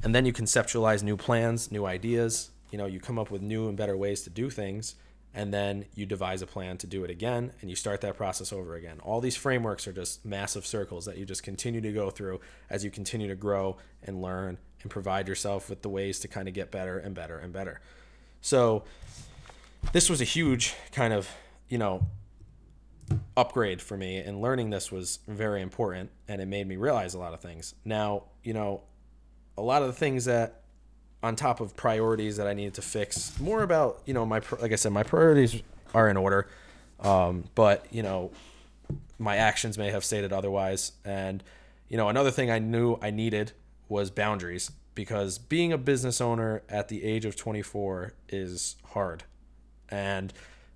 And 0.04 0.16
then 0.16 0.26
you 0.26 0.34
conceptualize 0.34 1.04
new 1.04 1.18
plans, 1.18 1.72
new 1.72 1.86
ideas. 1.86 2.50
You 2.72 2.78
know, 2.78 2.86
you 2.86 3.00
come 3.00 3.20
up 3.20 3.30
with 3.30 3.42
new 3.42 3.68
and 3.68 3.78
better 3.78 3.98
ways 3.98 4.24
to 4.24 4.30
do 4.30 4.50
things. 4.50 4.96
And 5.36 5.54
then 5.54 5.86
you 5.96 6.06
devise 6.06 6.42
a 6.42 6.48
plan 6.48 6.78
to 6.78 6.88
do 6.88 7.04
it 7.04 7.10
again 7.10 7.54
and 7.60 7.70
you 7.70 7.76
start 7.76 8.02
that 8.02 8.16
process 8.16 8.54
over 8.54 8.76
again. 8.76 9.00
All 9.02 9.20
these 9.20 9.36
frameworks 9.36 9.88
are 9.88 9.94
just 9.94 10.24
massive 10.24 10.64
circles 10.66 11.06
that 11.06 11.18
you 11.18 11.26
just 11.26 11.42
continue 11.42 11.82
to 11.82 11.92
go 11.92 12.12
through 12.12 12.40
as 12.70 12.86
you 12.86 12.92
continue 12.92 13.28
to 13.28 13.36
grow 13.36 13.78
and 14.04 14.22
learn 14.22 14.60
and 14.84 14.92
provide 14.92 15.28
yourself 15.28 15.72
with 15.72 15.82
the 15.82 15.90
ways 15.90 16.20
to 16.20 16.28
kind 16.28 16.48
of 16.48 16.54
get 16.54 16.70
better 16.70 17.00
and 17.00 17.16
better 17.16 17.40
and 17.40 17.52
better. 17.52 17.82
So, 18.44 18.84
this 19.92 20.08
was 20.08 20.22
a 20.22 20.26
huge 20.26 20.76
kind 20.92 21.12
of, 21.12 21.28
you 21.68 21.80
know, 21.80 22.06
upgrade 23.36 23.82
for 23.82 23.98
me 23.98 24.18
and 24.18 24.42
learning 24.42 24.70
this 24.70 24.92
was 24.92 25.20
very 25.28 25.62
important 25.62 26.12
and 26.28 26.40
it 26.40 26.46
made 26.46 26.68
me 26.68 26.78
realize 26.78 27.16
a 27.16 27.20
lot 27.20 27.34
of 27.34 27.42
things. 27.42 27.74
Now 27.84 28.26
you 28.44 28.54
know 28.54 28.82
a 29.58 29.62
lot 29.62 29.82
of 29.82 29.88
the 29.88 29.94
things 29.94 30.26
that 30.26 30.62
on 31.22 31.36
top 31.36 31.62
of 31.62 31.76
priorities 31.76 32.38
that 32.38 32.48
i 32.48 32.54
needed 32.54 32.74
to 32.74 32.82
fix 32.82 33.40
more 33.40 33.64
about 33.64 34.02
you 34.06 34.14
know 34.14 34.26
my 34.26 34.42
like 34.60 34.72
i 34.72 34.76
said 34.76 34.92
my 34.92 35.04
priorities 35.04 35.62
are 35.94 36.10
in 36.10 36.18
order 36.18 36.48
um, 37.00 37.46
but 37.56 37.86
you 37.92 38.04
know 38.04 38.32
my 39.20 39.38
actions 39.38 39.78
may 39.78 39.90
have 39.90 40.04
stated 40.04 40.32
otherwise 40.32 40.94
and 41.06 41.44
you 41.90 41.98
know 41.98 42.10
another 42.10 42.32
thing 42.32 42.52
i 42.52 42.60
knew 42.60 42.98
i 43.02 43.10
needed 43.10 43.52
was 43.90 44.10
boundaries 44.12 44.72
because 44.96 45.38
being 45.38 45.74
a 45.74 45.78
business 45.78 46.22
owner 46.22 46.64
at 46.70 46.88
the 46.88 47.04
age 47.04 47.26
of 47.26 47.36
24 47.36 48.14
is 48.30 48.76
hard 48.92 49.24
and 49.90 50.34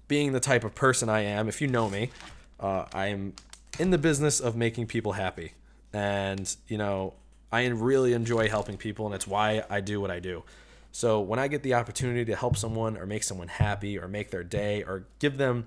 being 0.08 0.32
the 0.32 0.40
type 0.40 0.64
of 0.64 0.76
person 0.76 1.10
I 1.10 1.22
am, 1.22 1.48
if 1.48 1.62
you 1.62 1.68
know 1.68 1.90
me, 1.90 2.12
uh, 2.60 2.86
I 2.94 3.08
am 3.08 3.34
in 3.80 3.92
the 3.92 3.98
business 3.98 4.40
of 4.40 4.56
making 4.56 4.88
people 4.88 5.14
happy. 5.14 5.54
And, 5.92 6.54
you 6.68 6.78
know, 6.78 7.14
I 7.52 7.66
really 7.68 8.14
enjoy 8.14 8.50
helping 8.50 8.78
people, 8.78 9.06
and 9.06 9.16
it's 9.16 9.28
why 9.28 9.64
I 9.70 9.82
do 9.82 10.00
what 10.00 10.12
I 10.12 10.20
do. 10.20 10.44
So 10.92 11.20
when 11.20 11.40
I 11.40 11.48
get 11.48 11.64
the 11.64 11.74
opportunity 11.74 12.26
to 12.26 12.36
help 12.36 12.58
someone 12.58 12.98
or 12.98 13.06
make 13.06 13.24
someone 13.24 13.48
happy 13.48 13.98
or 13.98 14.08
make 14.08 14.32
their 14.32 14.44
day 14.44 14.84
or 14.84 15.06
give 15.20 15.38
them 15.38 15.66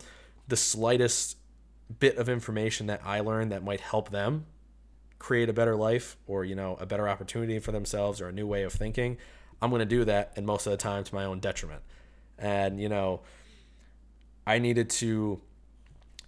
the 0.48 0.56
slightest 0.56 1.36
bit 1.98 2.16
of 2.16 2.28
information 2.28 2.86
that 2.86 3.00
I 3.04 3.20
learned 3.20 3.52
that 3.52 3.62
might 3.62 3.80
help 3.80 4.10
them 4.10 4.46
create 5.20 5.48
a 5.48 5.52
better 5.52 5.76
life 5.76 6.16
or, 6.26 6.44
you 6.44 6.56
know, 6.56 6.76
a 6.80 6.86
better 6.86 7.08
opportunity 7.08 7.60
for 7.60 7.70
themselves 7.70 8.20
or 8.20 8.28
a 8.28 8.32
new 8.32 8.46
way 8.46 8.64
of 8.64 8.72
thinking, 8.72 9.18
I'm 9.62 9.70
going 9.70 9.80
to 9.80 9.86
do 9.86 10.04
that. 10.06 10.32
And 10.34 10.44
most 10.44 10.66
of 10.66 10.72
the 10.72 10.76
time 10.76 11.04
to 11.04 11.14
my 11.14 11.24
own 11.24 11.38
detriment. 11.38 11.82
And, 12.38 12.80
you 12.80 12.88
know, 12.88 13.20
I 14.46 14.58
needed 14.58 14.90
to 14.90 15.40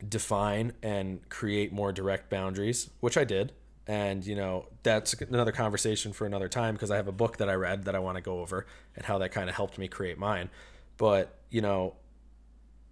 define 0.07 0.75
and 0.83 1.27
create 1.31 1.73
more 1.73 1.91
direct 1.91 2.29
boundaries, 2.31 2.91
which 3.01 3.17
I 3.17 3.25
did. 3.25 3.53
And, 3.87 4.25
you 4.25 4.37
know, 4.37 4.67
that's 4.83 5.15
another 5.15 5.53
conversation 5.53 6.13
for 6.13 6.27
another 6.27 6.49
time 6.49 6.75
because 6.75 6.91
I 6.91 6.97
have 6.97 7.09
a 7.09 7.13
book 7.13 7.39
that 7.39 7.49
I 7.49 7.55
read 7.55 7.85
that 7.87 7.97
I 7.97 7.99
want 7.99 8.17
to 8.17 8.23
go 8.23 8.41
over 8.41 8.67
and 8.95 9.05
how 9.07 9.19
that 9.19 9.33
kind 9.33 9.49
of 9.49 9.57
helped 9.57 9.79
me 9.79 9.89
create 9.89 10.19
mine. 10.19 10.51
But, 10.99 11.39
you 11.51 11.63
know, 11.63 11.95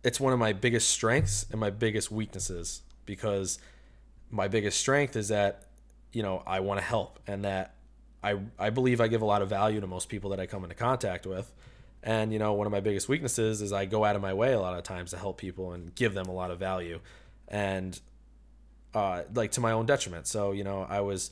it's 0.02 0.18
one 0.18 0.32
of 0.32 0.38
my 0.38 0.54
biggest 0.54 0.88
strengths 0.88 1.44
and 1.50 1.60
my 1.60 1.70
biggest 1.70 2.10
weaknesses 2.10 2.82
because 3.04 3.58
my 4.30 4.48
biggest 4.48 4.78
strength 4.78 5.14
is 5.14 5.28
that 5.28 5.66
you 6.12 6.23
know 6.23 6.42
I 6.46 6.61
want 6.61 6.81
to 6.81 6.85
help 6.85 7.18
and 7.27 7.44
that 7.44 7.75
I 8.23 8.38
I 8.59 8.70
believe 8.70 9.01
I 9.01 9.09
give 9.09 9.23
a 9.23 9.27
lot 9.27 9.42
of 9.42 9.49
value 9.49 9.81
to 9.81 9.87
most 9.87 10.09
people 10.09 10.31
that 10.31 10.40
I 10.40 10.46
come 10.46 10.62
into 10.62 10.77
contact 10.77 11.27
with. 11.27 11.53
And 12.03 12.33
you 12.33 12.38
know, 12.38 12.55
one 12.55 12.66
of 12.66 12.70
my 12.70 12.81
biggest 12.81 13.09
weaknesses 13.09 13.61
is 13.61 13.73
I 13.73 13.85
go 13.85 14.05
out 14.05 14.16
of 14.16 14.23
my 14.23 14.33
way 14.33 14.53
a 14.53 14.61
lot 14.61 14.77
of 14.77 14.85
times 14.85 15.11
to 15.11 15.18
help 15.18 15.38
people 15.38 15.73
and 15.73 15.94
give 15.94 16.14
them 16.14 16.27
a 16.27 16.33
lot 16.33 16.51
of 16.51 16.59
value, 16.59 17.01
and 17.49 17.99
uh, 18.94 19.23
like 19.35 19.53
to 19.53 19.61
my 19.61 19.73
own 19.73 19.87
detriment. 19.87 20.27
So 20.27 20.53
you 20.53 20.64
know, 20.64 20.87
I 20.88 21.01
was 21.01 21.31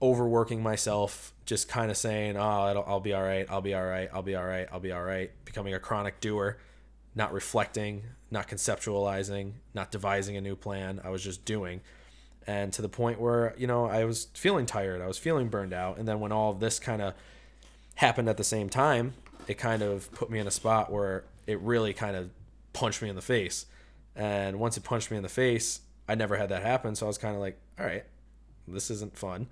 overworking 0.00 0.62
myself, 0.62 1.34
just 1.44 1.68
kind 1.68 1.90
of 1.90 1.96
saying, 1.96 2.36
"Oh, 2.36 2.40
I'll, 2.40 2.84
I'll 2.86 3.00
be 3.00 3.12
all 3.14 3.22
right. 3.22 3.46
I'll 3.50 3.60
be 3.60 3.74
all 3.74 3.84
right. 3.84 4.08
I'll 4.12 4.22
be 4.22 4.36
all 4.36 4.44
right. 4.44 4.68
I'll 4.70 4.80
be 4.80 4.92
all 4.92 5.02
right." 5.02 5.30
Becoming 5.44 5.74
a 5.74 5.80
chronic 5.80 6.20
doer, 6.20 6.58
not 7.16 7.32
reflecting, 7.32 8.04
not 8.30 8.46
conceptualizing, 8.48 9.54
not 9.74 9.90
devising 9.90 10.36
a 10.36 10.40
new 10.40 10.54
plan. 10.54 11.00
I 11.02 11.10
was 11.10 11.22
just 11.24 11.44
doing. 11.44 11.80
And 12.48 12.72
to 12.72 12.80
the 12.80 12.88
point 12.88 13.20
where, 13.20 13.54
you 13.58 13.66
know, 13.66 13.84
I 13.84 14.04
was 14.04 14.28
feeling 14.32 14.64
tired, 14.64 15.02
I 15.02 15.06
was 15.06 15.18
feeling 15.18 15.48
burned 15.48 15.74
out. 15.74 15.98
And 15.98 16.08
then 16.08 16.18
when 16.18 16.32
all 16.32 16.50
of 16.50 16.60
this 16.60 16.78
kind 16.78 17.02
of 17.02 17.12
happened 17.96 18.26
at 18.26 18.38
the 18.38 18.44
same 18.44 18.70
time, 18.70 19.12
it 19.46 19.58
kind 19.58 19.82
of 19.82 20.10
put 20.12 20.30
me 20.30 20.38
in 20.38 20.46
a 20.46 20.50
spot 20.50 20.90
where 20.90 21.24
it 21.46 21.60
really 21.60 21.92
kind 21.92 22.16
of 22.16 22.30
punched 22.72 23.02
me 23.02 23.10
in 23.10 23.16
the 23.16 23.20
face. 23.20 23.66
And 24.16 24.58
once 24.58 24.78
it 24.78 24.82
punched 24.82 25.10
me 25.10 25.18
in 25.18 25.22
the 25.22 25.28
face, 25.28 25.82
I 26.08 26.14
never 26.14 26.38
had 26.38 26.48
that 26.48 26.62
happen. 26.62 26.94
So 26.94 27.04
I 27.04 27.08
was 27.08 27.18
kind 27.18 27.34
of 27.34 27.42
like, 27.42 27.58
all 27.78 27.84
right, 27.84 28.04
this 28.66 28.90
isn't 28.92 29.14
fun. 29.14 29.48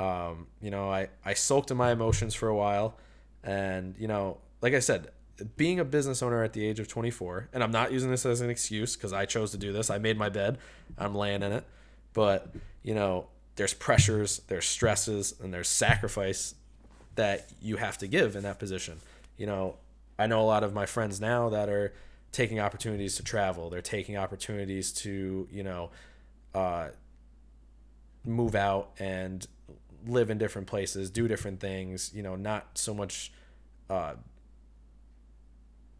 Um, 0.00 0.46
you 0.62 0.70
know, 0.70 0.90
I, 0.90 1.08
I 1.26 1.34
soaked 1.34 1.70
in 1.70 1.76
my 1.76 1.92
emotions 1.92 2.34
for 2.34 2.48
a 2.48 2.56
while. 2.56 2.96
And, 3.44 3.94
you 3.98 4.08
know, 4.08 4.38
like 4.62 4.72
I 4.72 4.78
said, 4.78 5.10
being 5.58 5.80
a 5.80 5.84
business 5.84 6.22
owner 6.22 6.42
at 6.42 6.54
the 6.54 6.64
age 6.64 6.80
of 6.80 6.88
24, 6.88 7.50
and 7.52 7.62
I'm 7.62 7.72
not 7.72 7.92
using 7.92 8.10
this 8.10 8.24
as 8.24 8.40
an 8.40 8.48
excuse 8.48 8.96
because 8.96 9.12
I 9.12 9.26
chose 9.26 9.50
to 9.50 9.58
do 9.58 9.70
this. 9.70 9.90
I 9.90 9.98
made 9.98 10.16
my 10.16 10.30
bed, 10.30 10.56
I'm 10.96 11.14
laying 11.14 11.42
in 11.42 11.52
it. 11.52 11.64
But, 12.12 12.54
you 12.82 12.94
know, 12.94 13.26
there's 13.56 13.74
pressures, 13.74 14.40
there's 14.48 14.66
stresses, 14.66 15.34
and 15.42 15.52
there's 15.52 15.68
sacrifice 15.68 16.54
that 17.14 17.50
you 17.60 17.76
have 17.76 17.98
to 17.98 18.06
give 18.06 18.36
in 18.36 18.42
that 18.42 18.58
position. 18.58 18.98
You 19.36 19.46
know, 19.46 19.76
I 20.18 20.26
know 20.26 20.40
a 20.40 20.44
lot 20.44 20.64
of 20.64 20.72
my 20.72 20.86
friends 20.86 21.20
now 21.20 21.48
that 21.50 21.68
are 21.68 21.92
taking 22.32 22.60
opportunities 22.60 23.16
to 23.16 23.22
travel. 23.22 23.70
They're 23.70 23.82
taking 23.82 24.16
opportunities 24.16 24.92
to, 24.92 25.46
you 25.50 25.62
know, 25.62 25.90
uh, 26.54 26.88
move 28.24 28.54
out 28.54 28.90
and 28.98 29.46
live 30.06 30.30
in 30.30 30.38
different 30.38 30.66
places, 30.66 31.10
do 31.10 31.28
different 31.28 31.60
things, 31.60 32.10
you 32.14 32.22
know, 32.22 32.36
not 32.36 32.78
so 32.78 32.94
much 32.94 33.32
uh, 33.90 34.14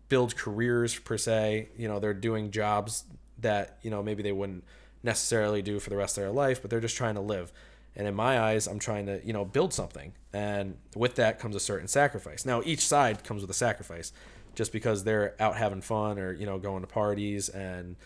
build 0.08 0.36
careers 0.36 0.98
per 0.98 1.18
se. 1.18 1.68
You 1.76 1.88
know, 1.88 1.98
they're 1.98 2.14
doing 2.14 2.50
jobs 2.50 3.04
that, 3.38 3.78
you 3.82 3.90
know, 3.90 4.02
maybe 4.02 4.22
they 4.22 4.32
wouldn't 4.32 4.64
necessarily 5.02 5.62
do 5.62 5.78
for 5.80 5.90
the 5.90 5.96
rest 5.96 6.16
of 6.16 6.22
their 6.22 6.32
life, 6.32 6.60
but 6.60 6.70
they're 6.70 6.80
just 6.80 6.96
trying 6.96 7.14
to 7.14 7.20
live. 7.20 7.52
And 7.94 8.06
in 8.06 8.14
my 8.14 8.40
eyes, 8.40 8.66
I'm 8.66 8.78
trying 8.78 9.06
to, 9.06 9.20
you 9.24 9.32
know, 9.32 9.44
build 9.44 9.74
something. 9.74 10.12
And 10.32 10.76
with 10.96 11.16
that 11.16 11.38
comes 11.38 11.54
a 11.54 11.60
certain 11.60 11.88
sacrifice. 11.88 12.46
Now, 12.46 12.62
each 12.64 12.86
side 12.86 13.22
comes 13.24 13.42
with 13.42 13.50
a 13.50 13.54
sacrifice. 13.54 14.12
Just 14.54 14.70
because 14.70 15.04
they're 15.04 15.34
out 15.40 15.56
having 15.56 15.80
fun 15.80 16.18
or, 16.18 16.32
you 16.32 16.44
know, 16.44 16.58
going 16.58 16.82
to 16.82 16.86
parties 16.86 17.48
and, 17.48 17.96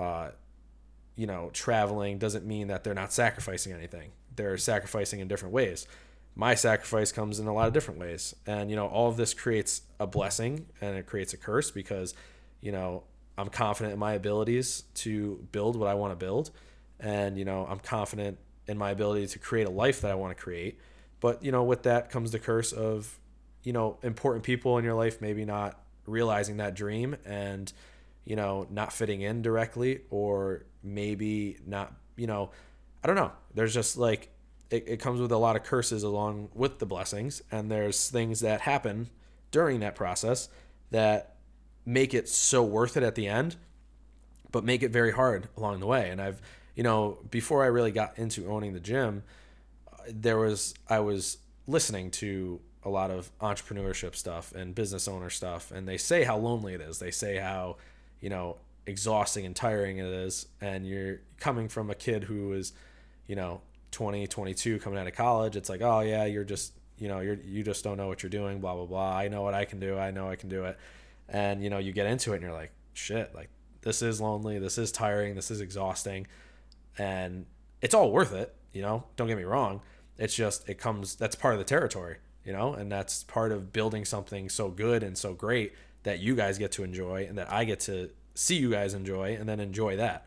uh, 0.00 0.30
you 1.14 1.28
know, 1.28 1.50
traveling 1.52 2.18
doesn't 2.18 2.44
mean 2.44 2.66
that 2.66 2.82
they're 2.82 2.94
not 2.94 3.12
sacrificing 3.12 3.72
anything. 3.72 4.10
They're 4.34 4.58
sacrificing 4.58 5.20
in 5.20 5.28
different 5.28 5.54
ways 5.54 5.86
my 6.36 6.54
sacrifice 6.54 7.12
comes 7.12 7.38
in 7.38 7.46
a 7.46 7.54
lot 7.54 7.68
of 7.68 7.72
different 7.72 8.00
ways. 8.00 8.34
And, 8.46 8.70
you 8.70 8.76
know, 8.76 8.86
all 8.86 9.08
of 9.08 9.16
this 9.16 9.34
creates 9.34 9.82
a 10.00 10.06
blessing 10.06 10.66
and 10.80 10.96
it 10.96 11.06
creates 11.06 11.32
a 11.32 11.36
curse 11.36 11.70
because, 11.70 12.14
you 12.60 12.72
know, 12.72 13.04
I'm 13.36 13.48
confident 13.48 13.92
in 13.92 13.98
my 13.98 14.12
abilities 14.12 14.84
to 14.94 15.46
build 15.52 15.76
what 15.76 15.88
I 15.88 15.94
want 15.94 16.12
to 16.12 16.16
build. 16.16 16.50
And, 17.00 17.36
you 17.36 17.44
know, 17.44 17.66
I'm 17.68 17.80
confident 17.80 18.38
in 18.66 18.78
my 18.78 18.90
ability 18.90 19.26
to 19.28 19.38
create 19.38 19.66
a 19.66 19.70
life 19.70 20.00
that 20.02 20.10
I 20.10 20.14
want 20.14 20.36
to 20.36 20.42
create. 20.42 20.78
But, 21.20 21.42
you 21.42 21.52
know, 21.52 21.64
with 21.64 21.82
that 21.84 22.10
comes 22.10 22.30
the 22.30 22.38
curse 22.38 22.72
of, 22.72 23.18
you 23.62 23.72
know, 23.72 23.98
important 24.02 24.44
people 24.44 24.78
in 24.78 24.84
your 24.84 24.94
life 24.94 25.20
maybe 25.20 25.44
not 25.44 25.80
realizing 26.06 26.58
that 26.58 26.74
dream 26.74 27.16
and, 27.24 27.72
you 28.24 28.36
know, 28.36 28.66
not 28.70 28.92
fitting 28.92 29.22
in 29.22 29.42
directly 29.42 30.02
or 30.10 30.64
maybe 30.82 31.58
not, 31.66 31.92
you 32.16 32.26
know, 32.26 32.50
I 33.02 33.06
don't 33.06 33.16
know. 33.16 33.32
There's 33.54 33.74
just 33.74 33.96
like 33.96 34.30
it, 34.70 34.84
it 34.86 35.00
comes 35.00 35.20
with 35.20 35.32
a 35.32 35.36
lot 35.36 35.56
of 35.56 35.62
curses 35.62 36.02
along 36.02 36.50
with 36.54 36.78
the 36.78 36.86
blessings 36.86 37.42
and 37.50 37.70
there's 37.70 38.10
things 38.10 38.40
that 38.40 38.62
happen 38.62 39.10
during 39.50 39.80
that 39.80 39.94
process 39.94 40.48
that 40.90 41.33
make 41.84 42.14
it 42.14 42.28
so 42.28 42.62
worth 42.62 42.96
it 42.96 43.02
at 43.02 43.14
the 43.14 43.26
end 43.26 43.56
but 44.50 44.64
make 44.64 44.82
it 44.82 44.90
very 44.90 45.12
hard 45.12 45.48
along 45.56 45.80
the 45.80 45.86
way 45.86 46.10
and 46.10 46.20
i've 46.20 46.40
you 46.74 46.82
know 46.82 47.18
before 47.30 47.62
i 47.62 47.66
really 47.66 47.90
got 47.90 48.18
into 48.18 48.48
owning 48.48 48.72
the 48.72 48.80
gym 48.80 49.22
there 50.08 50.38
was 50.38 50.74
i 50.88 50.98
was 50.98 51.38
listening 51.66 52.10
to 52.10 52.60
a 52.84 52.88
lot 52.88 53.10
of 53.10 53.30
entrepreneurship 53.38 54.14
stuff 54.14 54.52
and 54.54 54.74
business 54.74 55.08
owner 55.08 55.30
stuff 55.30 55.72
and 55.72 55.88
they 55.88 55.96
say 55.96 56.24
how 56.24 56.36
lonely 56.36 56.74
it 56.74 56.80
is 56.80 56.98
they 56.98 57.10
say 57.10 57.36
how 57.36 57.76
you 58.20 58.28
know 58.28 58.56
exhausting 58.86 59.46
and 59.46 59.56
tiring 59.56 59.98
it 59.98 60.06
is 60.06 60.46
and 60.60 60.86
you're 60.86 61.20
coming 61.38 61.68
from 61.68 61.88
a 61.88 61.94
kid 61.94 62.24
who 62.24 62.52
is 62.52 62.72
you 63.26 63.34
know 63.34 63.62
20, 63.94 64.26
22 64.26 64.80
coming 64.80 64.98
out 64.98 65.06
of 65.06 65.14
college, 65.14 65.54
it's 65.54 65.68
like, 65.68 65.80
oh 65.80 66.00
yeah, 66.00 66.24
you're 66.24 66.42
just, 66.42 66.72
you 66.98 67.06
know, 67.06 67.20
you're 67.20 67.38
you 67.44 67.62
just 67.62 67.84
don't 67.84 67.96
know 67.96 68.08
what 68.08 68.24
you're 68.24 68.30
doing, 68.30 68.60
blah 68.60 68.74
blah 68.74 68.86
blah. 68.86 69.16
I 69.16 69.28
know 69.28 69.42
what 69.42 69.54
I 69.54 69.64
can 69.64 69.78
do. 69.78 69.96
I 69.96 70.10
know 70.10 70.28
I 70.28 70.34
can 70.34 70.48
do 70.48 70.64
it. 70.64 70.76
And 71.28 71.62
you 71.62 71.70
know, 71.70 71.78
you 71.78 71.92
get 71.92 72.06
into 72.06 72.32
it 72.32 72.36
and 72.36 72.42
you're 72.42 72.52
like, 72.52 72.72
shit, 72.92 73.34
like 73.34 73.50
this 73.82 74.02
is 74.02 74.20
lonely, 74.20 74.58
this 74.58 74.78
is 74.78 74.92
tiring, 74.92 75.34
this 75.34 75.50
is 75.50 75.60
exhausting. 75.60 76.26
And 76.98 77.46
it's 77.82 77.94
all 77.94 78.10
worth 78.10 78.32
it, 78.32 78.54
you 78.72 78.82
know? 78.82 79.04
Don't 79.16 79.28
get 79.28 79.36
me 79.36 79.44
wrong. 79.44 79.80
It's 80.18 80.34
just 80.34 80.68
it 80.68 80.78
comes 80.78 81.16
that's 81.16 81.36
part 81.36 81.54
of 81.54 81.58
the 81.58 81.64
territory, 81.64 82.18
you 82.44 82.52
know? 82.52 82.74
And 82.74 82.90
that's 82.90 83.24
part 83.24 83.52
of 83.52 83.72
building 83.72 84.04
something 84.04 84.48
so 84.48 84.68
good 84.68 85.02
and 85.02 85.16
so 85.18 85.34
great 85.34 85.74
that 86.04 86.20
you 86.20 86.34
guys 86.36 86.58
get 86.58 86.72
to 86.72 86.84
enjoy 86.84 87.26
and 87.28 87.38
that 87.38 87.50
I 87.50 87.64
get 87.64 87.80
to 87.80 88.10
see 88.34 88.56
you 88.56 88.70
guys 88.70 88.94
enjoy 88.94 89.36
and 89.38 89.48
then 89.48 89.60
enjoy 89.60 89.96
that. 89.96 90.26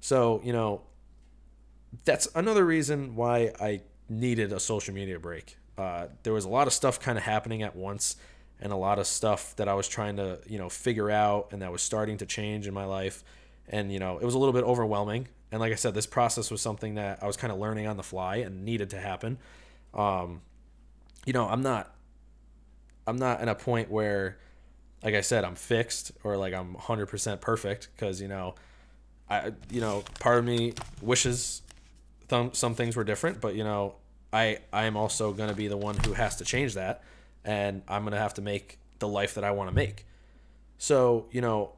So, 0.00 0.40
you 0.44 0.52
know, 0.52 0.82
that's 2.04 2.28
another 2.34 2.64
reason 2.64 3.14
why 3.16 3.52
I 3.60 3.82
needed 4.08 4.52
a 4.52 4.60
social 4.60 4.94
media 4.94 5.18
break. 5.18 5.56
Uh, 5.76 6.08
there 6.22 6.32
was 6.32 6.44
a 6.44 6.48
lot 6.48 6.66
of 6.66 6.72
stuff 6.72 7.00
kind 7.00 7.16
of 7.16 7.24
happening 7.24 7.62
at 7.62 7.74
once 7.76 8.16
and 8.60 8.72
a 8.72 8.76
lot 8.76 8.98
of 8.98 9.06
stuff 9.06 9.56
that 9.56 9.68
I 9.68 9.74
was 9.74 9.88
trying 9.88 10.16
to, 10.16 10.38
you 10.46 10.58
know, 10.58 10.68
figure 10.68 11.10
out 11.10 11.48
and 11.52 11.62
that 11.62 11.72
was 11.72 11.82
starting 11.82 12.18
to 12.18 12.26
change 12.26 12.66
in 12.66 12.74
my 12.74 12.84
life. 12.84 13.24
And, 13.68 13.92
you 13.92 13.98
know, 13.98 14.18
it 14.18 14.24
was 14.24 14.34
a 14.34 14.38
little 14.38 14.52
bit 14.52 14.64
overwhelming. 14.64 15.28
And 15.52 15.60
like 15.60 15.72
I 15.72 15.76
said, 15.76 15.94
this 15.94 16.06
process 16.06 16.50
was 16.50 16.60
something 16.60 16.94
that 16.94 17.22
I 17.22 17.26
was 17.26 17.36
kind 17.36 17.52
of 17.52 17.58
learning 17.58 17.86
on 17.86 17.96
the 17.96 18.02
fly 18.02 18.36
and 18.36 18.64
needed 18.64 18.90
to 18.90 19.00
happen. 19.00 19.38
Um, 19.94 20.42
you 21.24 21.32
know, 21.32 21.48
I'm 21.48 21.62
not, 21.62 21.94
I'm 23.06 23.16
not 23.16 23.40
in 23.40 23.48
a 23.48 23.54
point 23.54 23.90
where, 23.90 24.38
like 25.02 25.14
I 25.14 25.22
said, 25.22 25.44
I'm 25.44 25.54
fixed 25.54 26.12
or 26.22 26.36
like 26.36 26.52
I'm 26.52 26.74
100% 26.74 27.40
perfect 27.40 27.88
because, 27.96 28.20
you 28.20 28.28
know, 28.28 28.54
I, 29.28 29.52
you 29.70 29.80
know, 29.80 30.04
part 30.18 30.38
of 30.38 30.44
me 30.44 30.74
wishes 31.00 31.62
th- 32.30 32.54
some 32.54 32.74
things 32.74 32.96
were 32.96 33.04
different, 33.04 33.40
but 33.40 33.54
you 33.54 33.64
know, 33.64 33.94
I 34.32 34.58
I 34.72 34.84
am 34.84 34.96
also 34.96 35.32
going 35.32 35.50
to 35.50 35.56
be 35.56 35.68
the 35.68 35.76
one 35.76 35.96
who 35.96 36.14
has 36.14 36.36
to 36.36 36.44
change 36.44 36.74
that, 36.74 37.02
and 37.44 37.82
I'm 37.88 38.02
going 38.02 38.12
to 38.12 38.18
have 38.18 38.34
to 38.34 38.42
make 38.42 38.78
the 38.98 39.08
life 39.08 39.34
that 39.34 39.44
I 39.44 39.50
want 39.52 39.70
to 39.70 39.74
make. 39.74 40.06
So 40.78 41.26
you 41.30 41.40
know, 41.40 41.72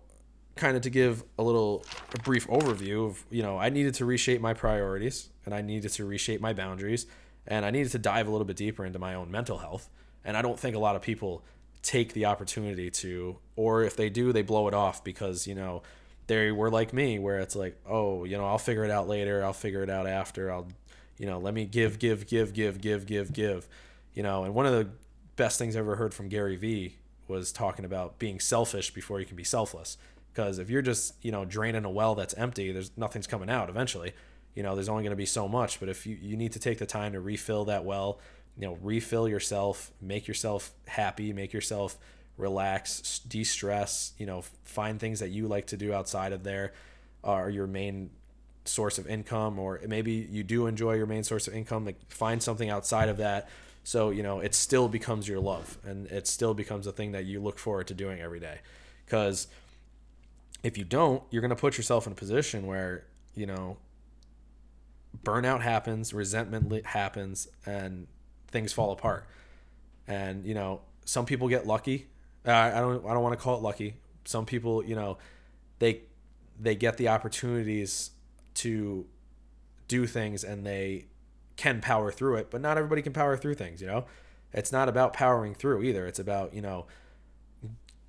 kind 0.57 0.77
of 0.77 0.83
to 0.83 0.91
give 0.91 1.25
a 1.39 1.43
little 1.43 1.85
a 2.15 2.19
brief 2.21 2.47
overview 2.49 3.07
of 3.07 3.25
you 3.31 3.43
know, 3.43 3.59
I 3.59 3.69
needed 3.69 3.95
to 3.95 4.05
reshape 4.05 4.41
my 4.41 4.55
priorities 4.55 5.29
and 5.45 5.55
I 5.55 5.61
needed 5.61 5.91
to 5.93 6.05
reshape 6.05 6.41
my 6.41 6.53
boundaries 6.53 7.07
and 7.47 7.65
I 7.65 7.71
needed 7.71 7.93
to 7.93 7.99
dive 7.99 8.29
a 8.29 8.31
little 8.31 8.47
bit 8.47 8.57
deeper 8.57 8.85
into 8.85 8.99
my 8.99 9.15
own 9.15 9.31
mental 9.31 9.59
health. 9.59 9.89
And 10.25 10.37
I 10.37 10.43
don't 10.43 10.59
think 10.59 10.77
a 10.77 10.79
lot 10.79 10.95
of 10.95 11.03
people 11.03 11.43
take 11.83 12.13
the 12.13 12.27
opportunity 12.27 12.91
to, 12.91 13.39
or 13.57 13.83
if 13.83 13.97
they 13.97 14.09
do, 14.09 14.33
they 14.33 14.43
blow 14.43 14.69
it 14.69 14.75
off 14.75 15.03
because 15.03 15.49
you 15.49 15.55
know 15.55 15.83
they 16.27 16.53
were 16.53 16.71
like 16.71 16.93
me 16.93 17.19
where 17.19 17.39
it's 17.39 17.57
like 17.57 17.77
oh 17.87 18.25
you 18.25 18.37
know 18.37 18.45
i'll 18.45 18.59
figure 18.59 18.85
it 18.85 18.91
out 18.91 19.09
later 19.09 19.45
i'll 19.45 19.53
figure 19.53 19.83
it 19.83 19.91
out 19.91 20.07
after 20.07 20.51
i'll 20.51 20.69
you 21.19 21.27
know 21.27 21.39
let 21.39 21.55
me 21.55 21.65
give 21.65 21.99
give 21.99 22.27
give 22.27 22.53
give 22.53 22.81
give 22.81 23.07
give 23.07 23.33
give 23.33 23.69
you 24.15 24.23
know 24.23 24.45
and 24.45 24.55
one 24.55 24.67
of 24.67 24.73
the 24.73 24.89
best 25.37 25.59
things 25.59 25.77
i 25.77 25.79
ever 25.79 25.97
heard 25.97 26.15
from 26.15 26.29
gary 26.29 26.57
vee 26.57 26.97
was 27.29 27.53
talking 27.53 27.85
about 27.85 28.19
being 28.19 28.39
selfish 28.39 28.93
before 28.93 29.21
you 29.21 29.27
can 29.27 29.37
be 29.37 29.45
selfless. 29.45 29.97
Because 30.33 30.59
if 30.59 30.71
you're 30.71 30.83
just 30.83 31.15
you 31.23 31.33
know 31.33 31.45
draining 31.45 31.85
a 31.85 31.91
well 31.91 32.15
that's 32.15 32.35
empty 32.35 32.73
there's 32.73 32.91
nothing's 32.97 33.27
coming 33.27 33.51
out 33.51 33.69
eventually. 33.69 34.13
You 34.55 34.63
know 34.63 34.75
there's 34.75 34.89
only 34.89 35.03
going 35.03 35.11
to 35.13 35.17
be 35.17 35.27
so 35.27 35.49
much. 35.49 35.81
But 35.81 35.89
if 35.89 36.07
you, 36.07 36.17
you 36.21 36.37
need 36.37 36.53
to 36.53 36.59
take 36.59 36.79
the 36.79 36.87
time 36.87 37.13
to 37.13 37.21
refill 37.21 37.65
that 37.67 37.85
well 37.85 38.21
you 38.57 38.67
know 38.67 38.79
refill 38.83 39.29
yourself 39.29 39.91
make 40.01 40.29
yourself 40.29 40.73
happy 40.87 41.33
make 41.33 41.53
yourself 41.53 41.99
relax, 42.39 43.21
de-stress, 43.21 44.15
you 44.19 44.25
know, 44.25 44.43
find 44.65 44.99
things 44.99 45.21
that 45.21 45.29
you 45.29 45.47
like 45.47 45.67
to 45.67 45.77
do 45.77 45.93
outside 45.93 46.33
of 46.33 46.43
there 46.43 46.73
are 47.23 47.51
your 47.51 47.67
main 47.67 48.11
source 48.65 48.99
of 48.99 49.07
income. 49.07 49.59
Or 49.59 49.81
maybe 49.87 50.13
you 50.13 50.43
do 50.43 50.67
enjoy 50.67 50.95
your 50.95 51.07
main 51.07 51.25
source 51.25 51.47
of 51.47 51.55
income, 51.55 51.85
like 51.85 51.99
find 52.11 52.43
something 52.43 52.71
outside 52.71 53.11
of 53.11 53.19
that 53.19 53.49
so, 53.85 54.11
you 54.11 54.23
know, 54.23 54.41
it 54.41 54.55
still 54.55 54.89
becomes 54.89 55.27
your 55.27 55.41
love 55.41 55.79
and 55.85 56.07
it 56.07 56.27
still 56.27 56.55
becomes 56.55 56.87
a 56.87 56.93
thing 56.93 57.13
that 57.13 57.25
you 57.25 57.41
look 57.41 57.59
forward 57.59 57.89
to 57.89 57.95
doing 57.95 58.21
every 58.21 58.41
day. 58.41 58.61
Cuz 59.07 59.49
if 60.63 60.79
you 60.79 60.85
don't, 60.85 61.23
you're 61.31 61.43
going 61.43 61.51
to 61.51 61.57
put 61.57 61.77
yourself 61.77 62.07
in 62.07 62.13
a 62.13 62.17
position 62.17 62.67
where 62.67 63.05
you 63.35 63.47
know, 63.47 63.77
burnout 65.25 65.63
happens, 65.63 66.13
resentment 66.13 66.87
happens, 66.87 67.49
and 67.67 68.07
things 68.49 68.73
fall 68.73 68.93
apart. 68.93 69.27
And 70.07 70.45
you 70.45 70.55
know, 70.55 70.83
some 71.05 71.27
people 71.27 71.49
get 71.49 71.67
lucky. 71.67 72.07
Uh, 72.47 72.53
I 72.53 72.81
don't. 72.81 73.05
I 73.07 73.15
don't 73.15 73.23
want 73.23 73.39
to 73.39 73.43
call 73.43 73.57
it 73.57 73.63
lucky. 73.63 73.95
Some 74.25 74.47
people, 74.47 74.85
you 74.85 74.95
know, 74.95 75.19
they 75.79 76.03
they 76.59 76.75
get 76.75 76.97
the 76.97 77.09
opportunities 77.09 78.11
to 78.55 79.07
do 79.89 80.07
things 80.07 80.45
and 80.45 80.65
they 80.65 81.07
can 81.63 81.81
power 81.81 82.11
through 82.11 82.35
it, 82.35 82.51
but 82.51 82.61
not 82.61 82.77
everybody 82.77 83.03
can 83.03 83.13
power 83.13 83.37
through 83.37 83.55
things, 83.55 83.81
you 83.81 83.87
know? 83.87 84.05
It's 84.53 84.73
not 84.73 84.89
about 84.89 85.13
powering 85.13 85.55
through 85.55 85.85
either. 85.85 86.09
It's 86.09 86.19
about, 86.19 86.53
you 86.53 86.61
know, 86.61 86.87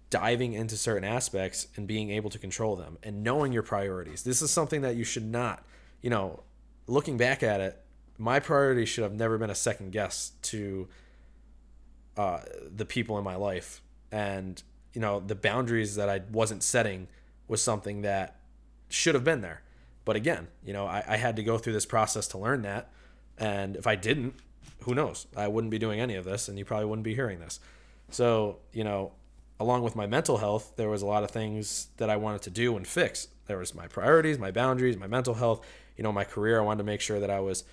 diving 0.09 0.53
into 0.53 0.75
certain 0.75 1.03
aspects 1.03 1.67
and 1.75 1.87
being 1.87 2.09
able 2.09 2.31
to 2.31 2.39
control 2.39 2.75
them 2.75 2.97
and 3.03 3.23
knowing 3.23 3.53
your 3.53 3.61
priorities. 3.61 4.23
This 4.23 4.41
is 4.41 4.49
something 4.49 4.81
that 4.81 4.95
you 4.95 5.03
should 5.03 5.25
not, 5.25 5.63
you 6.01 6.09
know, 6.09 6.41
looking 6.87 7.15
back 7.15 7.43
at 7.43 7.61
it, 7.61 7.79
my 8.17 8.39
priority 8.39 8.85
should 8.85 9.03
have 9.03 9.13
never 9.13 9.37
been 9.37 9.51
a 9.51 9.55
second 9.55 9.91
guess 9.91 10.31
to 10.41 10.87
uh, 12.17 12.39
the 12.75 12.85
people 12.85 13.19
in 13.19 13.23
my 13.23 13.35
life. 13.35 13.83
And, 14.11 14.61
you 14.93 15.01
know, 15.01 15.19
the 15.19 15.35
boundaries 15.35 15.95
that 15.95 16.09
I 16.09 16.21
wasn't 16.31 16.63
setting 16.63 17.07
was 17.47 17.61
something 17.61 18.01
that 18.01 18.39
should 18.89 19.13
have 19.13 19.23
been 19.23 19.41
there. 19.41 19.61
But 20.05 20.15
again, 20.15 20.47
you 20.65 20.73
know, 20.73 20.87
I, 20.87 21.03
I 21.07 21.17
had 21.17 21.35
to 21.35 21.43
go 21.43 21.59
through 21.59 21.73
this 21.73 21.85
process 21.85 22.27
to 22.29 22.39
learn 22.39 22.63
that. 22.63 22.89
And 23.37 23.75
if 23.75 23.87
I 23.87 23.95
didn't, 23.95 24.35
who 24.83 24.93
knows? 24.93 25.27
I 25.35 25.47
wouldn't 25.47 25.71
be 25.71 25.79
doing 25.79 25.99
any 25.99 26.15
of 26.15 26.25
this 26.25 26.47
and 26.47 26.57
you 26.57 26.65
probably 26.65 26.85
wouldn't 26.85 27.03
be 27.03 27.15
hearing 27.15 27.39
this. 27.39 27.59
So, 28.09 28.59
you 28.71 28.83
know, 28.83 29.13
along 29.59 29.83
with 29.83 29.95
my 29.95 30.05
mental 30.05 30.37
health, 30.37 30.73
there 30.75 30.89
was 30.89 31.01
a 31.01 31.05
lot 31.05 31.23
of 31.23 31.31
things 31.31 31.87
that 31.97 32.09
I 32.09 32.17
wanted 32.17 32.41
to 32.43 32.49
do 32.49 32.75
and 32.75 32.85
fix. 32.85 33.27
There 33.47 33.57
was 33.57 33.73
my 33.73 33.87
priorities, 33.87 34.37
my 34.37 34.51
boundaries, 34.51 34.97
my 34.97 35.07
mental 35.07 35.35
health, 35.35 35.65
you 35.97 36.03
know, 36.03 36.11
my 36.11 36.23
career. 36.23 36.59
I 36.59 36.63
wanted 36.63 36.79
to 36.79 36.83
make 36.83 37.01
sure 37.01 37.19
that 37.19 37.29
I 37.29 37.39
was 37.39 37.63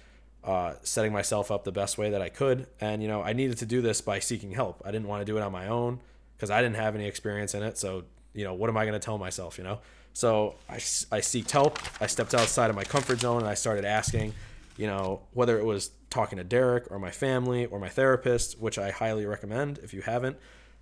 uh, 0.44 0.74
setting 0.82 1.12
myself 1.12 1.50
up 1.50 1.64
the 1.64 1.72
best 1.72 1.98
way 1.98 2.10
that 2.10 2.22
I 2.22 2.28
could. 2.28 2.66
And, 2.80 3.02
you 3.02 3.08
know, 3.08 3.22
I 3.22 3.32
needed 3.32 3.58
to 3.58 3.66
do 3.66 3.82
this 3.82 4.00
by 4.00 4.18
seeking 4.18 4.52
help. 4.52 4.82
I 4.84 4.90
didn't 4.90 5.08
want 5.08 5.20
to 5.20 5.24
do 5.24 5.36
it 5.36 5.42
on 5.42 5.52
my 5.52 5.68
own 5.68 6.00
because 6.36 6.50
I 6.50 6.62
didn't 6.62 6.76
have 6.76 6.94
any 6.94 7.06
experience 7.06 7.54
in 7.54 7.62
it. 7.62 7.76
So, 7.76 8.04
you 8.32 8.44
know, 8.44 8.54
what 8.54 8.70
am 8.70 8.76
I 8.76 8.84
going 8.84 8.98
to 8.98 9.04
tell 9.04 9.18
myself, 9.18 9.58
you 9.58 9.64
know? 9.64 9.80
So 10.12 10.56
I, 10.68 10.76
I 10.76 11.20
seeked 11.20 11.50
help. 11.50 11.78
I 12.00 12.06
stepped 12.06 12.34
outside 12.34 12.70
of 12.70 12.76
my 12.76 12.84
comfort 12.84 13.20
zone 13.20 13.40
and 13.40 13.48
I 13.48 13.54
started 13.54 13.84
asking, 13.84 14.32
you 14.80 14.86
know, 14.86 15.20
whether 15.34 15.58
it 15.58 15.64
was 15.66 15.90
talking 16.08 16.38
to 16.38 16.44
Derek 16.44 16.90
or 16.90 16.98
my 16.98 17.10
family 17.10 17.66
or 17.66 17.78
my 17.78 17.90
therapist, 17.90 18.58
which 18.58 18.78
I 18.78 18.90
highly 18.90 19.26
recommend 19.26 19.76
if 19.82 19.92
you 19.92 20.00
haven't. 20.00 20.38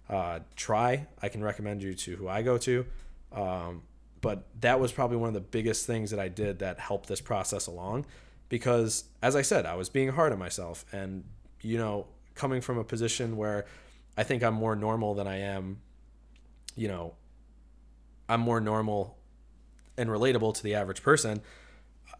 Uh, 0.08 0.38
try. 0.54 1.08
I 1.20 1.28
can 1.28 1.42
recommend 1.42 1.82
you 1.82 1.94
to 1.94 2.14
who 2.14 2.28
I 2.28 2.42
go 2.42 2.58
to. 2.58 2.86
Um, 3.32 3.82
but 4.20 4.46
that 4.60 4.78
was 4.78 4.92
probably 4.92 5.16
one 5.16 5.26
of 5.26 5.34
the 5.34 5.40
biggest 5.40 5.84
things 5.84 6.12
that 6.12 6.20
I 6.20 6.28
did 6.28 6.60
that 6.60 6.78
helped 6.78 7.08
this 7.08 7.20
process 7.20 7.66
along 7.66 8.06
because, 8.48 9.02
as 9.20 9.34
I 9.34 9.42
said, 9.42 9.66
I 9.66 9.74
was 9.74 9.88
being 9.88 10.10
hard 10.10 10.32
on 10.32 10.38
myself. 10.38 10.84
And, 10.92 11.24
you 11.60 11.76
know, 11.76 12.06
coming 12.36 12.60
from 12.60 12.78
a 12.78 12.84
position 12.84 13.36
where 13.36 13.66
I 14.16 14.22
think 14.22 14.44
I'm 14.44 14.54
more 14.54 14.76
normal 14.76 15.16
than 15.16 15.26
I 15.26 15.38
am, 15.38 15.80
you 16.76 16.86
know, 16.86 17.14
I'm 18.28 18.40
more 18.40 18.60
normal 18.60 19.18
and 19.96 20.08
relatable 20.08 20.54
to 20.54 20.62
the 20.62 20.76
average 20.76 21.02
person, 21.02 21.40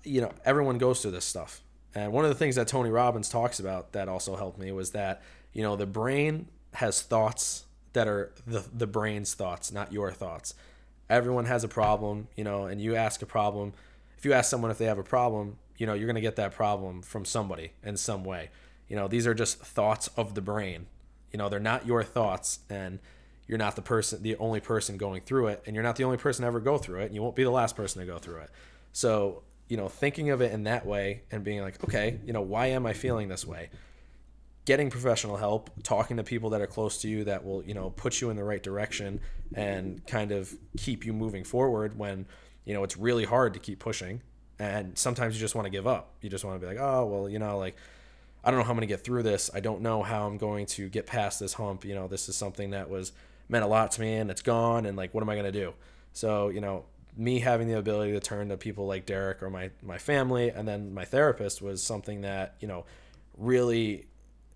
you 0.03 0.21
know, 0.21 0.33
everyone 0.45 0.79
goes 0.79 1.03
through 1.03 1.13
this 1.13 1.25
stuff. 1.25 1.63
And 1.95 2.13
one 2.13 2.25
of 2.25 2.31
the 2.31 2.35
things 2.35 2.57
that 2.57 2.69
Tony 2.69 2.91
Robbins 2.91 3.29
talks 3.29 3.59
about 3.59 3.93
that 3.93 4.09
also 4.09 4.37
helped 4.37 4.59
me 4.59 4.73
was 4.73 4.91
that, 4.93 5.23
you 5.53 5.63
know, 5.63 5.77
the 5.77 5.87
brain 5.87 6.49
has 6.75 7.03
thoughts 7.03 7.65
that 7.95 8.07
are 8.07 8.33
the, 8.47 8.65
the 8.73 8.87
brain's 8.87 9.35
thoughts, 9.35 9.73
not 9.73 9.93
your 9.93 10.13
thoughts. 10.13 10.55
Everyone 11.09 11.47
has 11.47 11.65
a 11.65 11.69
problem, 11.69 12.29
you 12.37 12.45
know, 12.45 12.67
and 12.67 12.81
you 12.81 12.95
ask 12.95 13.23
a 13.23 13.27
problem. 13.27 13.73
If 14.19 14.25
you 14.25 14.33
ask 14.33 14.51
someone 14.51 14.71
if 14.71 14.79
they 14.79 14.85
have 14.85 14.99
a 14.99 15.03
problem, 15.03 15.57
you 15.79 15.87
know, 15.87 15.95
you're 15.95 16.07
going 16.07 16.17
to 16.17 16.21
get 16.21 16.37
that 16.37 16.53
problem 16.53 17.03
from 17.03 17.25
somebody 17.25 17.73
in 17.83 17.97
some 17.97 18.25
way. 18.25 18.51
You 18.89 18.97
know, 18.97 19.09
these 19.09 19.27
are 19.27 19.35
just 19.35 19.59
thoughts 19.59 20.09
of 20.17 20.35
the 20.35 20.43
brain. 20.43 20.87
You 21.33 21.39
know, 21.39 21.49
they're 21.49 21.61
not 21.61 21.87
your 21.87 22.03
thoughts. 22.03 22.61
And, 22.69 22.99
you're 23.49 23.59
not 23.59 23.75
the 23.75 23.83
person 23.83 24.23
the 24.23 24.37
only 24.37 24.61
person 24.61 24.97
going 24.97 25.23
through 25.23 25.49
it 25.49 25.63
and 25.67 25.75
you're 25.75 25.83
not 25.83 25.97
the 25.97 26.05
only 26.05 26.19
person 26.19 26.45
ever 26.45 26.61
go 26.61 26.79
through 26.79 27.01
it 27.01 27.07
and 27.07 27.15
you 27.15 27.23
won't 27.23 27.35
be 27.35 27.43
the 27.43 27.51
last 27.51 27.75
person 27.75 28.01
to 28.01 28.07
go 28.07 28.19
through 28.19 28.41
it 28.41 28.51
so 28.93 29.43
you 29.69 29.77
know 29.77 29.89
thinking 29.89 30.31
of 30.31 30.41
it 30.41 30.53
in 30.53 30.65
that 30.65 30.87
way 30.87 31.23
and 31.31 31.45
being 31.45 31.61
like 31.61 31.83
okay 31.85 32.19
you 32.25 32.33
know 32.33 32.41
why 32.41 32.67
am 32.67 32.87
i 32.87 32.93
feeling 32.93 33.29
this 33.29 33.47
way 33.47 33.71
getting 34.65 34.91
professional 34.91 35.37
help 35.37 35.71
talking 35.83 36.17
to 36.17 36.25
people 36.25 36.51
that 36.51 36.61
are 36.61 36.67
close 36.67 36.99
to 36.99 37.09
you 37.09 37.25
that 37.25 37.45
will 37.45 37.63
you 37.65 37.75
know 37.75 37.91
put 37.91 38.21
you 38.21 38.31
in 38.31 38.37
the 38.37 38.45
right 38.45 38.63
direction 38.63 39.21
and 39.55 40.07
kind 40.07 40.33
of 40.33 40.55
keep 40.77 41.07
you 41.07 41.13
moving 41.13 41.45
forward 41.45 41.99
when 41.99 42.27
you 42.65 42.75
know 42.75 42.83
it's 42.83 42.97
really 42.97 43.25
hard 43.25 43.55
to 43.55 43.61
keep 43.61 43.79
pushing 43.79 44.21
and 44.59 44.99
sometimes 44.99 45.35
you 45.35 45.41
just 45.41 45.55
want 45.55 45.65
to 45.67 45.71
give 45.71 45.87
up 45.87 46.15
you 46.21 46.29
just 46.29 46.45
want 46.45 46.61
to 46.61 46.67
be 46.67 46.73
like 46.73 46.83
oh 46.83 47.07
well 47.07 47.29
you 47.29 47.39
know 47.39 47.59
like 47.59 47.77
I 48.45 48.51
don't 48.51 48.61
know 48.61 48.65
how 48.65 48.71
I'm 48.71 48.77
going 48.77 48.89
to 48.89 48.95
get 48.95 49.05
through 49.05 49.25
this. 49.25 49.51
I 49.53 49.61
don't 49.61 49.83
know 49.83 50.03
how 50.03 50.27
I'm 50.27 50.39
going 50.39 50.67
to 50.67 50.89
get 50.89 51.07
past 51.07 51.41
this 51.41 51.55
hump. 51.55 51.85
You 51.85 51.95
know, 51.95 52.07
this 52.09 52.29
is 52.29 52.37
something 52.37 52.71
that 52.71 52.89
was 52.89 53.13
meant 53.49 53.65
a 53.65 53.69
lot 53.69 53.91
to 53.93 54.01
me 54.01 54.15
and 54.15 54.31
it's 54.31 54.43
gone 54.43 54.87
and 54.87 54.97
like 54.97 55.13
what 55.13 55.23
am 55.23 55.29
I 55.29 55.35
going 55.35 55.53
to 55.53 55.53
do? 55.53 55.75
So, 56.13 56.49
you 56.49 56.61
know, 56.61 56.85
me 57.19 57.41
having 57.41 57.67
the 57.67 57.77
ability 57.77 58.13
to 58.13 58.21
turn 58.21 58.49
to 58.49 58.57
people 58.57 58.87
like 58.87 59.05
Derek 59.05 59.43
or 59.43 59.51
my 59.51 59.71
my 59.83 59.99
family 59.99 60.51
and 60.51 60.67
then 60.67 60.95
my 60.95 61.05
therapist 61.05 61.61
was 61.61 61.83
something 61.83 62.21
that, 62.23 62.55
you 62.61 62.69
know, 62.69 62.87
really 63.37 64.07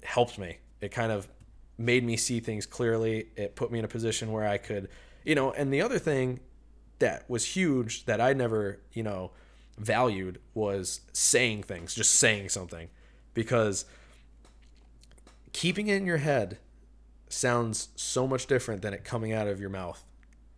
helped 0.04 0.38
me. 0.38 0.58
It 0.80 0.92
kind 0.92 1.12
of 1.12 1.28
made 1.76 2.04
me 2.04 2.16
see 2.16 2.40
things 2.40 2.64
clearly. 2.64 3.26
It 3.36 3.56
put 3.56 3.72
me 3.72 3.80
in 3.80 3.84
a 3.84 3.88
position 3.88 4.30
where 4.30 4.46
I 4.46 4.58
could, 4.58 4.88
you 5.24 5.34
know, 5.34 5.50
and 5.52 5.72
the 5.72 5.82
other 5.82 5.98
thing 5.98 6.40
that 7.00 7.28
was 7.28 7.44
huge 7.44 8.04
that 8.04 8.20
I 8.20 8.32
never, 8.32 8.80
you 8.92 9.02
know, 9.02 9.32
valued 9.76 10.40
was 10.54 11.00
saying 11.12 11.64
things, 11.64 11.94
just 11.94 12.14
saying 12.14 12.50
something 12.50 12.88
because 13.34 13.84
keeping 15.52 15.88
it 15.88 15.96
in 15.96 16.06
your 16.06 16.18
head 16.18 16.58
sounds 17.28 17.88
so 17.96 18.28
much 18.28 18.46
different 18.46 18.82
than 18.82 18.94
it 18.94 19.04
coming 19.04 19.32
out 19.32 19.48
of 19.48 19.60
your 19.60 19.70
mouth. 19.70 20.04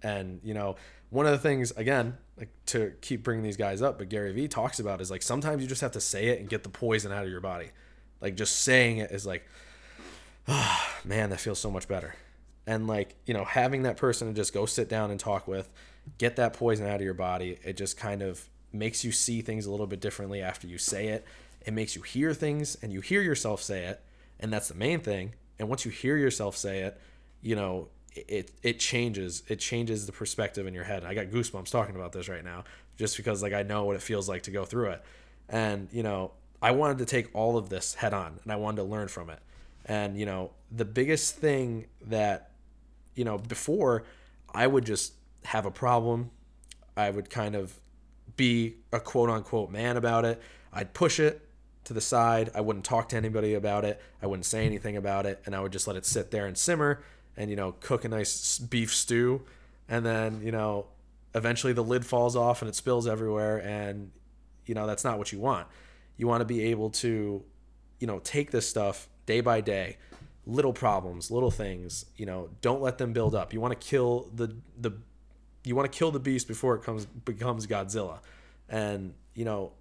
And, 0.02 0.40
you 0.42 0.52
know, 0.52 0.76
one 1.14 1.27
of 1.27 1.33
the 1.33 1.38
things, 1.38 1.70
again, 1.77 2.18
like 2.37 2.50
to 2.66 2.92
keep 3.00 3.22
bringing 3.22 3.44
these 3.44 3.57
guys 3.57 3.81
up, 3.81 3.98
but 3.98 4.09
Gary 4.09 4.33
Vee 4.33 4.48
talks 4.48 4.81
about 4.81 5.00
is 5.00 5.11
like 5.11 5.22
sometimes 5.22 5.62
you 5.62 5.68
just 5.68 5.81
have 5.81 5.92
to 5.92 6.00
say 6.00 6.27
it 6.27 6.40
and 6.40 6.48
get 6.48 6.64
the 6.64 6.68
poison 6.68 7.12
out 7.12 7.24
of 7.24 7.31
your 7.31 7.40
body. 7.40 7.70
Like 8.20 8.35
just 8.35 8.62
saying 8.62 8.98
it 8.98 9.12
is 9.12 9.24
like, 9.24 9.46
oh, 10.48 10.87
man, 11.05 11.31
that 11.31 11.38
feels 11.38 11.61
so 11.61 11.70
much 11.70 11.87
better. 11.87 12.16
And 12.66 12.88
like, 12.88 13.14
you 13.27 13.35
know, 13.35 13.44
having 13.44 13.83
that 13.83 13.96
person 13.96 14.27
to 14.27 14.35
just 14.35 14.53
go 14.53 14.66
sit 14.66 14.88
down 14.88 15.11
and 15.11 15.20
talk 15.20 15.46
with, 15.46 15.70
get 16.18 16.37
that 16.37 16.55
poison 16.55 16.87
out 16.87 16.96
of 16.96 17.03
your 17.03 17.14
body, 17.14 17.59
it 17.62 17.77
just 17.77 17.96
kind 17.96 18.20
of 18.20 18.48
makes 18.72 19.05
you 19.05 19.12
see 19.12 19.40
things 19.40 19.66
a 19.66 19.70
little 19.70 19.87
bit 19.87 20.00
differently 20.00 20.42
after 20.42 20.66
you 20.66 20.79
say 20.79 21.09
it. 21.09 21.24
It 21.64 21.72
makes 21.72 21.94
you 21.94 22.03
hear 22.03 22.35
things 22.35 22.77
and 22.83 22.92
you 22.92 23.00
hear 23.00 23.22
yourself 23.22 23.62
say 23.62 23.85
it. 23.85 24.03
And 24.40 24.53
that's 24.53 24.68
the 24.68 24.74
main 24.74 25.00
thing 25.00 25.35
and 25.59 25.68
once 25.68 25.85
you 25.85 25.90
hear 25.90 26.16
yourself 26.16 26.57
say 26.57 26.81
it 26.81 27.00
you 27.42 27.55
know 27.55 27.88
it 28.14 28.53
it 28.62 28.79
changes 28.79 29.42
it 29.48 29.59
changes 29.59 30.07
the 30.07 30.12
perspective 30.12 30.66
in 30.66 30.74
your 30.74 30.85
head. 30.85 31.05
I 31.05 31.14
got 31.14 31.27
goosebumps 31.27 31.70
talking 31.70 31.96
about 31.96 32.12
this 32.12 32.29
right 32.29 32.44
now 32.44 32.64
just 32.96 33.16
because 33.16 33.42
like 33.42 33.53
i 33.53 33.62
know 33.62 33.85
what 33.85 33.96
it 33.96 34.03
feels 34.03 34.29
like 34.29 34.42
to 34.44 34.50
go 34.50 34.64
through 34.64 34.90
it. 34.90 35.03
And 35.48 35.88
you 35.92 36.03
know 36.03 36.33
i 36.62 36.70
wanted 36.70 36.98
to 36.98 37.05
take 37.05 37.35
all 37.35 37.57
of 37.57 37.68
this 37.68 37.94
head 37.94 38.14
on 38.14 38.38
and 38.42 38.53
i 38.53 38.57
wanted 38.57 38.77
to 38.77 38.85
learn 38.85 39.09
from 39.09 39.31
it. 39.31 39.40
And 39.87 40.18
you 40.18 40.27
know 40.27 40.53
the 40.70 40.85
biggest 40.85 41.37
thing 41.37 41.87
that 42.07 42.50
you 43.14 43.24
know 43.24 43.38
before 43.38 44.05
i 44.55 44.66
would 44.66 44.85
just 44.85 45.14
have 45.44 45.66
a 45.66 45.70
problem. 45.70 46.31
I 46.96 47.11
would 47.11 47.31
kind 47.31 47.55
of 47.55 47.79
be 48.37 48.77
a 48.92 49.00
quote 49.00 49.31
unquote 49.31 49.70
man 49.70 49.96
about 49.96 50.24
it. 50.24 50.40
I'd 50.72 50.92
push 50.94 51.20
it 51.20 51.40
to 51.85 51.92
the 51.92 52.00
side. 52.00 52.50
I 52.55 52.61
wouldn't 52.61 52.85
talk 52.85 53.09
to 53.11 53.16
anybody 53.16 53.55
about 53.55 53.85
it. 53.85 54.00
I 54.22 54.27
wouldn't 54.27 54.46
say 54.46 54.64
anything 54.64 54.96
about 54.96 55.27
it, 55.27 55.42
and 55.46 55.55
I 55.55 55.61
would 55.61 55.72
just 55.72 55.87
let 55.87 55.96
it 55.96 56.07
sit 56.07 56.31
there 56.31 56.46
and 56.46 56.57
simmer, 56.57 57.03
and 57.37 57.51
you 57.51 57.57
know, 57.57 57.73
cook 57.81 58.05
a 58.05 58.09
nice 58.09 58.59
beef 58.59 58.94
stew, 58.94 59.42
and 59.88 60.05
then 60.05 60.40
you 60.42 60.53
know, 60.53 60.87
eventually 61.35 61.73
the 61.73 61.85
lid 61.85 62.07
falls 62.07 62.37
off 62.37 62.62
and 62.62 62.68
it 62.68 62.75
spills 62.75 63.07
everywhere, 63.07 63.59
and 63.59 64.11
you 64.66 64.74
know, 64.74 64.87
that's 64.87 65.05
not 65.05 65.18
what 65.18 65.32
you 65.32 65.39
want. 65.39 65.66
You 66.16 66.26
want 66.26 66.41
to 66.41 66.45
be 66.45 66.64
able 66.66 66.91
to, 66.91 67.43
you 67.99 68.07
know, 68.07 68.20
take 68.20 68.51
this 68.51 68.68
stuff 68.68 69.09
day 69.26 69.41
by 69.41 69.61
day, 69.61 69.97
little 70.47 70.72
problems, 70.72 71.30
little 71.30 71.51
things. 71.51 72.07
You 72.16 72.26
know, 72.26 72.51
don't 72.61 72.80
let 72.80 72.99
them 72.99 73.12
build 73.12 73.35
up. 73.35 73.53
You 73.53 73.61
want 73.61 73.78
to 73.78 73.87
kill 73.87 74.30
the 74.35 74.55
the, 74.80 74.93
you 75.64 75.74
want 75.74 75.91
to 75.91 75.99
kill 75.99 76.11
the 76.11 76.20
beast 76.20 76.49
before 76.49 76.74
it 76.76 76.82
comes 76.82 77.07
becomes 77.07 77.66
Godzilla, 77.66 78.20
and 78.68 79.14
you 79.35 79.45
know, 79.45 79.72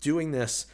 doing 0.00 0.32
this 0.32 0.66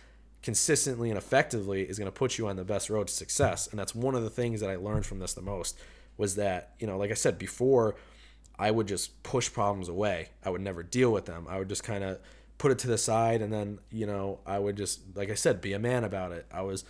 consistently 0.46 1.10
and 1.10 1.18
effectively 1.18 1.82
is 1.82 1.98
going 1.98 2.06
to 2.06 2.12
put 2.12 2.38
you 2.38 2.46
on 2.46 2.54
the 2.54 2.62
best 2.62 2.88
road 2.88 3.08
to 3.08 3.12
success. 3.12 3.66
And 3.66 3.76
that's 3.76 3.96
one 3.96 4.14
of 4.14 4.22
the 4.22 4.30
things 4.30 4.60
that 4.60 4.70
i 4.70 4.76
learned 4.76 5.04
from 5.04 5.18
this 5.18 5.34
the 5.34 5.42
most 5.42 5.76
was 6.16 6.36
that 6.36 6.74
you 6.78 6.86
know 6.86 6.96
like 6.96 7.10
i 7.10 7.14
said 7.14 7.36
before 7.36 7.96
i 8.56 8.70
would 8.70 8.86
just 8.86 9.24
push 9.24 9.52
problems 9.52 9.88
away. 9.88 10.28
I 10.44 10.50
would 10.50 10.60
never 10.60 10.84
deal 10.84 11.10
with 11.10 11.24
them. 11.24 11.48
I 11.50 11.58
would 11.58 11.68
just 11.68 11.82
kind 11.82 12.04
of 12.04 12.20
put 12.58 12.70
it 12.70 12.78
to 12.78 12.86
the 12.86 12.96
side 12.96 13.42
and 13.42 13.52
then 13.52 13.80
you 13.90 14.06
know 14.06 14.38
i 14.46 14.56
would 14.56 14.76
just 14.76 15.00
like 15.16 15.30
i 15.30 15.34
said 15.34 15.60
be 15.60 15.72
a 15.72 15.80
man 15.80 16.04
about 16.04 16.30
it. 16.30 16.46
I 16.52 16.62
was 16.62 16.84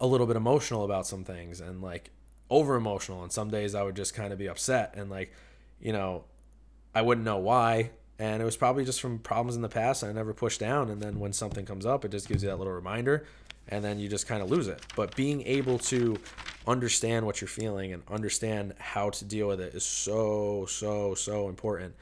a 0.00 0.06
little 0.06 0.26
bit 0.26 0.36
emotional 0.36 0.84
about 0.86 1.06
some 1.06 1.24
things 1.24 1.60
and 1.60 1.82
like 1.82 2.12
over 2.48 2.76
emotional 2.76 3.22
and 3.22 3.30
some 3.30 3.50
days 3.50 3.74
i 3.74 3.82
would 3.82 3.94
just 3.94 4.14
kind 4.14 4.32
of 4.32 4.38
be 4.38 4.48
upset 4.48 4.94
and 4.96 5.10
like 5.10 5.34
you 5.82 5.92
know 5.92 6.24
i 6.94 7.02
wouldn't 7.02 7.26
know 7.26 7.36
why 7.36 7.90
And 8.18 8.40
it 8.40 8.44
was 8.44 8.56
probably 8.56 8.84
just 8.84 9.00
from 9.00 9.18
problems 9.18 9.56
in 9.56 9.62
the 9.62 9.68
past 9.68 10.04
I 10.04 10.12
never 10.12 10.32
pushed 10.32 10.60
down. 10.60 10.90
And 10.90 11.00
then 11.00 11.18
when 11.18 11.32
something 11.32 11.64
comes 11.64 11.84
up, 11.86 12.04
it 12.04 12.10
just 12.10 12.28
gives 12.28 12.42
you 12.42 12.48
that 12.50 12.58
little 12.58 12.72
reminder 12.72 13.24
and 13.68 13.84
then 13.84 13.98
you 13.98 14.08
just 14.08 14.26
kind 14.26 14.42
of 14.42 14.50
lose 14.50 14.68
it. 14.68 14.80
But 14.96 15.16
being 15.16 15.42
able 15.46 15.78
to 15.80 16.18
understand 16.66 17.26
what 17.26 17.40
you're 17.40 17.48
feeling 17.48 17.92
and 17.92 18.02
understand 18.10 18.74
how 18.78 19.10
to 19.10 19.24
deal 19.24 19.48
with 19.48 19.60
it 19.60 19.74
is 19.74 19.84
so, 19.84 20.66
so, 20.68 21.14
so 21.14 21.48
important. 21.48 21.94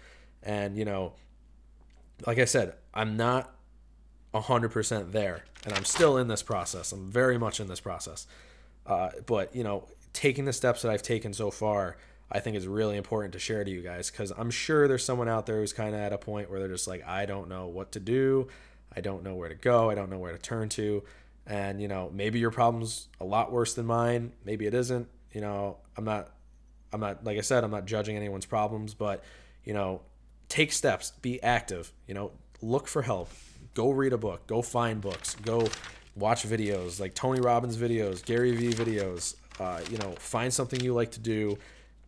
And, 0.42 0.76
you 0.76 0.84
know, 0.84 1.12
like 2.26 2.38
I 2.38 2.44
said, 2.44 2.74
I'm 2.92 3.16
not 3.16 3.54
100% 4.34 5.12
there 5.12 5.44
and 5.64 5.74
I'm 5.74 5.84
still 5.84 6.16
in 6.16 6.28
this 6.28 6.42
process. 6.42 6.92
I'm 6.92 7.10
very 7.10 7.38
much 7.38 7.60
in 7.60 7.68
this 7.68 7.80
process. 7.80 8.26
Uh, 8.86 9.10
but, 9.26 9.54
you 9.54 9.62
know, 9.62 9.86
taking 10.12 10.44
the 10.44 10.52
steps 10.52 10.82
that 10.82 10.90
I've 10.90 11.02
taken 11.02 11.32
so 11.32 11.50
far, 11.50 11.96
I 12.30 12.40
think 12.40 12.56
is 12.56 12.66
really 12.66 12.96
important 12.96 13.32
to 13.32 13.38
share 13.38 13.64
to 13.64 13.70
you 13.70 13.82
guys 13.82 14.10
because 14.10 14.32
I'm 14.36 14.50
sure 14.50 14.86
there's 14.86 15.04
someone 15.04 15.28
out 15.28 15.46
there 15.46 15.58
who's 15.58 15.72
kind 15.72 15.94
of 15.94 16.00
at 16.00 16.12
a 16.12 16.18
point 16.18 16.50
where 16.50 16.60
they're 16.60 16.68
just 16.68 16.86
like, 16.86 17.06
I 17.06 17.26
don't 17.26 17.48
know 17.48 17.66
what 17.66 17.92
to 17.92 18.00
do. 18.00 18.48
I 18.94 19.00
don't 19.00 19.22
know 19.22 19.34
where 19.34 19.48
to 19.48 19.54
go. 19.54 19.90
I 19.90 19.94
don't 19.94 20.10
know 20.10 20.18
where 20.18 20.32
to 20.32 20.38
turn 20.38 20.68
to. 20.70 21.02
And, 21.46 21.80
you 21.80 21.88
know, 21.88 22.10
maybe 22.12 22.38
your 22.38 22.50
problem's 22.50 23.08
a 23.20 23.24
lot 23.24 23.50
worse 23.50 23.74
than 23.74 23.86
mine. 23.86 24.32
Maybe 24.44 24.66
it 24.66 24.74
isn't. 24.74 25.08
You 25.32 25.40
know, 25.40 25.78
I'm 25.96 26.04
not, 26.04 26.30
I'm 26.92 27.00
not, 27.00 27.24
like 27.24 27.38
I 27.38 27.40
said, 27.40 27.64
I'm 27.64 27.70
not 27.70 27.86
judging 27.86 28.16
anyone's 28.16 28.46
problems, 28.46 28.94
but, 28.94 29.24
you 29.64 29.72
know, 29.72 30.02
take 30.48 30.72
steps, 30.72 31.12
be 31.22 31.42
active, 31.42 31.92
you 32.06 32.14
know, 32.14 32.32
look 32.60 32.86
for 32.86 33.02
help, 33.02 33.30
go 33.74 33.90
read 33.90 34.12
a 34.12 34.18
book, 34.18 34.46
go 34.46 34.62
find 34.62 35.00
books, 35.00 35.36
go 35.36 35.68
watch 36.16 36.42
videos 36.42 37.00
like 37.00 37.14
Tony 37.14 37.40
Robbins 37.40 37.76
videos, 37.76 38.24
Gary 38.24 38.54
Vee 38.54 38.72
videos, 38.72 39.36
uh, 39.60 39.80
you 39.90 39.98
know, 39.98 40.12
find 40.18 40.52
something 40.52 40.80
you 40.80 40.92
like 40.92 41.12
to 41.12 41.20
do, 41.20 41.56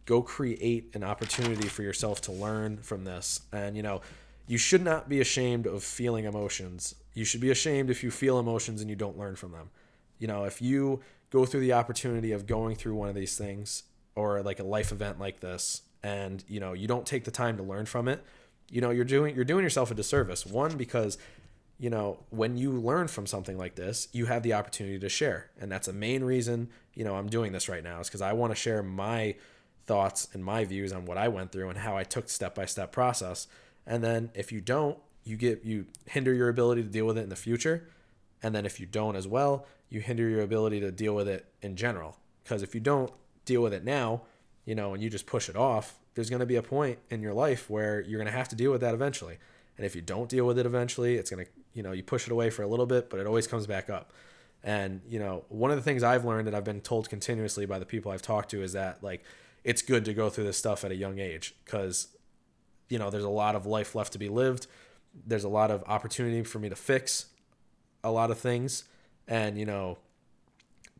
go 0.04 0.22
create 0.22 0.90
an 0.94 1.04
opportunity 1.04 1.68
for 1.68 1.82
yourself 1.82 2.20
to 2.22 2.32
learn 2.32 2.78
from 2.78 3.04
this. 3.04 3.42
And, 3.52 3.76
you 3.76 3.82
know, 3.82 4.00
you 4.46 4.58
should 4.58 4.82
not 4.82 5.08
be 5.08 5.20
ashamed 5.20 5.66
of 5.66 5.82
feeling 5.82 6.24
emotions. 6.24 6.94
You 7.14 7.24
should 7.24 7.40
be 7.40 7.50
ashamed 7.50 7.90
if 7.90 8.02
you 8.02 8.10
feel 8.10 8.38
emotions 8.38 8.80
and 8.80 8.90
you 8.90 8.96
don't 8.96 9.18
learn 9.18 9.36
from 9.36 9.52
them. 9.52 9.70
You 10.18 10.26
know, 10.26 10.44
if 10.44 10.60
you 10.60 11.00
go 11.30 11.44
through 11.44 11.60
the 11.60 11.72
opportunity 11.72 12.32
of 12.32 12.46
going 12.46 12.76
through 12.76 12.94
one 12.94 13.08
of 13.08 13.14
these 13.14 13.36
things 13.36 13.84
or 14.14 14.42
like 14.42 14.58
a 14.58 14.64
life 14.64 14.92
event 14.92 15.18
like 15.18 15.40
this 15.40 15.82
and, 16.02 16.44
you 16.48 16.60
know, 16.60 16.72
you 16.72 16.88
don't 16.88 17.06
take 17.06 17.24
the 17.24 17.30
time 17.30 17.56
to 17.56 17.62
learn 17.62 17.86
from 17.86 18.08
it, 18.08 18.24
you 18.70 18.80
know, 18.80 18.90
you're 18.90 19.04
doing 19.04 19.34
you're 19.34 19.44
doing 19.44 19.62
yourself 19.62 19.90
a 19.90 19.94
disservice. 19.94 20.46
One 20.46 20.76
because 20.76 21.18
you 21.78 21.90
know, 21.90 22.20
when 22.30 22.56
you 22.56 22.70
learn 22.70 23.08
from 23.08 23.26
something 23.26 23.58
like 23.58 23.74
this, 23.74 24.06
you 24.12 24.26
have 24.26 24.44
the 24.44 24.52
opportunity 24.52 25.00
to 25.00 25.08
share. 25.08 25.50
And 25.60 25.70
that's 25.70 25.88
a 25.88 25.92
main 25.92 26.22
reason, 26.22 26.68
you 26.94 27.02
know, 27.04 27.16
I'm 27.16 27.28
doing 27.28 27.50
this 27.50 27.68
right 27.68 27.82
now 27.82 27.98
is 27.98 28.06
because 28.06 28.22
I 28.22 28.34
want 28.34 28.52
to 28.52 28.54
share 28.54 28.84
my 28.84 29.34
thoughts 29.86 30.28
and 30.32 30.44
my 30.44 30.64
views 30.64 30.92
on 30.92 31.04
what 31.04 31.18
I 31.18 31.28
went 31.28 31.52
through 31.52 31.68
and 31.68 31.78
how 31.78 31.96
I 31.96 32.04
took 32.04 32.28
step 32.28 32.54
by 32.54 32.66
step 32.66 32.92
process 32.92 33.48
and 33.86 34.02
then 34.02 34.30
if 34.34 34.52
you 34.52 34.60
don't, 34.60 34.98
you 35.24 35.36
get 35.36 35.64
you 35.64 35.86
hinder 36.06 36.32
your 36.32 36.48
ability 36.48 36.82
to 36.82 36.88
deal 36.88 37.06
with 37.06 37.18
it 37.18 37.22
in 37.22 37.28
the 37.28 37.36
future. 37.36 37.88
And 38.42 38.54
then 38.54 38.66
if 38.66 38.80
you 38.80 38.86
don't 38.86 39.16
as 39.16 39.28
well, 39.28 39.66
you 39.88 40.00
hinder 40.00 40.28
your 40.28 40.42
ability 40.42 40.80
to 40.80 40.90
deal 40.90 41.14
with 41.14 41.28
it 41.28 41.46
in 41.60 41.76
general. 41.76 42.16
Because 42.42 42.62
if 42.62 42.74
you 42.74 42.80
don't 42.80 43.12
deal 43.44 43.62
with 43.62 43.72
it 43.72 43.84
now, 43.84 44.22
you 44.64 44.74
know, 44.74 44.94
and 44.94 45.02
you 45.02 45.10
just 45.10 45.26
push 45.26 45.48
it 45.48 45.56
off, 45.56 45.98
there's 46.14 46.30
going 46.30 46.40
to 46.40 46.46
be 46.46 46.56
a 46.56 46.62
point 46.62 46.98
in 47.10 47.22
your 47.22 47.34
life 47.34 47.70
where 47.70 48.00
you're 48.00 48.18
going 48.18 48.30
to 48.30 48.36
have 48.36 48.48
to 48.48 48.56
deal 48.56 48.72
with 48.72 48.80
that 48.80 48.94
eventually. 48.94 49.38
And 49.76 49.86
if 49.86 49.94
you 49.94 50.02
don't 50.02 50.28
deal 50.28 50.46
with 50.46 50.58
it 50.58 50.66
eventually, 50.66 51.16
it's 51.16 51.30
going 51.30 51.44
to, 51.44 51.50
you 51.72 51.82
know, 51.82 51.92
you 51.92 52.02
push 52.02 52.26
it 52.26 52.32
away 52.32 52.50
for 52.50 52.62
a 52.62 52.66
little 52.66 52.86
bit, 52.86 53.08
but 53.10 53.20
it 53.20 53.26
always 53.26 53.46
comes 53.46 53.66
back 53.66 53.88
up. 53.88 54.12
And, 54.64 55.00
you 55.08 55.18
know, 55.18 55.44
one 55.48 55.70
of 55.70 55.76
the 55.76 55.82
things 55.82 56.02
I've 56.02 56.24
learned 56.24 56.46
and 56.46 56.56
I've 56.56 56.64
been 56.64 56.80
told 56.80 57.08
continuously 57.08 57.66
by 57.66 57.78
the 57.78 57.86
people 57.86 58.12
I've 58.12 58.22
talked 58.22 58.50
to 58.50 58.62
is 58.62 58.74
that, 58.74 59.02
like, 59.02 59.24
it's 59.64 59.82
good 59.82 60.04
to 60.04 60.14
go 60.14 60.28
through 60.28 60.44
this 60.44 60.58
stuff 60.58 60.84
at 60.84 60.90
a 60.90 60.96
young 60.96 61.18
age 61.18 61.54
because 61.64 62.08
you 62.92 62.98
know, 62.98 63.08
there's 63.08 63.24
a 63.24 63.30
lot 63.30 63.56
of 63.56 63.64
life 63.64 63.94
left 63.94 64.12
to 64.12 64.18
be 64.18 64.28
lived. 64.28 64.66
There's 65.26 65.44
a 65.44 65.48
lot 65.48 65.70
of 65.70 65.82
opportunity 65.86 66.42
for 66.42 66.58
me 66.58 66.68
to 66.68 66.76
fix 66.76 67.24
a 68.04 68.10
lot 68.10 68.30
of 68.30 68.38
things 68.38 68.84
and, 69.26 69.58
you 69.58 69.64
know, 69.64 69.96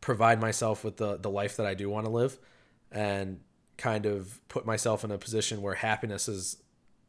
provide 0.01 0.41
myself 0.41 0.83
with 0.83 0.97
the, 0.97 1.17
the 1.17 1.29
life 1.29 1.55
that 1.57 1.67
I 1.67 1.75
do 1.75 1.91
want 1.91 2.07
to 2.07 2.11
live 2.11 2.39
and 2.91 3.41
kind 3.77 4.07
of 4.07 4.39
put 4.47 4.65
myself 4.65 5.03
in 5.03 5.11
a 5.11 5.19
position 5.19 5.61
where 5.61 5.75
happiness 5.75 6.27
is 6.27 6.57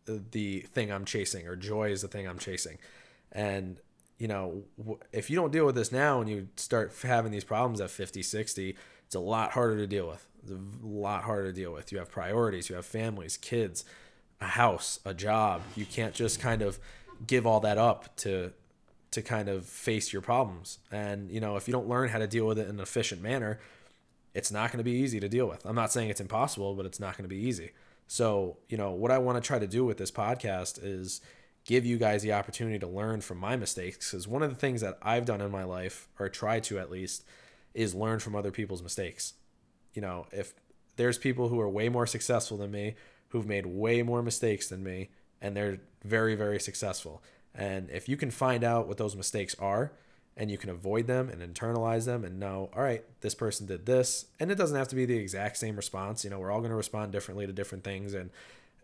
the 0.05 0.61
thing 0.61 0.92
I'm 0.92 1.07
chasing 1.07 1.48
or 1.48 1.57
joy 1.57 1.90
is 1.90 2.02
the 2.02 2.09
thing 2.09 2.28
I'm 2.28 2.38
chasing. 2.38 2.76
And, 3.32 3.80
you 4.18 4.28
know, 4.28 4.64
if 5.12 5.30
you 5.30 5.36
don't 5.36 5.50
deal 5.50 5.64
with 5.64 5.76
this 5.76 5.92
now 5.92 6.20
and 6.20 6.28
you 6.28 6.48
start 6.57 6.92
having 7.02 7.32
these 7.32 7.44
problems 7.44 7.80
at 7.80 7.90
50, 7.90 8.22
60, 8.22 8.76
it's 9.07 9.14
a 9.14 9.20
lot 9.20 9.52
harder 9.52 9.78
to 9.78 9.86
deal 9.86 10.07
with. 10.07 10.28
A 10.51 10.86
lot 10.86 11.24
harder 11.24 11.47
to 11.49 11.53
deal 11.53 11.72
with. 11.72 11.92
You 11.92 11.99
have 11.99 12.11
priorities, 12.11 12.68
you 12.68 12.76
have 12.76 12.86
families, 12.86 13.36
kids, 13.36 13.84
a 14.40 14.47
house, 14.47 15.01
a 15.05 15.14
job. 15.14 15.62
You 15.74 15.86
can't 15.86 16.14
just 16.14 16.40
kind 16.40 16.62
of 16.62 16.78
give 17.26 17.47
all 17.47 17.61
that 17.61 17.78
up 17.78 18.16
to 18.18 18.53
to 19.12 19.22
kind 19.22 19.49
of 19.49 19.64
face 19.64 20.12
your 20.12 20.22
problems. 20.22 20.78
And 20.90 21.30
you 21.30 21.40
know, 21.40 21.57
if 21.57 21.68
you 21.68 21.72
don't 21.72 21.88
learn 21.88 22.09
how 22.09 22.18
to 22.18 22.26
deal 22.26 22.47
with 22.47 22.59
it 22.59 22.68
in 22.68 22.76
an 22.76 22.80
efficient 22.80 23.22
manner, 23.22 23.61
it's 24.34 24.51
not 24.51 24.72
going 24.72 24.78
to 24.78 24.84
be 24.84 24.99
easy 24.99 25.20
to 25.20 25.28
deal 25.28 25.47
with. 25.47 25.64
I'm 25.64 25.76
not 25.76 25.92
saying 25.92 26.11
it's 26.11 26.20
impossible, 26.20 26.74
but 26.74 26.84
it's 26.84 26.99
not 26.99 27.16
going 27.16 27.28
to 27.28 27.34
be 27.34 27.40
easy. 27.40 27.70
So, 28.07 28.59
you 28.68 28.76
know, 28.76 28.90
what 28.90 29.11
I 29.11 29.18
want 29.18 29.42
to 29.42 29.47
try 29.47 29.59
to 29.59 29.66
do 29.66 29.84
with 29.84 29.97
this 29.97 30.11
podcast 30.11 30.80
is 30.82 31.20
give 31.64 31.86
you 31.86 31.97
guys 31.97 32.22
the 32.22 32.32
opportunity 32.32 32.78
to 32.78 32.86
learn 32.86 33.20
from 33.20 33.38
my 33.38 33.57
mistakes 33.57 34.11
because 34.11 34.28
one 34.28 34.42
of 34.42 34.51
the 34.51 34.57
things 34.57 34.80
that 34.80 34.99
I've 35.01 35.24
done 35.24 35.40
in 35.40 35.51
my 35.51 35.64
life 35.64 36.09
or 36.18 36.28
try 36.28 36.61
to 36.61 36.78
at 36.78 36.90
least 36.90 37.24
is 37.72 37.95
learn 37.95 38.18
from 38.18 38.36
other 38.36 38.51
people's 38.51 38.82
mistakes. 38.82 39.34
You 39.95 40.03
know, 40.03 40.26
if 40.32 40.55
there's 40.97 41.18
people 41.18 41.49
who 41.49 41.61
are 41.61 41.68
way 41.68 41.88
more 41.88 42.07
successful 42.07 42.57
than 42.57 42.70
me 42.70 42.95
who've 43.28 43.47
made 43.47 43.66
way 43.66 44.03
more 44.03 44.22
mistakes 44.22 44.68
than 44.68 44.82
me 44.82 45.11
and 45.40 45.57
they're 45.57 45.78
very 46.05 46.34
very 46.34 46.61
successful. 46.61 47.22
And 47.55 47.90
if 47.90 48.09
you 48.09 48.16
can 48.16 48.30
find 48.30 48.64
out 48.64 48.88
what 48.88 48.97
those 48.97 49.16
mistakes 49.16 49.55
are 49.59 49.92
and 50.36 50.51
you 50.51 50.59
can 50.59 50.70
avoid 50.70 51.07
them 51.07 51.28
and 51.28 51.40
internalize 51.42 52.05
them 52.05 52.24
and 52.24 52.38
know 52.38 52.70
all 52.74 52.82
right 52.82 53.05
this 53.20 53.34
person 53.34 53.66
did 53.66 53.86
this 53.86 54.26
and 54.40 54.51
it 54.51 54.57
doesn't 54.57 54.76
have 54.76 54.88
to 54.88 54.97
be 54.97 55.05
the 55.05 55.16
exact 55.16 55.57
same 55.57 55.76
response 55.76 56.24
you 56.24 56.30
know 56.30 56.38
we're 56.38 56.51
all 56.51 56.59
going 56.59 56.70
to 56.70 56.76
respond 56.76 57.12
differently 57.12 57.47
to 57.47 57.53
different 57.53 57.84
things 57.84 58.14
and 58.14 58.30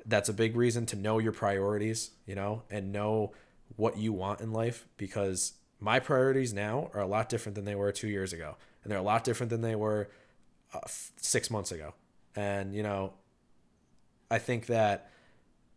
that's 0.06 0.28
a 0.28 0.32
big 0.32 0.56
reason 0.56 0.86
to 0.86 0.96
know 0.96 1.18
your 1.18 1.32
priorities 1.32 2.10
you 2.26 2.34
know 2.34 2.62
and 2.70 2.92
know 2.92 3.32
what 3.76 3.98
you 3.98 4.12
want 4.12 4.40
in 4.40 4.52
life 4.52 4.86
because 4.96 5.54
my 5.80 5.98
priorities 5.98 6.52
now 6.52 6.90
are 6.94 7.00
a 7.00 7.06
lot 7.06 7.28
different 7.28 7.56
than 7.56 7.64
they 7.64 7.74
were 7.74 7.90
two 7.90 8.08
years 8.08 8.32
ago 8.32 8.56
and 8.82 8.90
they're 8.90 8.98
a 8.98 9.02
lot 9.02 9.24
different 9.24 9.50
than 9.50 9.60
they 9.60 9.74
were 9.74 10.08
uh, 10.72 10.80
six 11.16 11.50
months 11.50 11.72
ago 11.72 11.94
and 12.36 12.74
you 12.74 12.82
know 12.82 13.12
I 14.30 14.38
think 14.38 14.66
that 14.66 15.10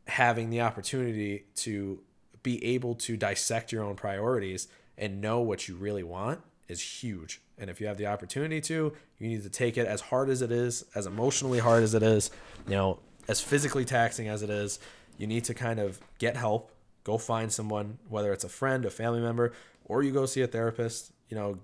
having 0.07 0.49
the 0.49 0.61
opportunity 0.61 1.45
to 1.55 2.01
be 2.43 2.63
able 2.63 2.95
to 2.95 3.17
dissect 3.17 3.71
your 3.71 3.83
own 3.83 3.95
priorities 3.95 4.67
and 4.97 5.21
know 5.21 5.39
what 5.39 5.67
you 5.67 5.75
really 5.75 6.03
want 6.03 6.41
is 6.67 6.81
huge. 6.81 7.41
And 7.57 7.69
if 7.69 7.79
you 7.81 7.87
have 7.87 7.97
the 7.97 8.07
opportunity 8.07 8.61
to, 8.61 8.93
you 9.17 9.27
need 9.27 9.43
to 9.43 9.49
take 9.49 9.77
it 9.77 9.87
as 9.87 10.01
hard 10.01 10.29
as 10.29 10.41
it 10.41 10.51
is, 10.51 10.85
as 10.93 11.05
emotionally 11.05 11.59
hard 11.59 11.83
as 11.83 11.93
it 11.93 12.03
is, 12.03 12.31
you 12.67 12.75
know, 12.75 12.99
as 13.27 13.41
physically 13.41 13.85
taxing 13.85 14.27
as 14.27 14.43
it 14.43 14.49
is. 14.49 14.79
You 15.17 15.27
need 15.27 15.45
to 15.45 15.53
kind 15.53 15.79
of 15.79 15.99
get 16.19 16.35
help, 16.35 16.71
go 17.03 17.17
find 17.17 17.51
someone, 17.51 17.99
whether 18.09 18.33
it's 18.33 18.43
a 18.43 18.49
friend, 18.49 18.85
a 18.85 18.89
family 18.89 19.21
member, 19.21 19.53
or 19.85 20.03
you 20.03 20.11
go 20.11 20.25
see 20.25 20.41
a 20.41 20.47
therapist. 20.47 21.11
You 21.29 21.37
know, 21.37 21.59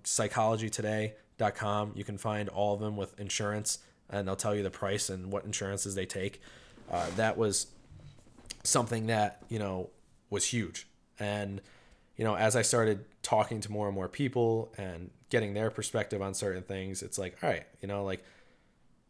psychologytoday.com. 1.39 1.93
You 1.95 2.03
can 2.03 2.17
find 2.17 2.49
all 2.49 2.73
of 2.73 2.79
them 2.79 2.97
with 2.97 3.19
insurance, 3.19 3.79
and 4.09 4.27
they'll 4.27 4.35
tell 4.35 4.55
you 4.55 4.63
the 4.63 4.69
price 4.69 5.09
and 5.09 5.31
what 5.31 5.45
insurances 5.45 5.95
they 5.95 6.05
take. 6.05 6.41
Uh, 6.91 7.07
that 7.15 7.37
was 7.37 7.67
something 8.63 9.07
that 9.07 9.41
you 9.49 9.59
know 9.59 9.89
was 10.29 10.45
huge 10.45 10.87
and 11.17 11.61
you 12.17 12.25
know 12.25 12.35
as 12.35 12.55
i 12.55 12.61
started 12.61 13.05
talking 13.23 13.61
to 13.61 13.71
more 13.71 13.87
and 13.87 13.95
more 13.95 14.09
people 14.09 14.71
and 14.77 15.09
getting 15.29 15.53
their 15.53 15.71
perspective 15.71 16.21
on 16.21 16.33
certain 16.33 16.61
things 16.61 17.01
it's 17.01 17.17
like 17.17 17.37
all 17.41 17.49
right 17.49 17.65
you 17.81 17.87
know 17.87 18.03
like 18.03 18.23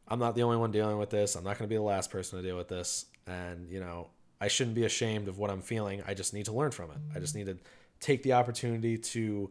i'm 0.07 0.19
not 0.19 0.35
the 0.35 0.43
only 0.43 0.55
one 0.55 0.71
dealing 0.71 0.97
with 0.99 1.09
this 1.09 1.35
i'm 1.35 1.43
not 1.43 1.57
going 1.57 1.67
to 1.67 1.69
be 1.69 1.75
the 1.75 1.81
last 1.81 2.11
person 2.11 2.37
to 2.37 2.47
deal 2.47 2.55
with 2.55 2.67
this 2.67 3.05
and 3.25 3.67
you 3.69 3.79
know 3.79 4.07
i 4.39 4.47
shouldn't 4.47 4.75
be 4.75 4.85
ashamed 4.85 5.27
of 5.27 5.39
what 5.39 5.49
i'm 5.49 5.61
feeling 5.61 6.03
i 6.07 6.13
just 6.13 6.33
need 6.33 6.45
to 6.45 6.53
learn 6.53 6.69
from 6.69 6.91
it 6.91 6.97
i 7.15 7.19
just 7.19 7.35
need 7.35 7.47
to 7.47 7.57
take 7.99 8.21
the 8.21 8.33
opportunity 8.33 8.97
to 8.97 9.49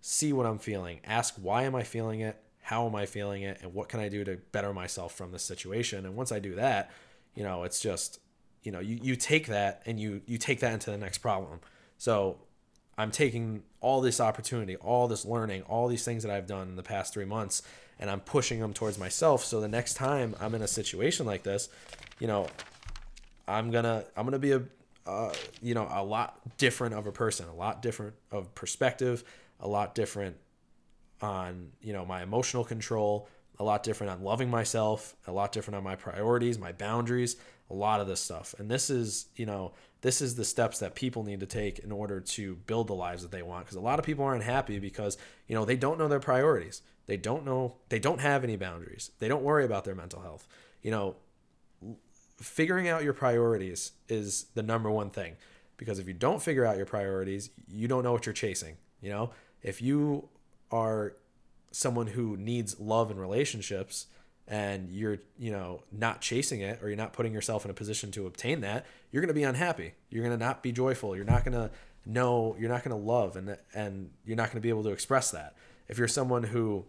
see 0.00 0.32
what 0.32 0.46
i'm 0.46 0.58
feeling. 0.58 1.00
Ask 1.04 1.34
why 1.40 1.64
am 1.64 1.74
i 1.74 1.82
feeling 1.82 2.20
it? 2.20 2.36
How 2.62 2.86
am 2.86 2.94
i 2.94 3.06
feeling 3.06 3.42
it? 3.42 3.58
And 3.62 3.74
what 3.74 3.88
can 3.88 4.00
i 4.00 4.08
do 4.08 4.24
to 4.24 4.36
better 4.52 4.72
myself 4.72 5.14
from 5.14 5.32
this 5.32 5.42
situation? 5.42 6.06
And 6.06 6.16
once 6.16 6.32
i 6.32 6.38
do 6.38 6.54
that 6.56 6.90
you 7.34 7.42
know 7.42 7.64
it's 7.64 7.80
just 7.80 8.20
you 8.62 8.72
know 8.72 8.80
you, 8.80 8.98
you 9.02 9.16
take 9.16 9.46
that 9.46 9.82
and 9.86 9.98
you 9.98 10.20
you 10.26 10.38
take 10.38 10.60
that 10.60 10.72
into 10.72 10.90
the 10.90 10.98
next 10.98 11.18
problem. 11.18 11.60
So 11.98 12.38
i'm 12.98 13.10
taking 13.10 13.62
all 13.80 14.00
this 14.00 14.20
opportunity 14.20 14.76
all 14.76 15.08
this 15.08 15.24
learning 15.24 15.62
all 15.62 15.88
these 15.88 16.04
things 16.04 16.22
that 16.22 16.32
i've 16.32 16.46
done 16.46 16.68
in 16.68 16.76
the 16.76 16.82
past 16.82 17.14
three 17.14 17.24
months 17.24 17.62
and 17.98 18.10
i'm 18.10 18.20
pushing 18.20 18.60
them 18.60 18.74
towards 18.74 18.98
myself. 18.98 19.44
So 19.44 19.60
the 19.60 19.68
next 19.68 19.94
time 19.94 20.34
i'm 20.40 20.54
in 20.54 20.62
a 20.62 20.68
situation 20.68 21.24
like 21.24 21.42
this 21.42 21.68
you 22.18 22.26
know 22.26 22.46
i'm 23.46 23.70
gonna 23.70 24.04
i'm 24.16 24.24
gonna 24.24 24.38
be 24.38 24.52
a 24.52 24.62
uh, 25.06 25.32
you 25.62 25.74
know 25.74 25.88
a 25.90 26.04
lot 26.04 26.38
different 26.58 26.94
of 26.94 27.06
a 27.06 27.12
person 27.12 27.48
a 27.48 27.54
lot 27.54 27.80
different 27.80 28.14
of 28.30 28.54
perspective 28.54 29.24
a 29.60 29.68
lot 29.68 29.94
different 29.94 30.36
on 31.22 31.68
you 31.80 31.92
know 31.92 32.04
my 32.04 32.22
emotional 32.22 32.64
control 32.64 33.28
a 33.60 33.62
lot 33.62 33.82
different 33.82 34.10
on 34.10 34.24
loving 34.24 34.48
myself, 34.48 35.14
a 35.26 35.32
lot 35.32 35.52
different 35.52 35.76
on 35.76 35.84
my 35.84 35.94
priorities, 35.94 36.58
my 36.58 36.72
boundaries, 36.72 37.36
a 37.68 37.74
lot 37.74 38.00
of 38.00 38.06
this 38.06 38.18
stuff. 38.18 38.54
And 38.58 38.70
this 38.70 38.88
is, 38.88 39.26
you 39.36 39.44
know, 39.44 39.72
this 40.00 40.22
is 40.22 40.34
the 40.34 40.46
steps 40.46 40.78
that 40.78 40.94
people 40.94 41.24
need 41.24 41.40
to 41.40 41.46
take 41.46 41.78
in 41.78 41.92
order 41.92 42.20
to 42.20 42.56
build 42.66 42.86
the 42.86 42.94
lives 42.94 43.20
that 43.20 43.30
they 43.30 43.42
want 43.42 43.66
because 43.66 43.76
a 43.76 43.80
lot 43.80 43.98
of 43.98 44.04
people 44.06 44.24
aren't 44.24 44.44
happy 44.44 44.78
because, 44.78 45.18
you 45.46 45.54
know, 45.54 45.66
they 45.66 45.76
don't 45.76 45.98
know 45.98 46.08
their 46.08 46.20
priorities. 46.20 46.80
They 47.06 47.18
don't 47.18 47.44
know 47.44 47.76
they 47.90 47.98
don't 47.98 48.22
have 48.22 48.44
any 48.44 48.56
boundaries. 48.56 49.10
They 49.18 49.28
don't 49.28 49.42
worry 49.42 49.66
about 49.66 49.84
their 49.84 49.94
mental 49.94 50.22
health. 50.22 50.48
You 50.80 50.92
know, 50.92 51.16
figuring 52.38 52.88
out 52.88 53.04
your 53.04 53.12
priorities 53.12 53.92
is 54.08 54.46
the 54.54 54.62
number 54.62 54.90
one 54.90 55.10
thing 55.10 55.36
because 55.76 55.98
if 55.98 56.08
you 56.08 56.14
don't 56.14 56.40
figure 56.40 56.64
out 56.64 56.78
your 56.78 56.86
priorities, 56.86 57.50
you 57.68 57.88
don't 57.88 58.04
know 58.04 58.12
what 58.12 58.24
you're 58.24 58.32
chasing, 58.32 58.78
you 59.02 59.10
know? 59.10 59.32
If 59.62 59.82
you 59.82 60.28
are 60.70 61.14
someone 61.72 62.08
who 62.08 62.36
needs 62.36 62.78
love 62.80 63.10
and 63.10 63.20
relationships 63.20 64.06
and 64.48 64.90
you're 64.90 65.18
you 65.38 65.52
know 65.52 65.82
not 65.92 66.20
chasing 66.20 66.60
it 66.60 66.82
or 66.82 66.88
you're 66.88 66.96
not 66.96 67.12
putting 67.12 67.32
yourself 67.32 67.64
in 67.64 67.70
a 67.70 67.74
position 67.74 68.10
to 68.10 68.26
obtain 68.26 68.60
that 68.62 68.84
you're 69.10 69.20
going 69.20 69.28
to 69.28 69.34
be 69.34 69.44
unhappy. 69.44 69.94
You're 70.08 70.24
going 70.24 70.36
to 70.36 70.44
not 70.44 70.62
be 70.62 70.72
joyful. 70.72 71.14
You're 71.14 71.24
not 71.24 71.44
going 71.44 71.54
to 71.54 71.70
know 72.06 72.56
you're 72.58 72.70
not 72.70 72.82
going 72.82 72.98
to 72.98 73.06
love 73.06 73.36
and 73.36 73.56
and 73.74 74.10
you're 74.24 74.36
not 74.36 74.46
going 74.46 74.56
to 74.56 74.60
be 74.60 74.70
able 74.70 74.82
to 74.84 74.90
express 74.90 75.30
that. 75.30 75.54
If 75.88 75.98
you're 75.98 76.08
someone 76.08 76.42
who 76.42 76.84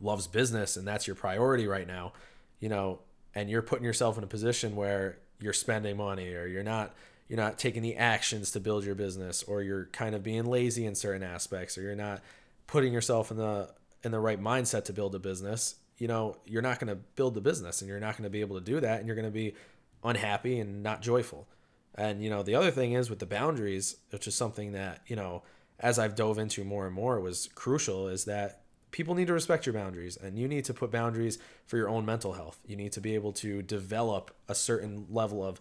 loves 0.00 0.26
business 0.26 0.76
and 0.76 0.86
that's 0.86 1.06
your 1.06 1.16
priority 1.16 1.66
right 1.66 1.86
now 1.86 2.12
you 2.60 2.68
know 2.68 3.00
and 3.34 3.50
you're 3.50 3.62
putting 3.62 3.84
yourself 3.84 4.16
in 4.18 4.24
a 4.24 4.26
position 4.26 4.76
where 4.76 5.18
you're 5.40 5.52
spending 5.52 5.96
money 5.96 6.34
or 6.34 6.46
you're 6.46 6.62
not 6.62 6.94
you're 7.30 7.36
not 7.36 7.58
taking 7.58 7.80
the 7.80 7.94
actions 7.94 8.50
to 8.50 8.58
build 8.58 8.84
your 8.84 8.96
business 8.96 9.44
or 9.44 9.62
you're 9.62 9.84
kind 9.92 10.16
of 10.16 10.22
being 10.24 10.46
lazy 10.46 10.84
in 10.84 10.96
certain 10.96 11.22
aspects 11.22 11.78
or 11.78 11.82
you're 11.82 11.94
not 11.94 12.20
putting 12.66 12.92
yourself 12.92 13.30
in 13.30 13.36
the 13.36 13.70
in 14.02 14.10
the 14.10 14.18
right 14.18 14.42
mindset 14.42 14.84
to 14.86 14.92
build 14.92 15.14
a 15.14 15.18
business, 15.20 15.76
you 15.98 16.08
know, 16.08 16.36
you're 16.44 16.60
not 16.60 16.80
going 16.80 16.88
to 16.88 16.96
build 17.14 17.34
the 17.34 17.40
business 17.40 17.82
and 17.82 17.88
you're 17.88 18.00
not 18.00 18.16
going 18.16 18.24
to 18.24 18.30
be 18.30 18.40
able 18.40 18.58
to 18.58 18.64
do 18.64 18.80
that 18.80 18.98
and 18.98 19.06
you're 19.06 19.14
going 19.14 19.28
to 19.28 19.30
be 19.30 19.54
unhappy 20.02 20.58
and 20.58 20.82
not 20.82 21.02
joyful. 21.02 21.46
And 21.94 22.20
you 22.20 22.30
know, 22.30 22.42
the 22.42 22.56
other 22.56 22.72
thing 22.72 22.94
is 22.94 23.08
with 23.08 23.20
the 23.20 23.26
boundaries, 23.26 23.96
which 24.10 24.26
is 24.26 24.34
something 24.34 24.72
that, 24.72 25.02
you 25.06 25.14
know, 25.14 25.44
as 25.78 26.00
I've 26.00 26.16
dove 26.16 26.36
into 26.36 26.64
more 26.64 26.84
and 26.84 26.94
more 26.94 27.20
was 27.20 27.48
crucial 27.54 28.08
is 28.08 28.24
that 28.24 28.62
people 28.90 29.14
need 29.14 29.28
to 29.28 29.32
respect 29.32 29.66
your 29.66 29.72
boundaries 29.72 30.16
and 30.16 30.36
you 30.36 30.48
need 30.48 30.64
to 30.64 30.74
put 30.74 30.90
boundaries 30.90 31.38
for 31.66 31.76
your 31.76 31.88
own 31.88 32.04
mental 32.04 32.32
health. 32.32 32.58
You 32.66 32.74
need 32.74 32.90
to 32.92 33.00
be 33.00 33.14
able 33.14 33.32
to 33.34 33.62
develop 33.62 34.34
a 34.48 34.54
certain 34.56 35.06
level 35.08 35.46
of 35.46 35.60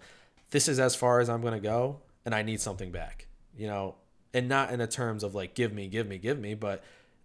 this 0.52 0.68
is 0.68 0.80
as 0.80 0.96
far 0.96 1.20
as 1.20 1.30
I'm 1.30 1.42
going 1.42 1.54
to 1.54 1.60
go 1.60 2.00
and 2.26 2.34
I 2.34 2.42
need 2.42 2.62
something 2.62 2.92
back. 2.92 3.28
You 3.56 3.68
know, 3.68 3.96
and 4.34 4.48
not 4.48 4.72
in 4.72 4.80
the 4.80 4.88
terms 4.88 5.24
of 5.24 5.36
like 5.36 5.54
give 5.54 5.74
me, 5.74 5.88
give 5.88 6.08
me, 6.08 6.18
give 6.18 6.40
me, 6.40 6.54
but 6.54 6.84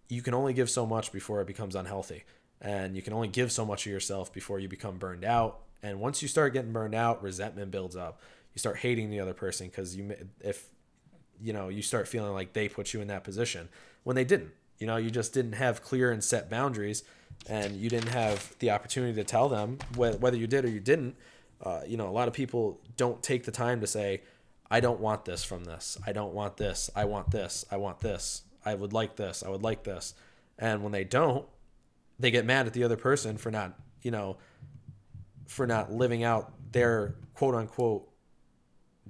you 0.08 0.22
can 0.22 0.34
only 0.34 0.52
give 0.52 0.70
so 0.70 0.86
much 0.86 1.12
before 1.12 1.40
it 1.40 1.46
becomes 1.46 1.74
unhealthy. 1.74 2.24
And 2.60 2.96
you 2.96 3.02
can 3.02 3.12
only 3.12 3.28
give 3.28 3.52
so 3.52 3.64
much 3.64 3.86
of 3.86 3.92
yourself 3.92 4.32
before 4.32 4.58
you 4.58 4.68
become 4.68 4.96
burned 4.96 5.24
out. 5.24 5.60
And 5.82 6.00
once 6.00 6.22
you 6.22 6.28
start 6.28 6.54
getting 6.54 6.72
burned 6.72 6.94
out, 6.94 7.22
resentment 7.22 7.70
builds 7.70 7.94
up. 7.94 8.20
You 8.54 8.58
start 8.58 8.78
hating 8.78 9.10
the 9.10 9.20
other 9.20 9.34
person 9.34 9.68
because 9.68 9.94
you, 9.94 10.14
if 10.40 10.68
you 11.40 11.52
know, 11.52 11.68
you 11.68 11.82
start 11.82 12.08
feeling 12.08 12.32
like 12.32 12.52
they 12.52 12.68
put 12.68 12.94
you 12.94 13.00
in 13.00 13.08
that 13.08 13.24
position 13.24 13.68
when 14.04 14.16
they 14.16 14.24
didn't. 14.24 14.52
You 14.78 14.86
know, 14.86 14.96
you 14.96 15.10
just 15.10 15.32
didn't 15.32 15.52
have 15.52 15.82
clear 15.82 16.10
and 16.10 16.22
set 16.22 16.50
boundaries, 16.50 17.04
and 17.48 17.76
you 17.76 17.90
didn't 17.90 18.08
have 18.08 18.54
the 18.58 18.70
opportunity 18.70 19.14
to 19.14 19.24
tell 19.24 19.48
them 19.48 19.78
whether 19.96 20.36
you 20.36 20.46
did 20.46 20.64
or 20.64 20.68
you 20.68 20.80
didn't. 20.80 21.16
Uh, 21.64 21.80
you 21.86 21.96
know, 21.96 22.08
a 22.08 22.12
lot 22.12 22.28
of 22.28 22.34
people 22.34 22.80
don't 22.96 23.22
take 23.22 23.44
the 23.44 23.50
time 23.50 23.80
to 23.80 23.86
say, 23.86 24.22
I 24.70 24.80
don't 24.80 25.00
want 25.00 25.24
this 25.24 25.44
from 25.44 25.64
this. 25.64 25.96
I 26.06 26.12
don't 26.12 26.34
want 26.34 26.56
this. 26.56 26.90
I 26.94 27.06
want 27.06 27.30
this. 27.30 27.64
I 27.70 27.78
want 27.78 28.00
this. 28.00 28.42
I 28.64 28.74
would 28.74 28.92
like 28.92 29.16
this. 29.16 29.42
I 29.42 29.48
would 29.48 29.62
like 29.62 29.84
this. 29.84 30.14
And 30.58 30.82
when 30.82 30.92
they 30.92 31.04
don't, 31.04 31.46
they 32.18 32.30
get 32.30 32.44
mad 32.44 32.66
at 32.66 32.72
the 32.72 32.84
other 32.84 32.96
person 32.96 33.36
for 33.36 33.50
not, 33.50 33.78
you 34.02 34.10
know, 34.10 34.36
for 35.46 35.66
not 35.66 35.92
living 35.92 36.22
out 36.22 36.52
their 36.72 37.14
quote 37.34 37.54
unquote 37.54 38.08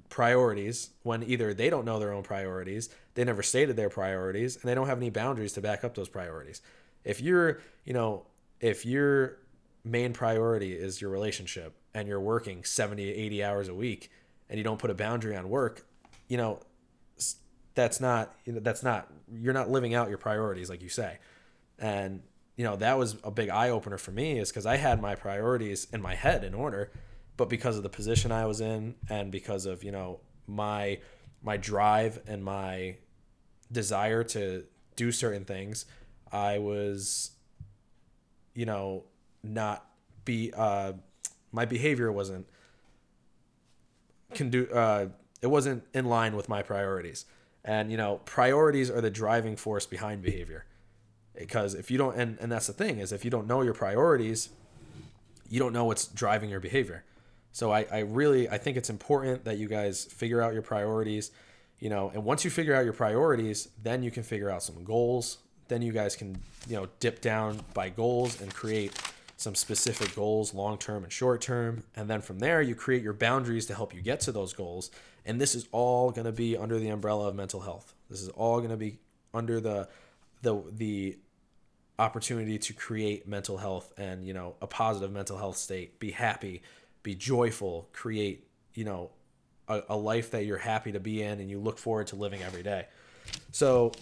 priorities 0.09 0.91
when 1.03 1.23
either 1.25 1.55
they 1.55 1.71
don't 1.71 1.85
know 1.85 1.99
their 1.99 2.13
own 2.13 2.23
priorities, 2.23 2.89
they 3.15 3.25
never 3.25 3.43
stated 3.43 3.77
their 3.77 3.91
priorities, 3.91 4.57
and 4.57 4.65
they 4.65 4.75
don't 4.75 4.87
have 4.87 4.99
any 4.99 5.11
boundaries 5.11 5.53
to 5.53 5.61
back 5.61 5.85
up 5.85 5.95
those 5.95 6.09
priorities. 6.09 6.63
If 7.05 7.21
you're, 7.21 7.61
you 7.85 7.93
know, 7.93 8.27
if 8.61 8.87
your 8.87 9.39
main 9.85 10.13
priority 10.13 10.73
is 10.73 11.01
your 11.01 11.11
relationship 11.11 11.75
and 11.95 12.09
you're 12.09 12.21
working 12.21 12.65
70, 12.65 13.03
80 13.03 13.45
hours 13.45 13.69
a 13.69 13.75
week 13.75 14.11
and 14.49 14.59
you 14.59 14.65
don't 14.65 14.79
put 14.79 14.91
a 14.91 14.95
boundary 14.95 15.37
on 15.37 15.49
work, 15.49 15.87
you 16.29 16.37
know, 16.37 16.61
that's 17.75 18.01
not 18.01 18.33
you 18.45 18.53
know 18.53 18.61
that's 18.61 18.85
not 18.85 19.09
you're 19.37 19.53
not 19.53 19.69
living 19.69 19.95
out 19.95 20.09
your 20.09 20.19
priorities 20.19 20.71
like 20.71 20.81
you 20.81 20.89
say. 20.89 21.19
And 21.79 22.23
you 22.57 22.65
know 22.65 22.77
that 22.77 22.99
was 22.99 23.17
a 23.25 23.31
big 23.31 23.49
eye 23.49 23.71
opener 23.71 23.99
for 23.99 24.13
me 24.13 24.39
is 24.39 24.51
because 24.51 24.67
i 24.67 24.77
had 24.77 25.01
my 25.01 25.15
priorities 25.15 25.87
in 25.93 26.01
my 26.01 26.15
head 26.15 26.45
in 26.45 26.55
order 26.55 26.91
but 27.37 27.49
because 27.49 27.77
of 27.77 27.83
the 27.83 27.89
position 27.89 28.31
i 28.31 28.47
was 28.47 28.61
in 28.61 28.95
and 29.09 29.33
because 29.33 29.67
of 29.67 29.83
you 29.83 29.91
know 29.91 30.21
my 30.47 30.99
my 31.43 31.57
drive 31.57 32.21
and 32.27 32.45
my 32.45 32.97
desire 33.73 34.23
to 34.23 34.65
do 34.97 35.11
certain 35.11 35.45
things 35.45 35.87
i 36.31 36.59
was 36.59 37.33
you 38.55 38.67
know 38.67 39.05
not 39.43 39.85
be 40.25 40.53
uh 40.57 40.93
my 41.55 41.65
behavior 41.65 42.11
wasn't 42.11 42.47
can 44.35 44.51
do 44.51 44.67
uh 44.73 45.07
it 45.41 45.47
wasn't 45.47 45.85
in 45.95 46.05
line 46.07 46.35
with 46.37 46.49
my 46.49 46.63
priorities 46.63 47.27
and 47.65 47.91
you 47.91 47.97
know, 47.97 48.21
priorities 48.27 48.91
are 48.91 49.01
the 49.01 49.11
driving 49.11 49.57
force 49.57 49.87
behind 49.87 50.23
behavior. 50.23 50.67
Because 51.35 51.75
if 51.75 51.91
you 51.91 51.99
don't 51.99 52.17
and, 52.17 52.39
and 52.41 52.53
that's 52.53 52.67
the 52.67 52.73
thing 52.73 52.99
is 52.99 53.11
if 53.11 53.25
you 53.25 53.31
don't 53.31 53.47
know 53.47 53.63
your 53.63 53.75
priorities, 53.75 54.51
you 55.49 55.59
don't 55.59 55.73
know 55.73 55.85
what's 55.85 56.07
driving 56.07 56.51
your 56.51 56.61
behavior. 56.61 57.05
So 57.53 57.73
I, 57.73 57.87
I 57.91 57.99
really 58.01 58.49
I 58.49 58.59
think 58.59 58.77
it's 58.77 58.91
important 58.91 59.45
that 59.45 59.57
you 59.57 59.67
guys 59.67 60.05
figure 60.05 60.43
out 60.43 60.53
your 60.53 60.63
priorities, 60.63 61.31
you 61.81 61.89
know, 61.89 62.11
and 62.15 62.25
once 62.25 62.45
you 62.45 62.51
figure 62.51 62.75
out 62.75 62.85
your 62.85 62.93
priorities, 62.93 63.69
then 63.83 64.03
you 64.03 64.11
can 64.11 64.23
figure 64.23 64.51
out 64.51 64.63
some 64.63 64.85
goals. 64.85 65.39
Then 65.67 65.81
you 65.81 65.93
guys 65.93 66.15
can, 66.15 66.37
you 66.69 66.77
know, 66.77 66.89
dip 67.01 67.23
down 67.23 67.61
by 67.73 67.89
goals 67.89 68.41
and 68.43 68.53
create 68.53 68.93
some 69.37 69.55
specific 69.55 70.15
goals, 70.15 70.55
long 70.55 70.79
term 70.79 71.03
and 71.03 71.13
short 71.13 71.41
term. 71.41 71.85
And 71.97 72.09
then 72.09 72.21
from 72.21 72.39
there, 72.39 72.63
you 72.63 72.75
create 72.75 73.03
your 73.03 73.13
boundaries 73.13 73.67
to 73.67 73.75
help 73.75 73.95
you 73.95 74.01
get 74.01 74.21
to 74.21 74.33
those 74.33 74.53
goals. 74.53 74.91
And 75.27 75.41
this 75.41 75.55
is 75.55 75.69
all 75.73 76.11
going 76.11 76.27
to 76.27 76.33
be 76.33 76.57
under 76.57 76.79
the 76.79 76.89
umbrella 76.89 77.29
of 77.29 77.35
mental 77.35 77.61
health. 77.61 77.95
This 78.11 78.21
is 78.21 78.29
all 78.31 78.59
going 78.59 78.71
to 78.71 78.77
be 78.77 78.99
under 79.33 79.61
the 79.61 79.89
the 80.43 80.63
the 80.71 81.19
opportunity 81.99 82.59
to 82.59 82.73
create 82.73 83.27
mental 83.27 83.57
health 83.57 83.93
and 83.97 84.27
you 84.27 84.35
know 84.35 84.55
a 84.61 84.67
positive 84.67 85.13
mental 85.13 85.39
health 85.39 85.57
state. 85.57 85.99
Be 85.99 86.11
happy, 86.11 86.63
be 87.03 87.15
joyful, 87.15 87.89
create 87.93 88.47
you 88.75 88.85
know 88.85 89.11
a, 89.69 89.83
a 89.91 89.97
life 89.97 90.31
that 90.33 90.45
you're 90.45 90.59
happy 90.59 90.93
to 90.93 91.01
be 91.01 91.23
in 91.23 91.41
and 91.41 91.51
you 91.51 91.59
look 91.59 91.79
forward 91.79 92.07
to 92.09 92.17
living 92.17 92.43
every 92.43 92.63
day. 92.63 92.87
So 93.53 93.93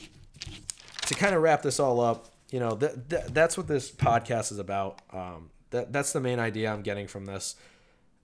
to 1.07 1.14
kind 1.14 1.35
of 1.35 1.43
wrap 1.43 1.62
this 1.62 1.78
all 1.78 2.01
up, 2.01 2.32
you 2.53 2.61
know 2.61 2.74
that, 2.76 3.09
that 3.09 3.34
that's 3.34 3.57
what 3.57 3.66
this 3.66 3.90
podcast 3.90 4.53
is 4.53 4.59
about. 4.59 5.00
Um, 5.12 5.50
that 5.70 5.92
that's 5.92 6.12
the 6.12 6.20
main 6.20 6.38
idea 6.38 6.72
I'm 6.72 6.82
getting 6.82 7.09
from 7.09 7.24
this 7.24 7.57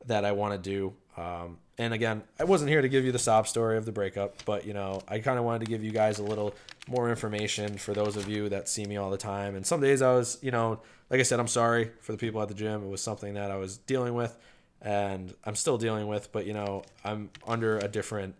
that 0.06 0.24
I 0.24 0.32
want 0.32 0.52
to 0.52 0.70
do. 0.70 0.94
Um, 1.16 1.58
and 1.78 1.94
again, 1.94 2.22
I 2.38 2.44
wasn't 2.44 2.70
here 2.70 2.82
to 2.82 2.88
give 2.88 3.04
you 3.04 3.10
the 3.10 3.18
sob 3.18 3.48
story 3.48 3.76
of 3.76 3.86
the 3.86 3.92
breakup, 3.92 4.44
but 4.44 4.66
you 4.66 4.74
know, 4.74 5.00
I 5.08 5.18
kind 5.18 5.38
of 5.38 5.44
wanted 5.44 5.60
to 5.60 5.66
give 5.66 5.82
you 5.82 5.90
guys 5.90 6.18
a 6.18 6.22
little 6.22 6.54
more 6.86 7.08
information 7.08 7.78
for 7.78 7.94
those 7.94 8.16
of 8.16 8.28
you 8.28 8.48
that 8.50 8.68
see 8.68 8.84
me 8.84 8.96
all 8.96 9.10
the 9.10 9.18
time. 9.18 9.56
And 9.56 9.66
some 9.66 9.80
days 9.80 10.02
I 10.02 10.12
was, 10.12 10.38
you 10.42 10.50
know, 10.50 10.80
like 11.10 11.20
I 11.20 11.22
said, 11.22 11.40
I'm 11.40 11.48
sorry 11.48 11.90
for 12.00 12.12
the 12.12 12.18
people 12.18 12.40
at 12.42 12.48
the 12.48 12.54
gym. 12.54 12.84
It 12.84 12.88
was 12.88 13.02
something 13.02 13.34
that 13.34 13.50
I 13.50 13.56
was 13.56 13.78
dealing 13.78 14.14
with 14.14 14.36
and 14.82 15.34
I'm 15.44 15.56
still 15.56 15.78
dealing 15.78 16.06
with, 16.06 16.30
but 16.32 16.46
you 16.46 16.52
know, 16.52 16.82
I'm 17.02 17.30
under 17.46 17.78
a 17.78 17.88
different 17.88 18.34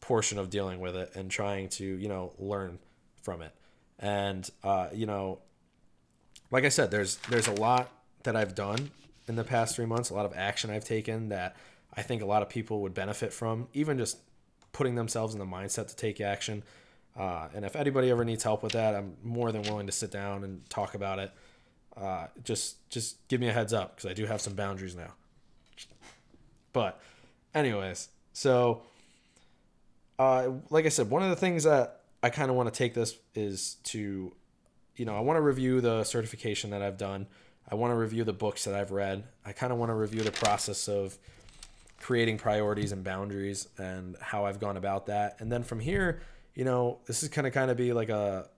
portion 0.00 0.38
of 0.38 0.50
dealing 0.50 0.80
with 0.80 0.96
it 0.96 1.12
and 1.14 1.30
trying 1.30 1.68
to, 1.70 1.84
you 1.84 2.08
know, 2.08 2.32
learn 2.38 2.78
from 3.22 3.42
it. 3.42 3.52
And 4.04 4.48
uh, 4.62 4.88
you 4.92 5.06
know, 5.06 5.38
like 6.50 6.64
I 6.64 6.68
said, 6.68 6.90
there's 6.90 7.16
there's 7.30 7.48
a 7.48 7.54
lot 7.54 7.90
that 8.24 8.36
I've 8.36 8.54
done 8.54 8.90
in 9.26 9.34
the 9.34 9.44
past 9.44 9.74
three 9.74 9.86
months, 9.86 10.10
a 10.10 10.14
lot 10.14 10.26
of 10.26 10.34
action 10.36 10.68
I've 10.70 10.84
taken 10.84 11.30
that 11.30 11.56
I 11.96 12.02
think 12.02 12.20
a 12.20 12.26
lot 12.26 12.42
of 12.42 12.50
people 12.50 12.82
would 12.82 12.92
benefit 12.92 13.32
from, 13.32 13.66
even 13.72 13.96
just 13.96 14.18
putting 14.72 14.94
themselves 14.94 15.32
in 15.32 15.40
the 15.40 15.46
mindset 15.46 15.88
to 15.88 15.96
take 15.96 16.20
action. 16.20 16.64
Uh, 17.16 17.48
and 17.54 17.64
if 17.64 17.76
anybody 17.76 18.10
ever 18.10 18.26
needs 18.26 18.42
help 18.42 18.62
with 18.62 18.72
that, 18.72 18.94
I'm 18.94 19.16
more 19.22 19.52
than 19.52 19.62
willing 19.62 19.86
to 19.86 19.92
sit 19.92 20.10
down 20.10 20.44
and 20.44 20.68
talk 20.68 20.94
about 20.94 21.18
it. 21.18 21.32
Uh, 21.96 22.26
just 22.42 22.90
just 22.90 23.26
give 23.28 23.40
me 23.40 23.48
a 23.48 23.54
heads 23.54 23.72
up 23.72 23.96
because 23.96 24.10
I 24.10 24.12
do 24.12 24.26
have 24.26 24.42
some 24.42 24.52
boundaries 24.52 24.94
now. 24.94 25.14
But, 26.74 27.00
anyways, 27.54 28.10
so 28.34 28.82
uh, 30.18 30.50
like 30.68 30.84
I 30.84 30.90
said, 30.90 31.08
one 31.08 31.22
of 31.22 31.30
the 31.30 31.36
things 31.36 31.64
that 31.64 32.02
I 32.24 32.30
kind 32.30 32.48
of 32.50 32.56
want 32.56 32.72
to 32.72 32.78
take 32.78 32.94
this 32.94 33.18
is 33.34 33.74
to, 33.84 34.32
you 34.96 35.04
know, 35.04 35.14
I 35.14 35.20
want 35.20 35.36
to 35.36 35.42
review 35.42 35.82
the 35.82 36.04
certification 36.04 36.70
that 36.70 36.80
I've 36.80 36.96
done. 36.96 37.26
I 37.70 37.74
want 37.74 37.90
to 37.90 37.96
review 37.96 38.24
the 38.24 38.32
books 38.32 38.64
that 38.64 38.74
I've 38.74 38.92
read. 38.92 39.24
I 39.44 39.52
kind 39.52 39.74
of 39.74 39.78
want 39.78 39.90
to 39.90 39.94
review 39.94 40.22
the 40.22 40.32
process 40.32 40.88
of 40.88 41.18
creating 42.00 42.38
priorities 42.38 42.92
and 42.92 43.04
boundaries 43.04 43.68
and 43.76 44.16
how 44.22 44.46
I've 44.46 44.58
gone 44.58 44.78
about 44.78 45.04
that. 45.06 45.36
And 45.38 45.52
then 45.52 45.64
from 45.64 45.80
here, 45.80 46.22
you 46.54 46.64
know, 46.64 47.00
this 47.04 47.22
is 47.22 47.28
kind 47.28 47.46
of 47.46 47.52
kind 47.52 47.70
of 47.70 47.76
be 47.76 47.92
like 47.92 48.08
a 48.08 48.48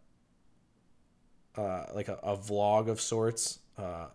uh, 1.57 1.87
like 1.93 2.07
a, 2.07 2.21
a 2.23 2.37
vlog 2.37 2.89
of 2.89 3.01
sorts, 3.01 3.59
uh, 3.79 4.07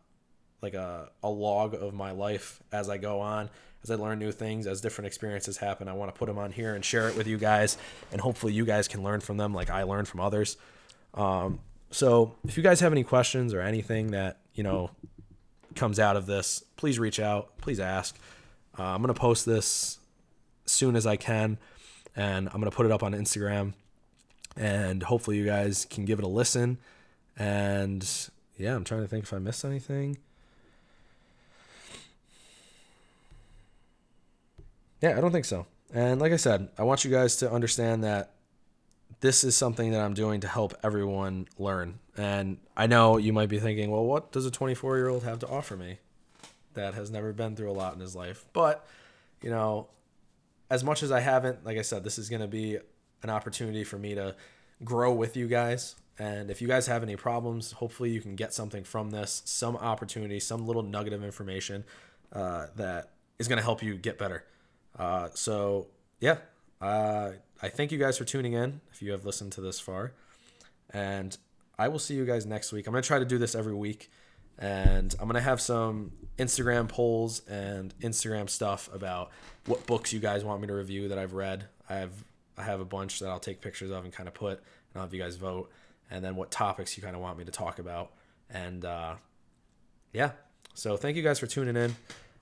like 0.61 0.75
a, 0.75 1.09
a 1.23 1.29
log 1.29 1.73
of 1.73 1.93
my 1.93 2.11
life 2.11 2.63
as 2.71 2.87
I 2.87 2.97
go 2.97 3.19
on, 3.19 3.49
as 3.83 3.91
I 3.91 3.95
learn 3.95 4.19
new 4.19 4.31
things, 4.31 4.67
as 4.67 4.81
different 4.81 5.07
experiences 5.07 5.57
happen. 5.57 5.87
I 5.87 5.93
want 5.93 6.13
to 6.13 6.17
put 6.17 6.27
them 6.27 6.37
on 6.37 6.51
here 6.51 6.75
and 6.75 6.83
share 6.85 7.07
it 7.09 7.15
with 7.15 7.27
you 7.27 7.37
guys, 7.37 7.77
and 8.11 8.21
hopefully 8.21 8.53
you 8.53 8.65
guys 8.65 8.87
can 8.87 9.03
learn 9.03 9.21
from 9.21 9.37
them 9.37 9.53
like 9.53 9.69
I 9.69 9.83
learned 9.83 10.07
from 10.07 10.19
others. 10.19 10.57
Um, 11.13 11.59
so 11.89 12.35
if 12.45 12.57
you 12.57 12.63
guys 12.63 12.79
have 12.79 12.91
any 12.91 13.03
questions 13.03 13.53
or 13.53 13.61
anything 13.61 14.11
that 14.11 14.39
you 14.53 14.63
know 14.63 14.91
comes 15.75 15.99
out 15.99 16.15
of 16.15 16.25
this, 16.25 16.63
please 16.77 16.99
reach 16.99 17.19
out. 17.19 17.57
Please 17.57 17.79
ask. 17.79 18.17
Uh, 18.77 18.83
I'm 18.83 19.01
gonna 19.01 19.13
post 19.13 19.45
this 19.45 19.99
soon 20.65 20.95
as 20.95 21.05
I 21.05 21.15
can, 21.15 21.57
and 22.15 22.47
I'm 22.49 22.59
gonna 22.61 22.71
put 22.71 22.85
it 22.85 22.91
up 22.91 23.03
on 23.03 23.13
Instagram, 23.13 23.73
and 24.55 25.03
hopefully 25.03 25.37
you 25.37 25.45
guys 25.45 25.85
can 25.89 26.05
give 26.05 26.19
it 26.19 26.25
a 26.25 26.29
listen. 26.29 26.77
And 27.37 28.07
yeah, 28.57 28.75
I'm 28.75 28.83
trying 28.83 29.01
to 29.01 29.07
think 29.07 29.23
if 29.23 29.33
I 29.33 29.39
missed 29.39 29.65
anything. 29.65 30.17
Yeah, 35.01 35.17
I 35.17 35.21
don't 35.21 35.31
think 35.31 35.45
so. 35.45 35.65
And 35.93 36.21
like 36.21 36.31
I 36.31 36.37
said, 36.37 36.69
I 36.77 36.83
want 36.83 37.03
you 37.03 37.11
guys 37.11 37.37
to 37.37 37.51
understand 37.51 38.03
that 38.03 38.33
this 39.19 39.43
is 39.43 39.55
something 39.55 39.91
that 39.91 40.01
I'm 40.01 40.13
doing 40.13 40.41
to 40.41 40.47
help 40.47 40.73
everyone 40.83 41.47
learn. 41.57 41.99
And 42.17 42.57
I 42.77 42.87
know 42.87 43.17
you 43.17 43.33
might 43.33 43.49
be 43.49 43.59
thinking, 43.59 43.91
well, 43.91 44.05
what 44.05 44.31
does 44.31 44.45
a 44.45 44.51
24 44.51 44.97
year 44.97 45.09
old 45.09 45.23
have 45.23 45.39
to 45.39 45.47
offer 45.47 45.75
me 45.75 45.99
that 46.73 46.93
has 46.93 47.11
never 47.11 47.33
been 47.33 47.55
through 47.55 47.69
a 47.69 47.73
lot 47.73 47.93
in 47.93 47.99
his 47.99 48.15
life? 48.15 48.45
But, 48.53 48.87
you 49.41 49.49
know, 49.49 49.87
as 50.69 50.83
much 50.83 51.03
as 51.03 51.11
I 51.11 51.19
haven't, 51.19 51.65
like 51.65 51.77
I 51.77 51.81
said, 51.81 52.03
this 52.03 52.17
is 52.17 52.29
going 52.29 52.41
to 52.41 52.47
be 52.47 52.77
an 53.23 53.29
opportunity 53.29 53.83
for 53.83 53.97
me 53.97 54.15
to 54.15 54.35
grow 54.83 55.13
with 55.13 55.35
you 55.35 55.47
guys. 55.47 55.95
And 56.17 56.49
if 56.49 56.61
you 56.61 56.67
guys 56.67 56.87
have 56.87 57.03
any 57.03 57.15
problems, 57.15 57.73
hopefully 57.73 58.11
you 58.11 58.21
can 58.21 58.35
get 58.35 58.53
something 58.53 58.83
from 58.83 59.09
this, 59.11 59.41
some 59.45 59.75
opportunity, 59.75 60.39
some 60.39 60.65
little 60.65 60.83
nugget 60.83 61.13
of 61.13 61.23
information 61.23 61.83
uh, 62.33 62.67
that 62.75 63.11
is 63.39 63.47
going 63.47 63.57
to 63.57 63.63
help 63.63 63.83
you 63.83 63.95
get 63.95 64.17
better. 64.17 64.45
Uh, 64.97 65.29
so, 65.33 65.87
yeah, 66.19 66.37
uh, 66.81 67.31
I 67.61 67.69
thank 67.69 67.91
you 67.91 67.97
guys 67.97 68.17
for 68.17 68.25
tuning 68.25 68.53
in 68.53 68.81
if 68.91 69.01
you 69.01 69.11
have 69.11 69.25
listened 69.25 69.51
to 69.53 69.61
this 69.61 69.79
far. 69.79 70.13
And 70.91 71.37
I 71.77 71.87
will 71.87 71.99
see 71.99 72.15
you 72.15 72.25
guys 72.25 72.45
next 72.45 72.71
week. 72.71 72.87
I'm 72.87 72.93
to 72.93 73.01
try 73.07 73.19
to 73.19 73.25
do 73.25 73.37
this 73.37 73.55
every 73.55 73.73
week. 73.73 74.11
And 74.59 75.15
I'm 75.19 75.27
to 75.35 75.41
have 75.41 75.61
some 75.61 76.11
Instagram 76.37 76.87
polls 76.87 77.41
and 77.47 77.97
Instagram 77.99 78.49
stuff 78.49 78.89
about 78.93 79.31
what 79.65 79.85
books 79.87 80.13
you 80.13 80.19
guys 80.19 80.43
want 80.43 80.61
me 80.61 80.67
to 80.67 80.73
review 80.73 81.07
that 81.07 81.17
I've 81.17 81.33
read. 81.33 81.65
I 81.89 81.95
have 81.95 82.11
I 82.57 82.63
have 82.63 82.79
a 82.79 82.85
bunch 82.85 83.19
that 83.19 83.29
I'll 83.29 83.39
take 83.39 83.61
pictures 83.61 83.89
of 83.89 84.03
and 84.03 84.13
kind 84.13 84.27
of 84.27 84.35
put, 84.35 84.59
and 84.59 84.97
I'll 84.97 85.03
have 85.03 85.13
you 85.13 85.21
guys 85.21 85.35
vote. 85.35 85.71
And 86.11 86.23
then 86.23 86.35
what 86.35 86.51
topics 86.51 86.95
you 86.97 87.01
kind 87.01 87.15
of 87.15 87.21
want 87.21 87.37
me 87.37 87.45
to 87.45 87.51
talk 87.51 87.79
about. 87.79 88.11
And 88.49 88.85
uh, 88.85 89.15
yeah, 90.13 90.31
so 90.73 90.97
thank 90.97 91.15
you 91.17 91.23
guys 91.23 91.39
for 91.39 91.47
tuning 91.47 91.77
in. 91.77 91.95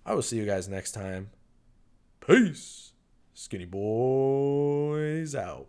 I 0.06 0.14
will 0.14 0.24
see 0.24 0.38
you 0.38 0.46
guys 0.46 0.68
next 0.68 0.92
time. 0.92 1.30
Peace. 2.26 2.94
Skinny 3.34 3.66
boys 3.66 5.34
out. 5.36 5.68